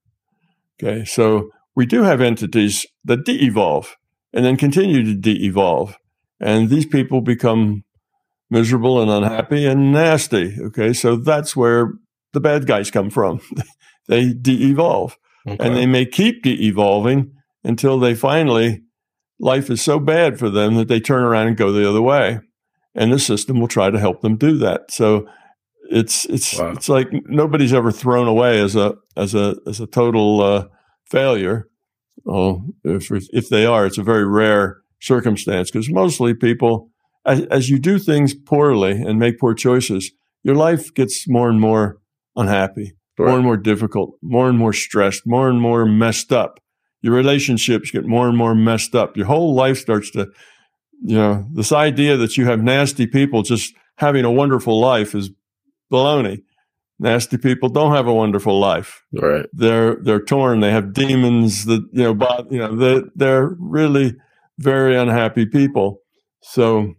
[0.81, 1.03] Okay.
[1.03, 3.95] So we do have entities that de evolve
[4.33, 5.95] and then continue to de evolve.
[6.39, 7.83] And these people become
[8.49, 10.57] miserable and unhappy and nasty.
[10.59, 10.93] Okay.
[10.93, 11.93] So that's where
[12.33, 13.39] the bad guys come from.
[14.07, 15.17] they de-evolve,
[15.47, 15.65] okay.
[15.65, 17.31] and they may keep de-evolving
[17.63, 18.81] until they finally
[19.39, 22.39] life is so bad for them that they turn around and go the other way,
[22.93, 24.91] and the system will try to help them do that.
[24.91, 25.27] So
[25.89, 26.71] it's it's wow.
[26.71, 30.67] it's like nobody's ever thrown away as a as a as a total uh,
[31.11, 31.67] failure.
[32.27, 36.89] Oh, if if they are, it's a very rare circumstance because mostly people,
[37.25, 40.11] as, as you do things poorly and make poor choices,
[40.43, 41.97] your life gets more and more
[42.35, 43.27] unhappy, right.
[43.27, 46.59] more and more difficult, more and more stressed, more and more messed up.
[47.01, 49.17] Your relationships get more and more messed up.
[49.17, 50.27] Your whole life starts to,
[51.03, 55.31] you know, this idea that you have nasty people just having a wonderful life is
[55.91, 56.43] baloney.
[57.01, 59.01] Nasty people don't have a wonderful life.
[59.11, 59.47] Right.
[59.53, 60.59] They're they're torn.
[60.59, 64.13] They have demons that you know, but you know, they they're really
[64.59, 65.97] very unhappy people.
[66.43, 66.93] So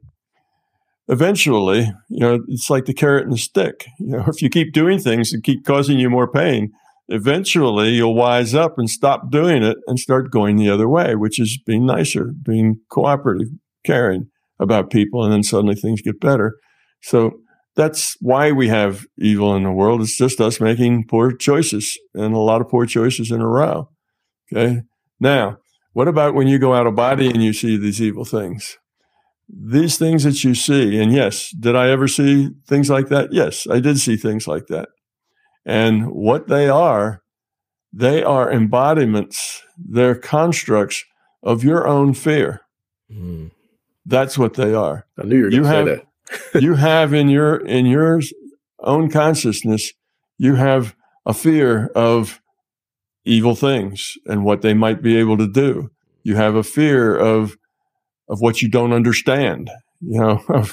[1.07, 3.87] eventually, you know, it's like the carrot and the stick.
[4.01, 6.73] You know, if you keep doing things that keep causing you more pain,
[7.07, 11.39] eventually you'll wise up and stop doing it and start going the other way, which
[11.39, 13.51] is being nicer, being cooperative,
[13.87, 14.27] caring
[14.59, 16.57] about people, and then suddenly things get better.
[17.03, 17.42] So
[17.75, 20.03] that's why we have evil in the world.
[20.03, 23.89] It's just us making poor choices and a lot of poor choices in a row.
[24.53, 24.83] Okay.
[25.19, 25.59] Now,
[25.93, 28.77] what about when you go out of body and you see these evil things?
[29.53, 33.33] these things that you see, and yes, did I ever see things like that?
[33.33, 34.89] Yes, I did see things like that.
[35.65, 37.23] And what they are,
[37.93, 41.05] they are embodiments, they're constructs
[41.43, 42.63] of your own fear.
[43.11, 43.51] Mm.
[44.07, 45.07] That's what they are.
[45.19, 46.07] I knew you were going to say that.
[46.55, 48.21] You have in your in your
[48.81, 49.93] own consciousness,
[50.39, 50.95] you have
[51.27, 52.41] a fear of
[53.25, 55.91] evil things and what they might be able to do.
[56.25, 57.57] You have a fear of
[58.29, 60.43] of what you don't understand, you know,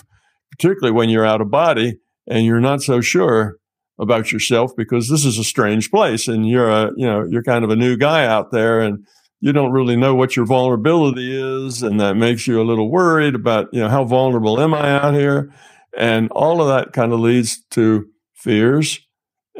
[0.52, 3.58] particularly when you're out of body and you're not so sure
[4.00, 7.66] about yourself because this is a strange place and you're a, you know, you're kind
[7.66, 9.06] of a new guy out there and
[9.42, 11.82] you don't really know what your vulnerability is.
[11.82, 15.14] And that makes you a little worried about, you know, how vulnerable am I out
[15.14, 15.54] here?
[15.98, 19.00] And all of that kind of leads to fears.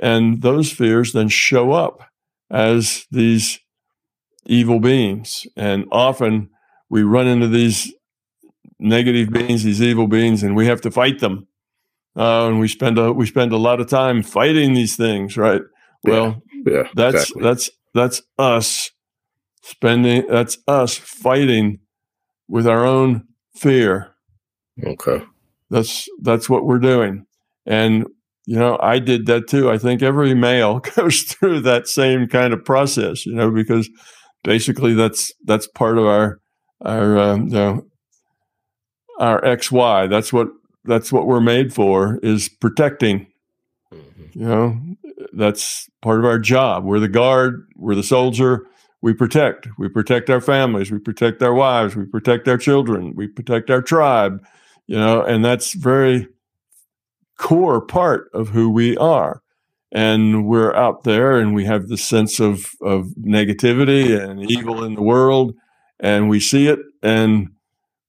[0.02, 2.02] And those fears then show up
[2.52, 3.60] as these
[4.46, 5.48] evil beings.
[5.56, 6.50] And often
[6.90, 7.94] we run into these
[8.80, 11.48] negative beings, these evil beings, and we have to fight them.
[12.16, 15.62] Uh, and we spend a we spend a lot of time fighting these things, right?
[16.04, 17.44] Well, yeah, yeah that's exactly.
[17.44, 18.92] that's that's us
[19.62, 20.26] spending.
[20.28, 21.80] That's us fighting
[22.48, 23.26] with our own
[23.56, 24.16] fear.
[24.84, 25.24] Okay,
[25.70, 27.26] that's that's what we're doing,
[27.66, 28.06] and
[28.46, 29.70] you know I did that too.
[29.70, 33.90] I think every male goes through that same kind of process, you know, because
[34.44, 36.40] basically that's that's part of our
[36.82, 37.86] our um, you know,
[39.20, 40.10] our XY.
[40.10, 40.48] That's what
[40.86, 43.28] that's what we're made for is protecting.
[43.94, 44.40] Mm-hmm.
[44.40, 44.80] You know,
[45.34, 46.86] that's part of our job.
[46.86, 48.66] We're the guard, we're the soldier,
[49.02, 49.68] we protect.
[49.78, 50.92] We protect our families.
[50.92, 51.96] We protect our wives.
[51.96, 53.16] We protect our children.
[53.16, 54.44] We protect our tribe.
[54.88, 56.28] You know, and that's very
[57.38, 59.42] core part of who we are.
[59.92, 64.94] And we're out there, and we have this sense of of negativity and evil in
[64.94, 65.56] the world,
[66.00, 67.50] and we see it, and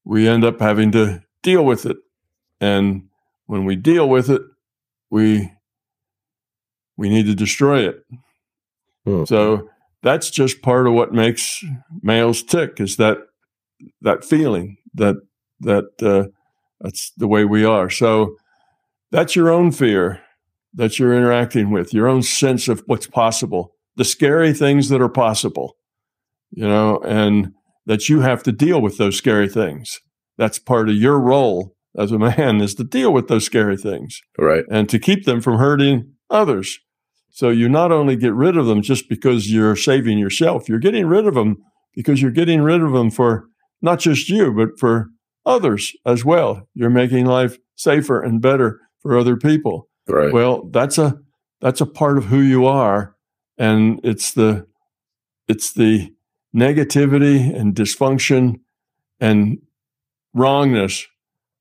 [0.05, 1.97] we end up having to deal with it.
[2.61, 3.09] And
[3.47, 4.43] when we deal with it,
[5.09, 5.51] we
[6.99, 8.05] we need to destroy it.
[9.07, 9.25] Hmm.
[9.25, 9.71] So
[10.03, 11.63] that's just part of what makes
[12.03, 13.19] males tick is that
[14.03, 15.17] that feeling that
[15.61, 16.29] that uh,
[16.81, 17.91] that's the way we are.
[17.91, 18.37] So
[19.11, 20.21] that's your own fear
[20.75, 25.09] that you're interacting with, your own sense of what's possible, the scary things that are
[25.09, 25.77] possible,
[26.51, 27.53] you know, and
[27.87, 30.01] that you have to deal with those scary things.
[30.39, 34.21] That's part of your role as a man is to deal with those scary things.
[34.39, 34.65] Right.
[34.71, 36.79] And to keep them from hurting others.
[37.31, 41.07] So you not only get rid of them just because you're saving yourself, you're getting
[41.07, 41.63] rid of them
[41.95, 43.47] because you're getting rid of them for
[43.83, 45.11] not just you, but for
[45.47, 46.69] others as well.
[46.75, 49.89] You're making life safer and better for other people.
[50.07, 50.33] Right.
[50.33, 51.19] Well, that's a
[51.61, 53.15] that's a part of who you are
[53.61, 54.67] and it's the
[55.47, 56.13] it's the
[56.57, 58.61] negativity and dysfunction
[59.21, 59.59] and
[60.33, 61.07] wrongness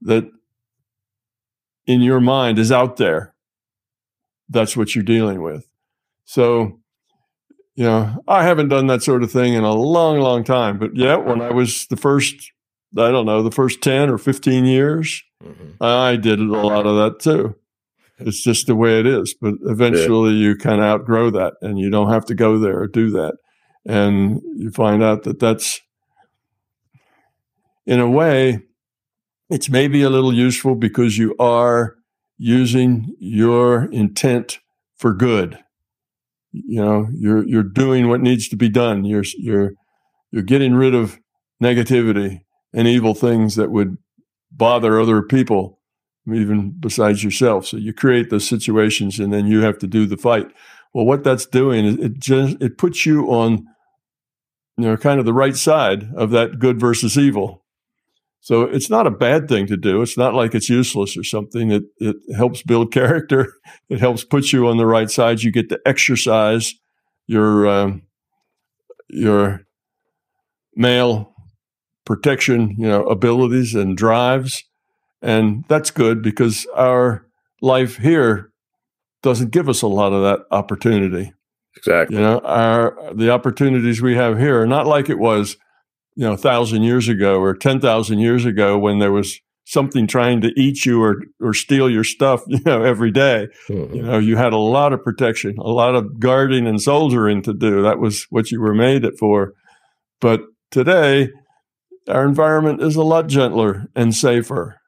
[0.01, 0.23] that
[1.85, 3.35] in your mind is out there
[4.49, 5.65] that's what you're dealing with.
[6.25, 6.79] So,
[7.75, 10.77] you know, I haven't done that sort of thing in a long, long time.
[10.77, 12.35] But yeah, when I was the first,
[12.97, 15.81] I don't know, the first 10 or 15 years, mm-hmm.
[15.81, 17.55] I did a lot of that too.
[18.17, 19.33] It's just the way it is.
[19.39, 20.47] But eventually yeah.
[20.49, 23.35] you kind of outgrow that and you don't have to go there or do that.
[23.85, 25.79] And you find out that that's,
[27.85, 28.59] in a way,
[29.49, 31.95] it's maybe a little useful because you are
[32.39, 34.59] using your intent
[34.97, 35.59] for good.
[36.51, 39.05] You know, you're you're doing what needs to be done.
[39.05, 39.73] You're you're
[40.31, 41.19] you're getting rid of
[41.61, 42.41] negativity
[42.73, 43.97] and evil things that would
[44.51, 45.79] bother other people,
[46.27, 47.67] even besides yourself.
[47.67, 50.47] So you create those situations, and then you have to do the fight.
[50.93, 53.67] Well, what that's doing is it just it puts you on,
[54.77, 57.58] you know, kind of the right side of that good versus evil.
[58.41, 60.01] So it's not a bad thing to do.
[60.01, 61.71] It's not like it's useless or something.
[61.71, 63.53] It it helps build character.
[63.89, 65.41] It helps put you on the right side.
[65.41, 66.73] You get to exercise
[67.27, 68.03] your um,
[69.09, 69.61] your
[70.75, 71.33] male
[72.05, 74.63] protection, you know, abilities and drives,
[75.21, 77.25] and that's good because our
[77.61, 78.51] life here
[79.21, 81.33] doesn't give us a lot of that opportunity.
[81.75, 82.15] Exactly.
[82.15, 85.57] You know, our the opportunities we have here are not like it was
[86.19, 90.41] you know, a thousand years ago or 10,000 years ago when there was something trying
[90.41, 93.47] to eat you or, or steal your stuff, you know, every day.
[93.69, 93.95] Mm-hmm.
[93.95, 97.53] You know, you had a lot of protection, a lot of guarding and soldiering to
[97.53, 97.81] do.
[97.83, 99.53] That was what you were made it for.
[100.19, 100.41] But
[100.71, 101.29] today,
[102.09, 104.81] our environment is a lot gentler and safer.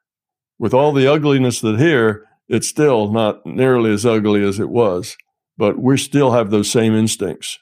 [0.58, 5.16] With all the ugliness that here, it's still not nearly as ugly as it was,
[5.56, 7.58] but we still have those same instincts.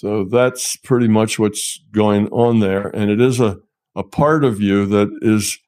[0.00, 2.86] So that's pretty much what's going on there.
[2.86, 3.58] And it is a,
[3.94, 5.58] a part of you that is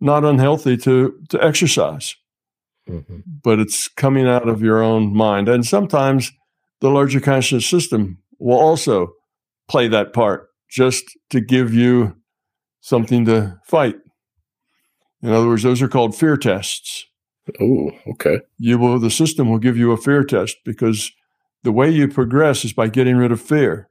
[0.00, 2.14] not unhealthy to, to exercise,
[2.88, 3.18] mm-hmm.
[3.42, 5.48] but it's coming out of your own mind.
[5.48, 6.30] And sometimes
[6.80, 9.14] the larger conscious system will also
[9.68, 12.14] play that part just to give you
[12.82, 13.96] something to fight.
[15.22, 17.04] In other words, those are called fear tests.
[17.60, 18.42] Oh, okay.
[18.58, 21.10] You will the system will give you a fear test because
[21.62, 23.88] the way you progress is by getting rid of fear.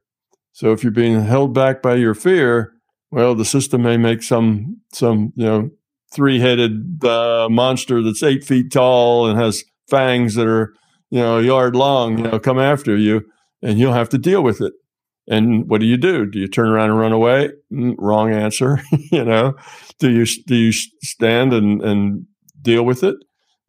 [0.52, 2.74] So if you're being held back by your fear,
[3.10, 5.70] well, the system may make some some you know
[6.12, 10.74] three headed uh, monster that's eight feet tall and has fangs that are
[11.10, 13.22] you know a yard long, you know, come after you,
[13.62, 14.72] and you'll have to deal with it.
[15.28, 16.26] And what do you do?
[16.26, 17.50] Do you turn around and run away?
[17.72, 18.80] Mm, wrong answer.
[19.10, 19.54] you know,
[19.98, 22.26] do you do you stand and and
[22.60, 23.16] deal with it?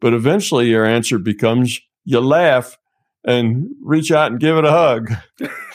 [0.00, 2.76] But eventually, your answer becomes you laugh
[3.24, 5.12] and reach out and give it a hug.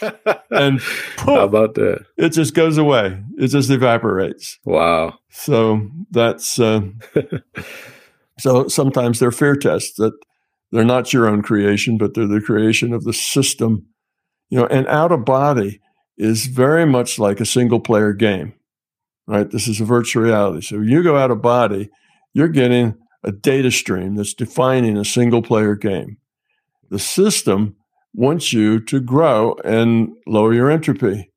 [0.52, 2.06] and poof, how about that?
[2.18, 3.22] It just goes away.
[3.38, 4.60] It just evaporates.
[4.66, 5.18] Wow.
[5.32, 6.82] So that's uh,
[8.40, 10.14] so sometimes they're fear tests that
[10.72, 13.88] they're not your own creation, but they're the creation of the system.
[14.50, 15.82] You know, and out of body
[16.18, 18.54] is very much like a single player game.
[19.28, 19.50] Right?
[19.50, 20.62] This is a virtual reality.
[20.62, 21.90] So you go out of body,
[22.34, 26.18] you're getting a data stream that's defining a single player game
[26.90, 27.76] the system
[28.14, 31.32] wants you to grow and lower your entropy.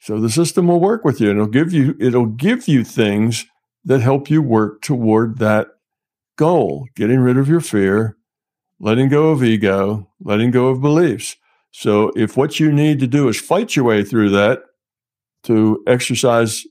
[0.00, 3.46] So the system will work with you and it'll give you it'll give you things
[3.84, 5.68] that help you work toward that
[6.36, 8.16] goal, getting rid of your fear,
[8.78, 11.36] letting go of ego, letting go of beliefs.
[11.70, 14.62] So if what you need to do is fight your way through that
[15.44, 16.64] to exercise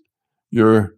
[0.49, 0.95] your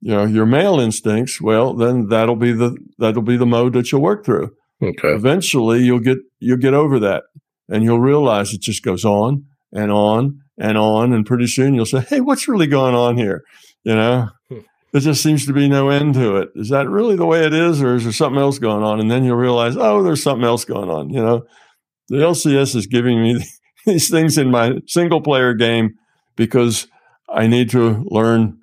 [0.00, 3.92] you know your male instincts, well then that'll be the that'll be the mode that
[3.92, 4.54] you'll work through.
[4.82, 5.08] Okay.
[5.08, 7.24] Eventually you'll get you'll get over that
[7.68, 11.86] and you'll realize it just goes on and on and on and pretty soon you'll
[11.86, 13.42] say, "Hey, what's really going on here?"
[13.84, 14.28] You know?
[14.48, 14.58] Hmm.
[14.92, 16.50] There just seems to be no end to it.
[16.54, 19.00] Is that really the way it is or is there something else going on?
[19.00, 21.46] And then you'll realize, "Oh, there's something else going on." You know?
[22.08, 23.42] The LCS is giving me
[23.86, 25.94] these things in my single player game
[26.36, 26.88] because
[27.28, 28.58] I need to learn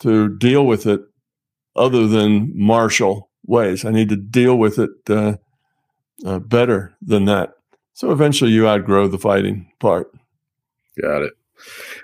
[0.00, 1.00] to deal with it
[1.74, 3.84] other than martial ways.
[3.84, 5.36] I need to deal with it uh,
[6.24, 7.54] uh, better than that.
[7.94, 10.12] So eventually you outgrow the fighting part.
[11.00, 11.32] Got it.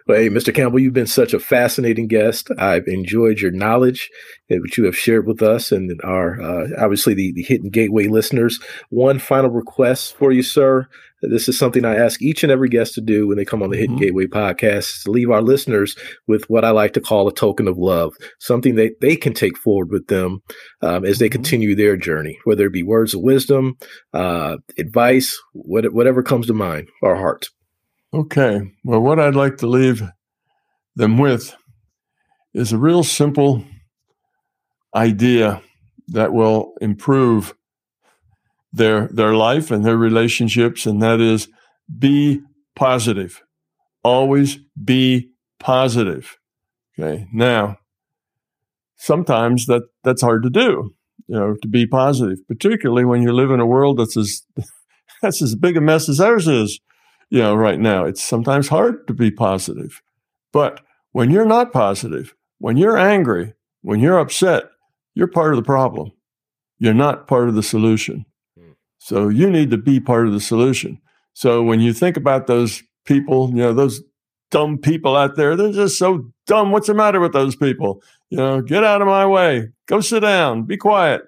[0.07, 0.53] Well, hey, Mr.
[0.53, 2.51] Campbell, you've been such a fascinating guest.
[2.59, 4.11] I've enjoyed your knowledge
[4.49, 8.59] that you have shared with us and our uh, obviously the, the Hidden Gateway listeners.
[8.91, 10.89] One final request for you, sir.
[11.31, 13.71] This is something I ask each and every guest to do when they come on
[13.71, 14.05] the Hidden mm-hmm.
[14.05, 15.97] Gateway podcast to leave our listeners
[16.27, 19.57] with what I like to call a token of love, something that they can take
[19.59, 20.43] forward with them
[20.83, 21.33] um, as they mm-hmm.
[21.33, 23.77] continue their journey, whether it be words of wisdom,
[24.13, 27.49] uh, advice, what, whatever comes to mind, our heart.
[28.13, 28.61] Okay.
[28.85, 30.03] Well, what I'd like to leave
[30.95, 31.55] them with
[32.55, 33.65] is a real simple
[34.95, 35.61] idea
[36.09, 37.55] that will improve
[38.75, 41.49] their their life and their relationships and that is
[41.99, 42.41] be
[42.75, 43.43] positive
[44.03, 46.37] always be positive
[46.99, 47.77] okay now
[48.97, 50.95] sometimes that that's hard to do
[51.27, 54.43] you know to be positive particularly when you live in a world that's as
[55.23, 56.81] that's as big a mess as ours is
[57.31, 60.03] you know right now it's sometimes hard to be positive
[60.53, 60.81] but
[61.13, 64.65] when you're not positive when you're angry when you're upset
[65.15, 66.11] you're part of the problem.
[66.79, 68.27] You're not part of the solution.
[69.05, 70.99] So you need to be part of the solution.
[71.35, 74.03] So when you think about those people, you know, those
[74.51, 76.73] dumb people out there, they're just so dumb.
[76.73, 78.03] What's the matter with those people?
[78.31, 79.69] You know, get out of my way.
[79.89, 80.63] Go sit down.
[80.63, 81.21] Be quiet.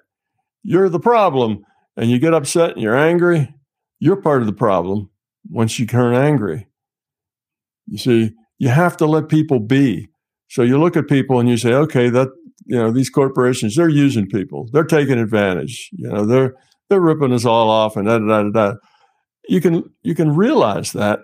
[0.63, 1.63] You're the problem.
[1.95, 3.53] And you get upset and you're angry.
[3.99, 5.11] You're part of the problem
[5.47, 6.67] once you turn angry.
[7.85, 10.09] You see, you have to let people be.
[10.47, 12.29] So you look at people and you say, okay, that
[12.65, 16.53] you know these corporations they're using people they're taking advantage you know they're
[16.89, 18.75] they're ripping us all off and da, da, da, da.
[19.47, 21.19] you can you can realize that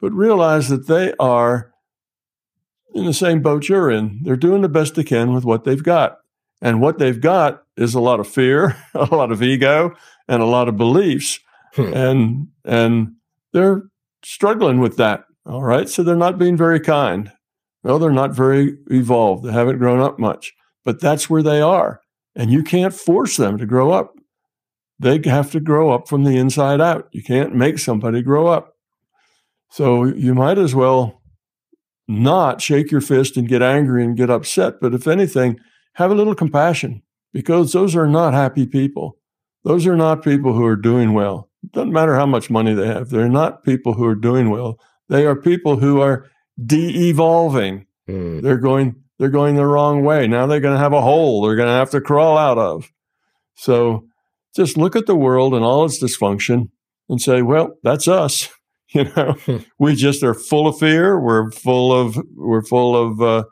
[0.00, 1.72] but realize that they are
[2.94, 5.82] in the same boat you're in they're doing the best they can with what they've
[5.82, 6.18] got
[6.60, 9.94] and what they've got is a lot of fear a lot of ego
[10.28, 11.40] and a lot of beliefs
[11.74, 11.92] hmm.
[11.92, 13.14] and and
[13.52, 13.82] they're
[14.24, 17.32] struggling with that all right so they're not being very kind
[17.82, 20.52] well they're not very evolved they haven't grown up much
[20.84, 22.00] but that's where they are.
[22.34, 24.14] And you can't force them to grow up.
[25.02, 27.08] They have to grow up from the inside out.
[27.12, 28.76] You can't make somebody grow up.
[29.70, 31.22] So you might as well
[32.06, 34.74] not shake your fist and get angry and get upset.
[34.80, 35.58] But if anything,
[35.94, 37.02] have a little compassion
[37.32, 39.18] because those are not happy people.
[39.64, 41.48] Those are not people who are doing well.
[41.64, 43.10] It doesn't matter how much money they have.
[43.10, 44.78] They're not people who are doing well.
[45.08, 46.28] They are people who are
[46.64, 47.86] de evolving.
[48.08, 48.42] Mm.
[48.42, 50.26] They're going they're going the wrong way.
[50.26, 52.90] Now they're going to have a hole they're going to have to crawl out of.
[53.54, 54.06] So
[54.54, 56.68] just look at the world and all its dysfunction
[57.08, 58.48] and say, well, that's us.
[58.94, 59.56] You know, hmm.
[59.78, 61.18] we just are full of fear.
[61.18, 63.44] We're full of we're full of uh,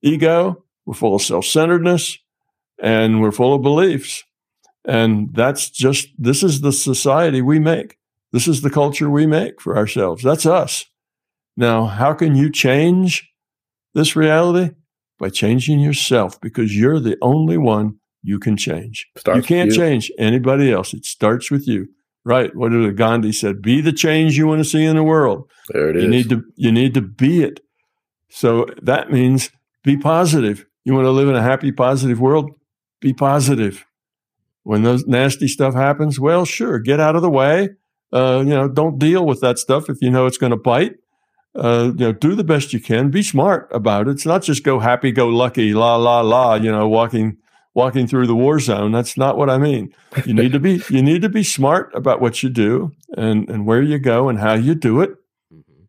[0.00, 0.64] ego.
[0.86, 2.16] We're full of self centeredness,
[2.82, 4.24] and we're full of beliefs.
[4.86, 7.98] And that's just this is the society we make.
[8.32, 10.22] This is the culture we make for ourselves.
[10.22, 10.86] That's us.
[11.58, 13.30] Now, how can you change
[13.92, 14.70] this reality?
[15.18, 19.06] by changing yourself because you're the only one you can change.
[19.16, 19.76] Starts you can't you.
[19.76, 20.92] change anybody else.
[20.92, 21.86] It starts with you.
[22.24, 22.54] Right.
[22.56, 23.62] What did Gandhi said?
[23.62, 25.48] Be the change you want to see in the world.
[25.68, 26.08] There it you is.
[26.08, 27.60] Need to, you need to be it.
[28.28, 29.50] So that means
[29.84, 30.66] be positive.
[30.84, 32.50] You want to live in a happy, positive world?
[33.00, 33.86] Be positive.
[34.64, 37.70] When those nasty stuff happens, well, sure, get out of the way.
[38.12, 40.96] Uh, you know, don't deal with that stuff if you know it's going to bite
[41.56, 43.10] uh, you know, do the best you can.
[43.10, 44.12] Be smart about it.
[44.12, 46.54] It's not just go happy, go lucky, la la la.
[46.54, 47.38] You know, walking
[47.76, 48.90] walking through the war zone.
[48.90, 49.94] That's not what I mean.
[50.24, 53.66] You need to be you need to be smart about what you do and and
[53.66, 55.10] where you go and how you do it.
[55.52, 55.84] Mm-hmm.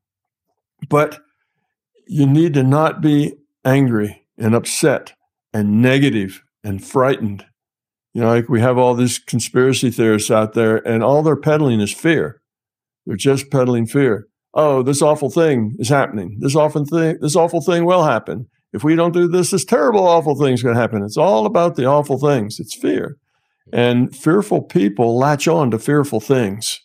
[0.90, 1.20] But
[2.06, 3.34] you need to not be
[3.66, 5.14] angry and upset
[5.54, 7.46] and negative and frightened.
[8.14, 11.82] You know, like we have all these conspiracy theorists out there, and all they're peddling
[11.82, 12.42] is fear.
[13.06, 14.28] They're just peddling fear
[14.58, 16.38] oh, this awful thing is happening.
[16.40, 18.50] This awful thing, this awful thing will happen.
[18.78, 21.02] If we don't do this, this terrible, awful thing is going to happen.
[21.04, 22.60] It's all about the awful things.
[22.60, 23.18] It's fear.
[23.74, 26.80] And fearful people latch on to fearful things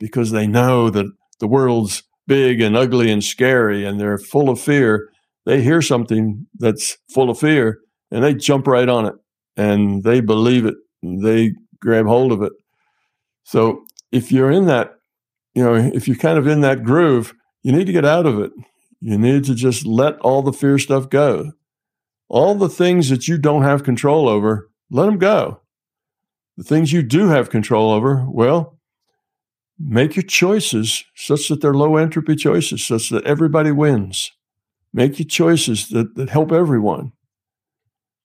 [0.00, 1.04] because they know that
[1.40, 5.10] the world's big and ugly and scary and they're full of fear,
[5.44, 7.80] they hear something that's full of fear
[8.10, 9.14] and they jump right on it
[9.54, 10.76] and they believe it.
[11.02, 12.54] They grab hold of it.
[13.42, 14.94] So if you're in that,
[15.52, 18.40] you know, if you're kind of in that groove, you need to get out of
[18.40, 18.50] it.
[19.06, 21.52] You need to just let all the fear stuff go.
[22.30, 25.60] All the things that you don't have control over, let them go.
[26.56, 28.78] The things you do have control over, well,
[29.78, 34.32] make your choices such that they're low entropy choices, such that everybody wins.
[34.94, 37.12] Make your choices that, that help everyone,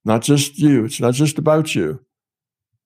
[0.06, 0.86] not just you.
[0.86, 2.06] It's not just about you.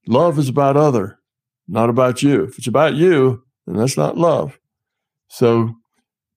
[0.08, 1.20] Love is about other,
[1.68, 2.46] not about you.
[2.46, 4.58] If it's about you, then that's not love.
[5.28, 5.76] So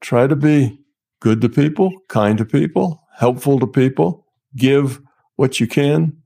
[0.02, 0.82] try to be
[1.20, 4.26] good to people, kind to people, helpful to people,
[4.56, 5.00] give
[5.36, 6.16] what you can.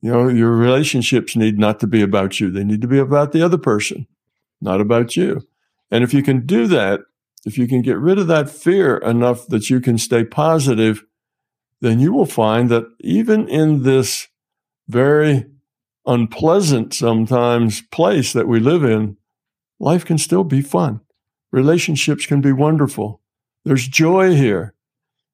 [0.00, 2.50] You know, your relationships need not to be about you.
[2.50, 4.06] They need to be about the other person,
[4.60, 5.42] not about you.
[5.90, 7.00] And if you can do that,
[7.44, 11.04] if you can get rid of that fear enough that you can stay positive,
[11.80, 14.28] then you will find that even in this
[14.88, 15.46] very
[16.06, 19.16] unpleasant sometimes place that we live in,
[19.78, 21.00] life can still be fun.
[21.52, 23.20] Relationships can be wonderful.
[23.66, 24.74] There's joy here.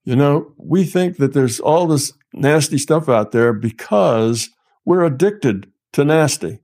[0.05, 4.49] You know, we think that there's all this nasty stuff out there because
[4.87, 6.61] we're addicted to nasty.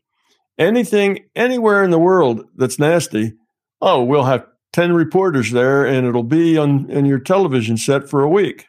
[0.58, 3.34] Anything anywhere in the world that's nasty,
[3.82, 8.22] oh, we'll have 10 reporters there and it'll be on in your television set for
[8.22, 8.64] a week.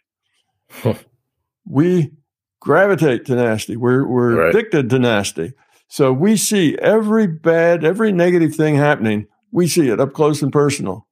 [1.65, 2.11] we
[2.59, 3.77] gravitate to nasty.
[3.77, 4.49] We're, we're right.
[4.49, 5.53] addicted to nasty.
[5.87, 9.25] So we see every bad, every negative thing happening.
[9.51, 11.07] We see it up close and personal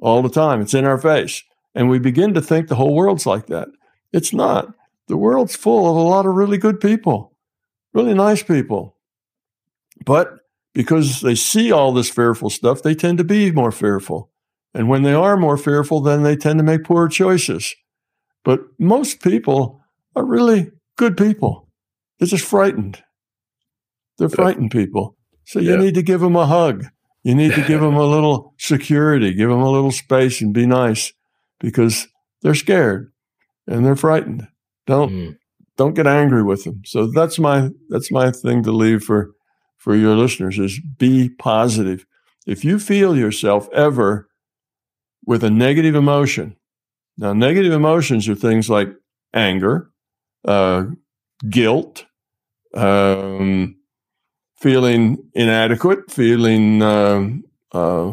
[0.00, 0.60] all the time.
[0.60, 1.42] It's in our face.
[1.74, 3.68] And we begin to think the whole world's like that.
[4.12, 4.74] It's not.
[5.06, 7.36] The world's full of a lot of really good people,
[7.92, 8.96] really nice people.
[10.04, 10.38] But
[10.72, 14.30] because they see all this fearful stuff, they tend to be more fearful.
[14.72, 17.74] And when they are more fearful, then they tend to make poor choices.
[18.44, 19.82] But most people
[20.14, 21.68] are really good people.
[22.18, 23.02] They're just frightened.
[24.18, 25.16] They're frightened people.
[25.44, 25.78] So you yeah.
[25.78, 26.84] need to give them a hug.
[27.22, 30.66] You need to give them a little security, give them a little space and be
[30.66, 31.12] nice
[31.58, 32.08] because
[32.42, 33.12] they're scared
[33.66, 34.48] and they're frightened.
[34.86, 35.36] Don't mm.
[35.76, 36.82] don't get angry with them.
[36.84, 39.32] So that's my that's my thing to leave for
[39.76, 42.06] for your listeners is be positive.
[42.46, 44.28] If you feel yourself ever
[45.26, 46.56] with a negative emotion,
[47.18, 48.88] now negative emotions are things like
[49.34, 49.90] anger,
[50.46, 50.84] uh,
[51.48, 52.06] guilt,
[52.74, 53.76] um,
[54.60, 57.28] feeling inadequate, feeling uh,
[57.72, 58.12] uh,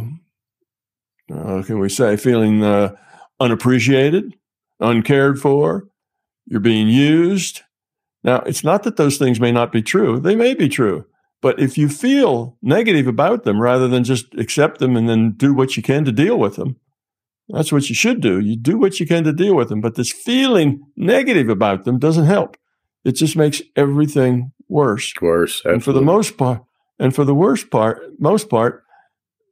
[1.29, 2.95] how can we say, feeling uh,
[3.39, 4.35] unappreciated,
[4.79, 5.87] uncared for,
[6.45, 7.61] you're being used.
[8.23, 11.05] Now, it's not that those things may not be true; they may be true.
[11.41, 15.53] But if you feel negative about them rather than just accept them and then do
[15.53, 16.77] what you can to deal with them,
[17.49, 18.39] that's what you should do.
[18.39, 19.79] You do what you can to deal with them.
[19.79, 22.57] But this feeling negative about them doesn't help.
[23.05, 25.13] It just makes everything worse.
[25.21, 25.59] Worse.
[25.59, 25.73] Absolutely.
[25.73, 26.63] And for the most part,
[26.99, 28.83] and for the worst part, most part,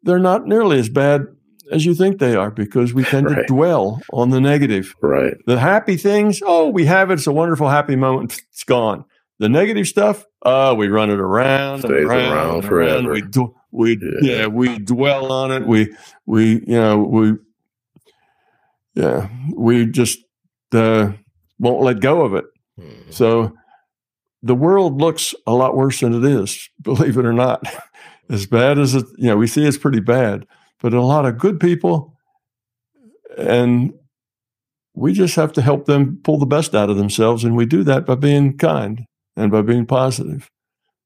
[0.03, 1.27] they're not nearly as bad
[1.71, 3.35] as you think they are because we tend right.
[3.37, 4.95] to dwell on the negative.
[5.01, 5.35] Right.
[5.45, 7.15] The happy things, oh, we have it.
[7.15, 8.39] It's a wonderful, happy moment.
[8.51, 9.05] It's gone.
[9.39, 12.93] The negative stuff, oh, we run it around Stays and around, around forever.
[12.93, 13.07] Around.
[13.09, 14.37] We do, we yeah.
[14.37, 15.67] yeah, we dwell on it.
[15.67, 15.93] We
[16.25, 17.33] we you know we
[18.93, 20.19] yeah we just
[20.71, 21.11] uh,
[21.59, 22.45] won't let go of it.
[22.79, 23.11] Mm-hmm.
[23.11, 23.53] So
[24.45, 27.65] the world looks a lot worse than it is, believe it or not.
[28.29, 30.45] as bad as it, you know, we see it's pretty bad,
[30.79, 32.15] but a lot of good people,
[33.37, 33.91] and
[34.93, 37.83] we just have to help them pull the best out of themselves, and we do
[37.83, 39.05] that by being kind
[39.35, 40.49] and by being positive.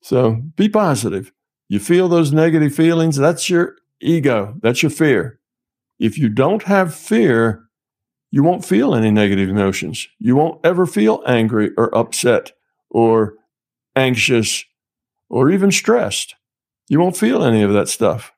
[0.01, 1.31] So be positive.
[1.69, 5.39] You feel those negative feelings, that's your ego, that's your fear.
[5.97, 7.63] If you don't have fear,
[8.31, 10.07] you won't feel any negative emotions.
[10.19, 12.51] You won't ever feel angry or upset
[12.89, 13.35] or
[13.95, 14.63] anxious
[15.29, 16.35] or even stressed.
[16.87, 18.31] You won't feel any of that stuff.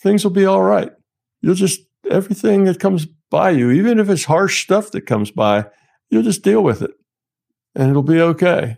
[0.00, 0.92] Things will be all right.
[1.40, 5.66] You'll just, everything that comes by you, even if it's harsh stuff that comes by,
[6.10, 6.92] you'll just deal with it
[7.74, 8.76] and it'll be okay.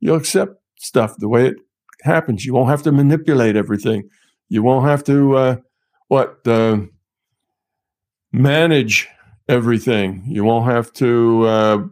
[0.00, 1.56] You'll accept stuff the way it
[2.02, 2.44] happens.
[2.44, 4.08] You won't have to manipulate everything.
[4.48, 5.56] You won't have to, uh,
[6.08, 6.80] what, uh,
[8.32, 9.08] manage
[9.48, 10.24] everything.
[10.26, 11.84] You won't have to, uh,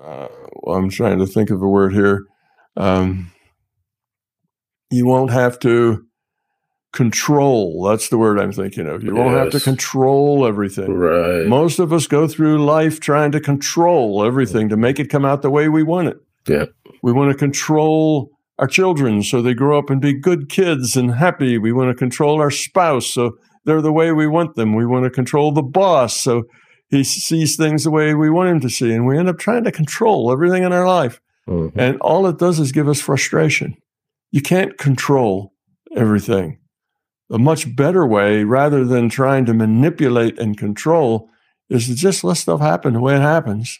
[0.00, 0.28] uh,
[0.66, 2.26] I'm trying to think of a word here.
[2.76, 3.32] Um,
[4.90, 6.04] you won't have to
[6.92, 7.82] control.
[7.84, 9.02] That's the word I'm thinking of.
[9.02, 9.18] You yes.
[9.18, 10.92] won't have to control everything.
[10.92, 11.46] Right.
[11.46, 15.42] Most of us go through life trying to control everything to make it come out
[15.42, 16.16] the way we want it.
[16.46, 16.66] Yeah.
[17.02, 21.14] We want to control our children so they grow up and be good kids and
[21.14, 21.58] happy.
[21.58, 23.32] We want to control our spouse so
[23.64, 24.74] they're the way we want them.
[24.74, 26.18] We want to control the boss.
[26.20, 26.44] So
[26.88, 28.92] he sees things the way we want him to see.
[28.92, 31.20] And we end up trying to control everything in our life.
[31.48, 31.78] Mm-hmm.
[31.78, 33.76] And all it does is give us frustration.
[34.30, 35.54] You can't control
[35.94, 36.58] everything.
[37.30, 41.28] A much better way, rather than trying to manipulate and control,
[41.68, 43.78] is to just let stuff happen the way it happens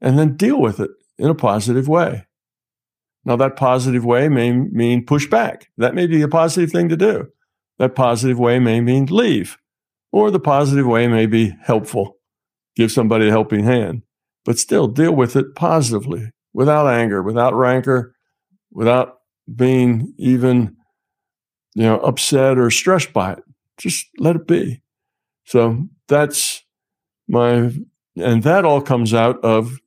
[0.00, 2.26] and then deal with it in a positive way.
[3.24, 5.70] Now, that positive way may mean push back.
[5.78, 7.28] That may be a positive thing to do.
[7.78, 9.56] That positive way may mean leave,
[10.10, 12.16] or the positive way may be helpful,
[12.76, 14.02] give somebody a helping hand,
[14.44, 18.14] but still deal with it positively, without anger, without rancor,
[18.70, 19.18] without
[19.54, 20.76] being even,
[21.74, 23.44] you know, upset or stressed by it.
[23.78, 24.82] Just let it be.
[25.44, 26.62] So that's
[27.28, 27.72] my,
[28.16, 29.78] and that all comes out of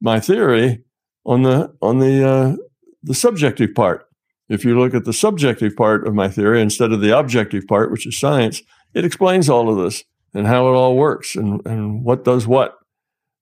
[0.00, 0.82] my theory
[1.24, 2.56] on the on the uh,
[3.02, 4.06] the subjective part.
[4.48, 7.90] If you look at the subjective part of my theory instead of the objective part,
[7.90, 8.62] which is science,
[8.94, 10.04] it explains all of this
[10.34, 12.78] and how it all works and, and what does what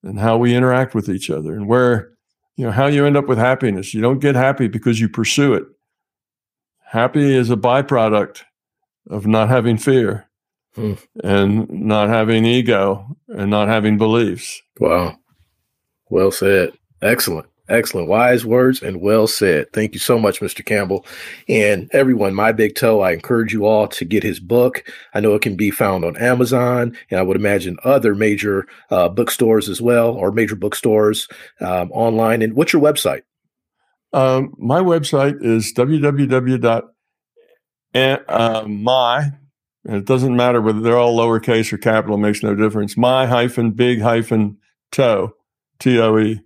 [0.03, 2.11] and how we interact with each other and where,
[2.57, 3.95] you know, how you end up with happiness.
[3.95, 5.65] You don't get happy because you pursue it.
[6.85, 8.43] Happy is a byproduct
[9.09, 10.29] of not having fear
[10.75, 10.95] hmm.
[11.23, 14.61] and not having ego and not having beliefs.
[14.79, 15.17] Wow.
[16.09, 16.73] Well said.
[17.03, 17.47] Excellent.
[17.71, 18.09] Excellent.
[18.09, 19.73] Wise words and well said.
[19.73, 20.65] Thank you so much, Mr.
[20.67, 21.07] Campbell.
[21.49, 24.85] And everyone, My Big Toe, I encourage you all to get his book.
[25.15, 29.09] I know it can be found on Amazon and I would imagine other major uh,
[29.09, 31.29] bookstores as well, or major bookstores
[31.61, 32.43] um, online.
[32.43, 33.23] And what's your website?
[34.13, 36.83] Um, my website is www.
[37.95, 39.33] www.my,
[39.85, 42.97] and it doesn't matter whether they're all lowercase or capital, it makes no difference.
[42.97, 44.59] My hyphen big hyphen
[44.91, 45.35] toe,
[45.79, 46.41] T O E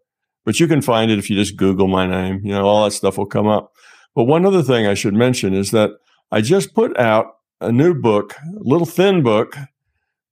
[0.45, 2.41] But you can find it if you just Google my name.
[2.45, 3.73] You know, all that stuff will come up.
[4.15, 5.91] But one other thing I should mention is that
[6.31, 7.27] I just put out
[7.61, 9.57] a new book, a little thin book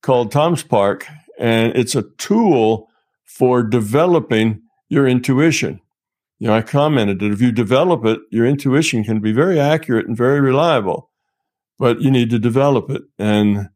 [0.02, 1.06] called Tom's Park,
[1.38, 2.88] and it's a tool
[3.24, 5.80] for developing your intuition.
[6.38, 10.06] You know, I commented that if you develop it, your intuition can be very accurate
[10.06, 11.10] and very reliable,
[11.78, 13.02] but you need to develop it.
[13.18, 13.68] And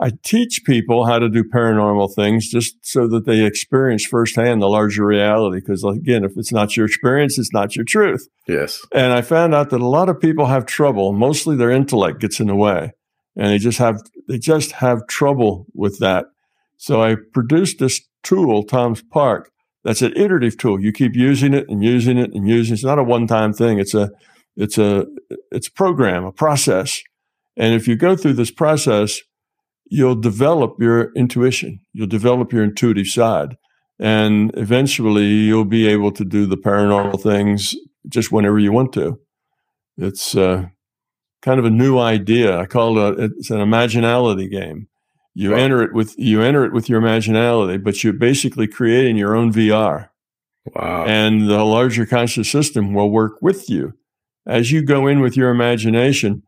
[0.00, 4.68] I teach people how to do paranormal things just so that they experience firsthand the
[4.68, 5.58] larger reality.
[5.58, 8.28] Because again, if it's not your experience, it's not your truth.
[8.46, 8.80] Yes.
[8.94, 11.12] And I found out that a lot of people have trouble.
[11.12, 12.92] Mostly their intellect gets in the way,
[13.36, 16.26] and they just have they just have trouble with that.
[16.76, 19.50] So I produced this tool, Tom's Park.
[19.82, 20.80] That's an iterative tool.
[20.80, 22.76] You keep using it and using it and using it.
[22.76, 23.78] It's not a one-time thing.
[23.78, 24.10] It's a
[24.56, 25.06] it's a
[25.50, 27.02] it's a program, a process.
[27.56, 29.18] And if you go through this process,
[29.90, 33.56] you'll develop your intuition, you'll develop your intuitive side,
[33.98, 37.74] and eventually you'll be able to do the paranormal things
[38.08, 39.18] just whenever you want to.
[39.96, 40.66] It's uh,
[41.42, 42.58] kind of a new idea.
[42.58, 44.88] I call it a, it's an imaginality game.
[45.34, 45.58] You wow.
[45.58, 49.52] enter it with you enter it with your imaginality, but you're basically creating your own
[49.52, 50.08] VR.
[50.74, 51.04] Wow.
[51.06, 53.94] And the larger conscious system will work with you
[54.46, 56.42] as you go in with your imagination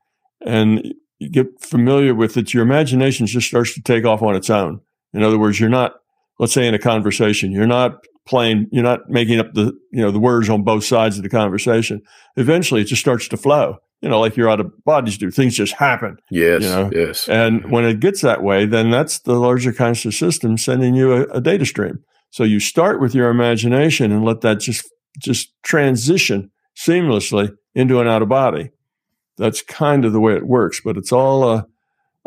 [0.45, 0.95] and
[1.29, 4.81] get familiar with it, your imagination just starts to take off on its own.
[5.13, 5.95] In other words, you're not,
[6.39, 10.11] let's say in a conversation, you're not playing, you're not making up the, you know,
[10.11, 12.01] the words on both sides of the conversation.
[12.37, 13.77] Eventually it just starts to flow.
[14.01, 15.31] You know, like your out of bodies do.
[15.31, 16.17] Things just happen.
[16.31, 16.63] Yes.
[16.63, 16.91] You know?
[16.91, 17.29] Yes.
[17.29, 21.23] And when it gets that way, then that's the larger conscious system sending you a,
[21.25, 22.03] a data stream.
[22.31, 24.89] So you start with your imagination and let that just
[25.19, 28.71] just transition seamlessly into an out of body
[29.41, 30.81] that's kind of the way it works.
[30.85, 31.67] But it's all a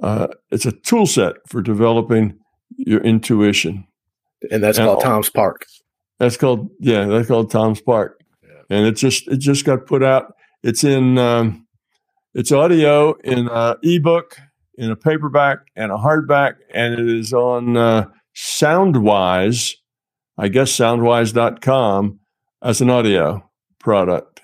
[0.02, 2.40] uh, it's a tool set for developing
[2.76, 3.88] your intuition,
[4.52, 5.66] and that's and called all, Tom's Park.
[6.20, 8.78] That's called yeah, that's called Tom's Park, yeah.
[8.78, 10.34] and it just it just got put out.
[10.64, 11.68] It's in um,
[12.34, 14.38] it's audio in an ebook,
[14.76, 19.76] in a paperback, and a hardback, and it is on uh, Soundwise.
[20.36, 22.20] I guess soundwise.com
[22.64, 23.48] as an audio
[23.80, 24.42] product.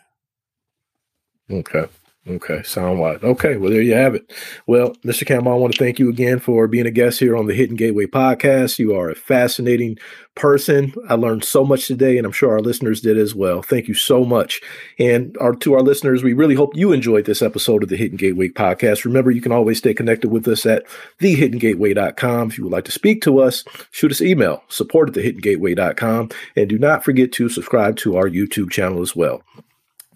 [1.50, 1.88] Okay.
[2.30, 3.24] Okay, sound wise.
[3.24, 4.32] Okay, well, there you have it.
[4.68, 5.26] Well, Mr.
[5.26, 7.76] Campbell, I want to thank you again for being a guest here on the Hidden
[7.76, 8.78] Gateway podcast.
[8.78, 9.98] You are a fascinating
[10.36, 10.94] person.
[11.08, 13.64] I learned so much today, and I'm sure our listeners did as well.
[13.64, 14.62] Thank you so much.
[15.00, 18.18] And our, to our listeners, we really hope you enjoyed this episode of the Hidden
[18.18, 19.06] Gateway podcast.
[19.06, 20.86] Remember, you can always stay connected with us at
[21.20, 22.52] thehiddengateway.com.
[22.52, 26.30] If you would like to speak to us, shoot us email, support at thehiddengateway.com.
[26.56, 29.42] And do not forget to subscribe to our YouTube channel as well.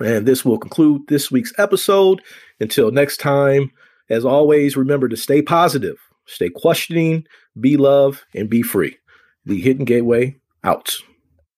[0.04, 2.22] And this will conclude this week's episode.
[2.60, 3.72] Until next time,
[4.10, 7.26] as always, remember to stay positive, stay questioning,
[7.60, 8.98] be love, and be free.
[9.46, 10.96] The Hidden Gateway out.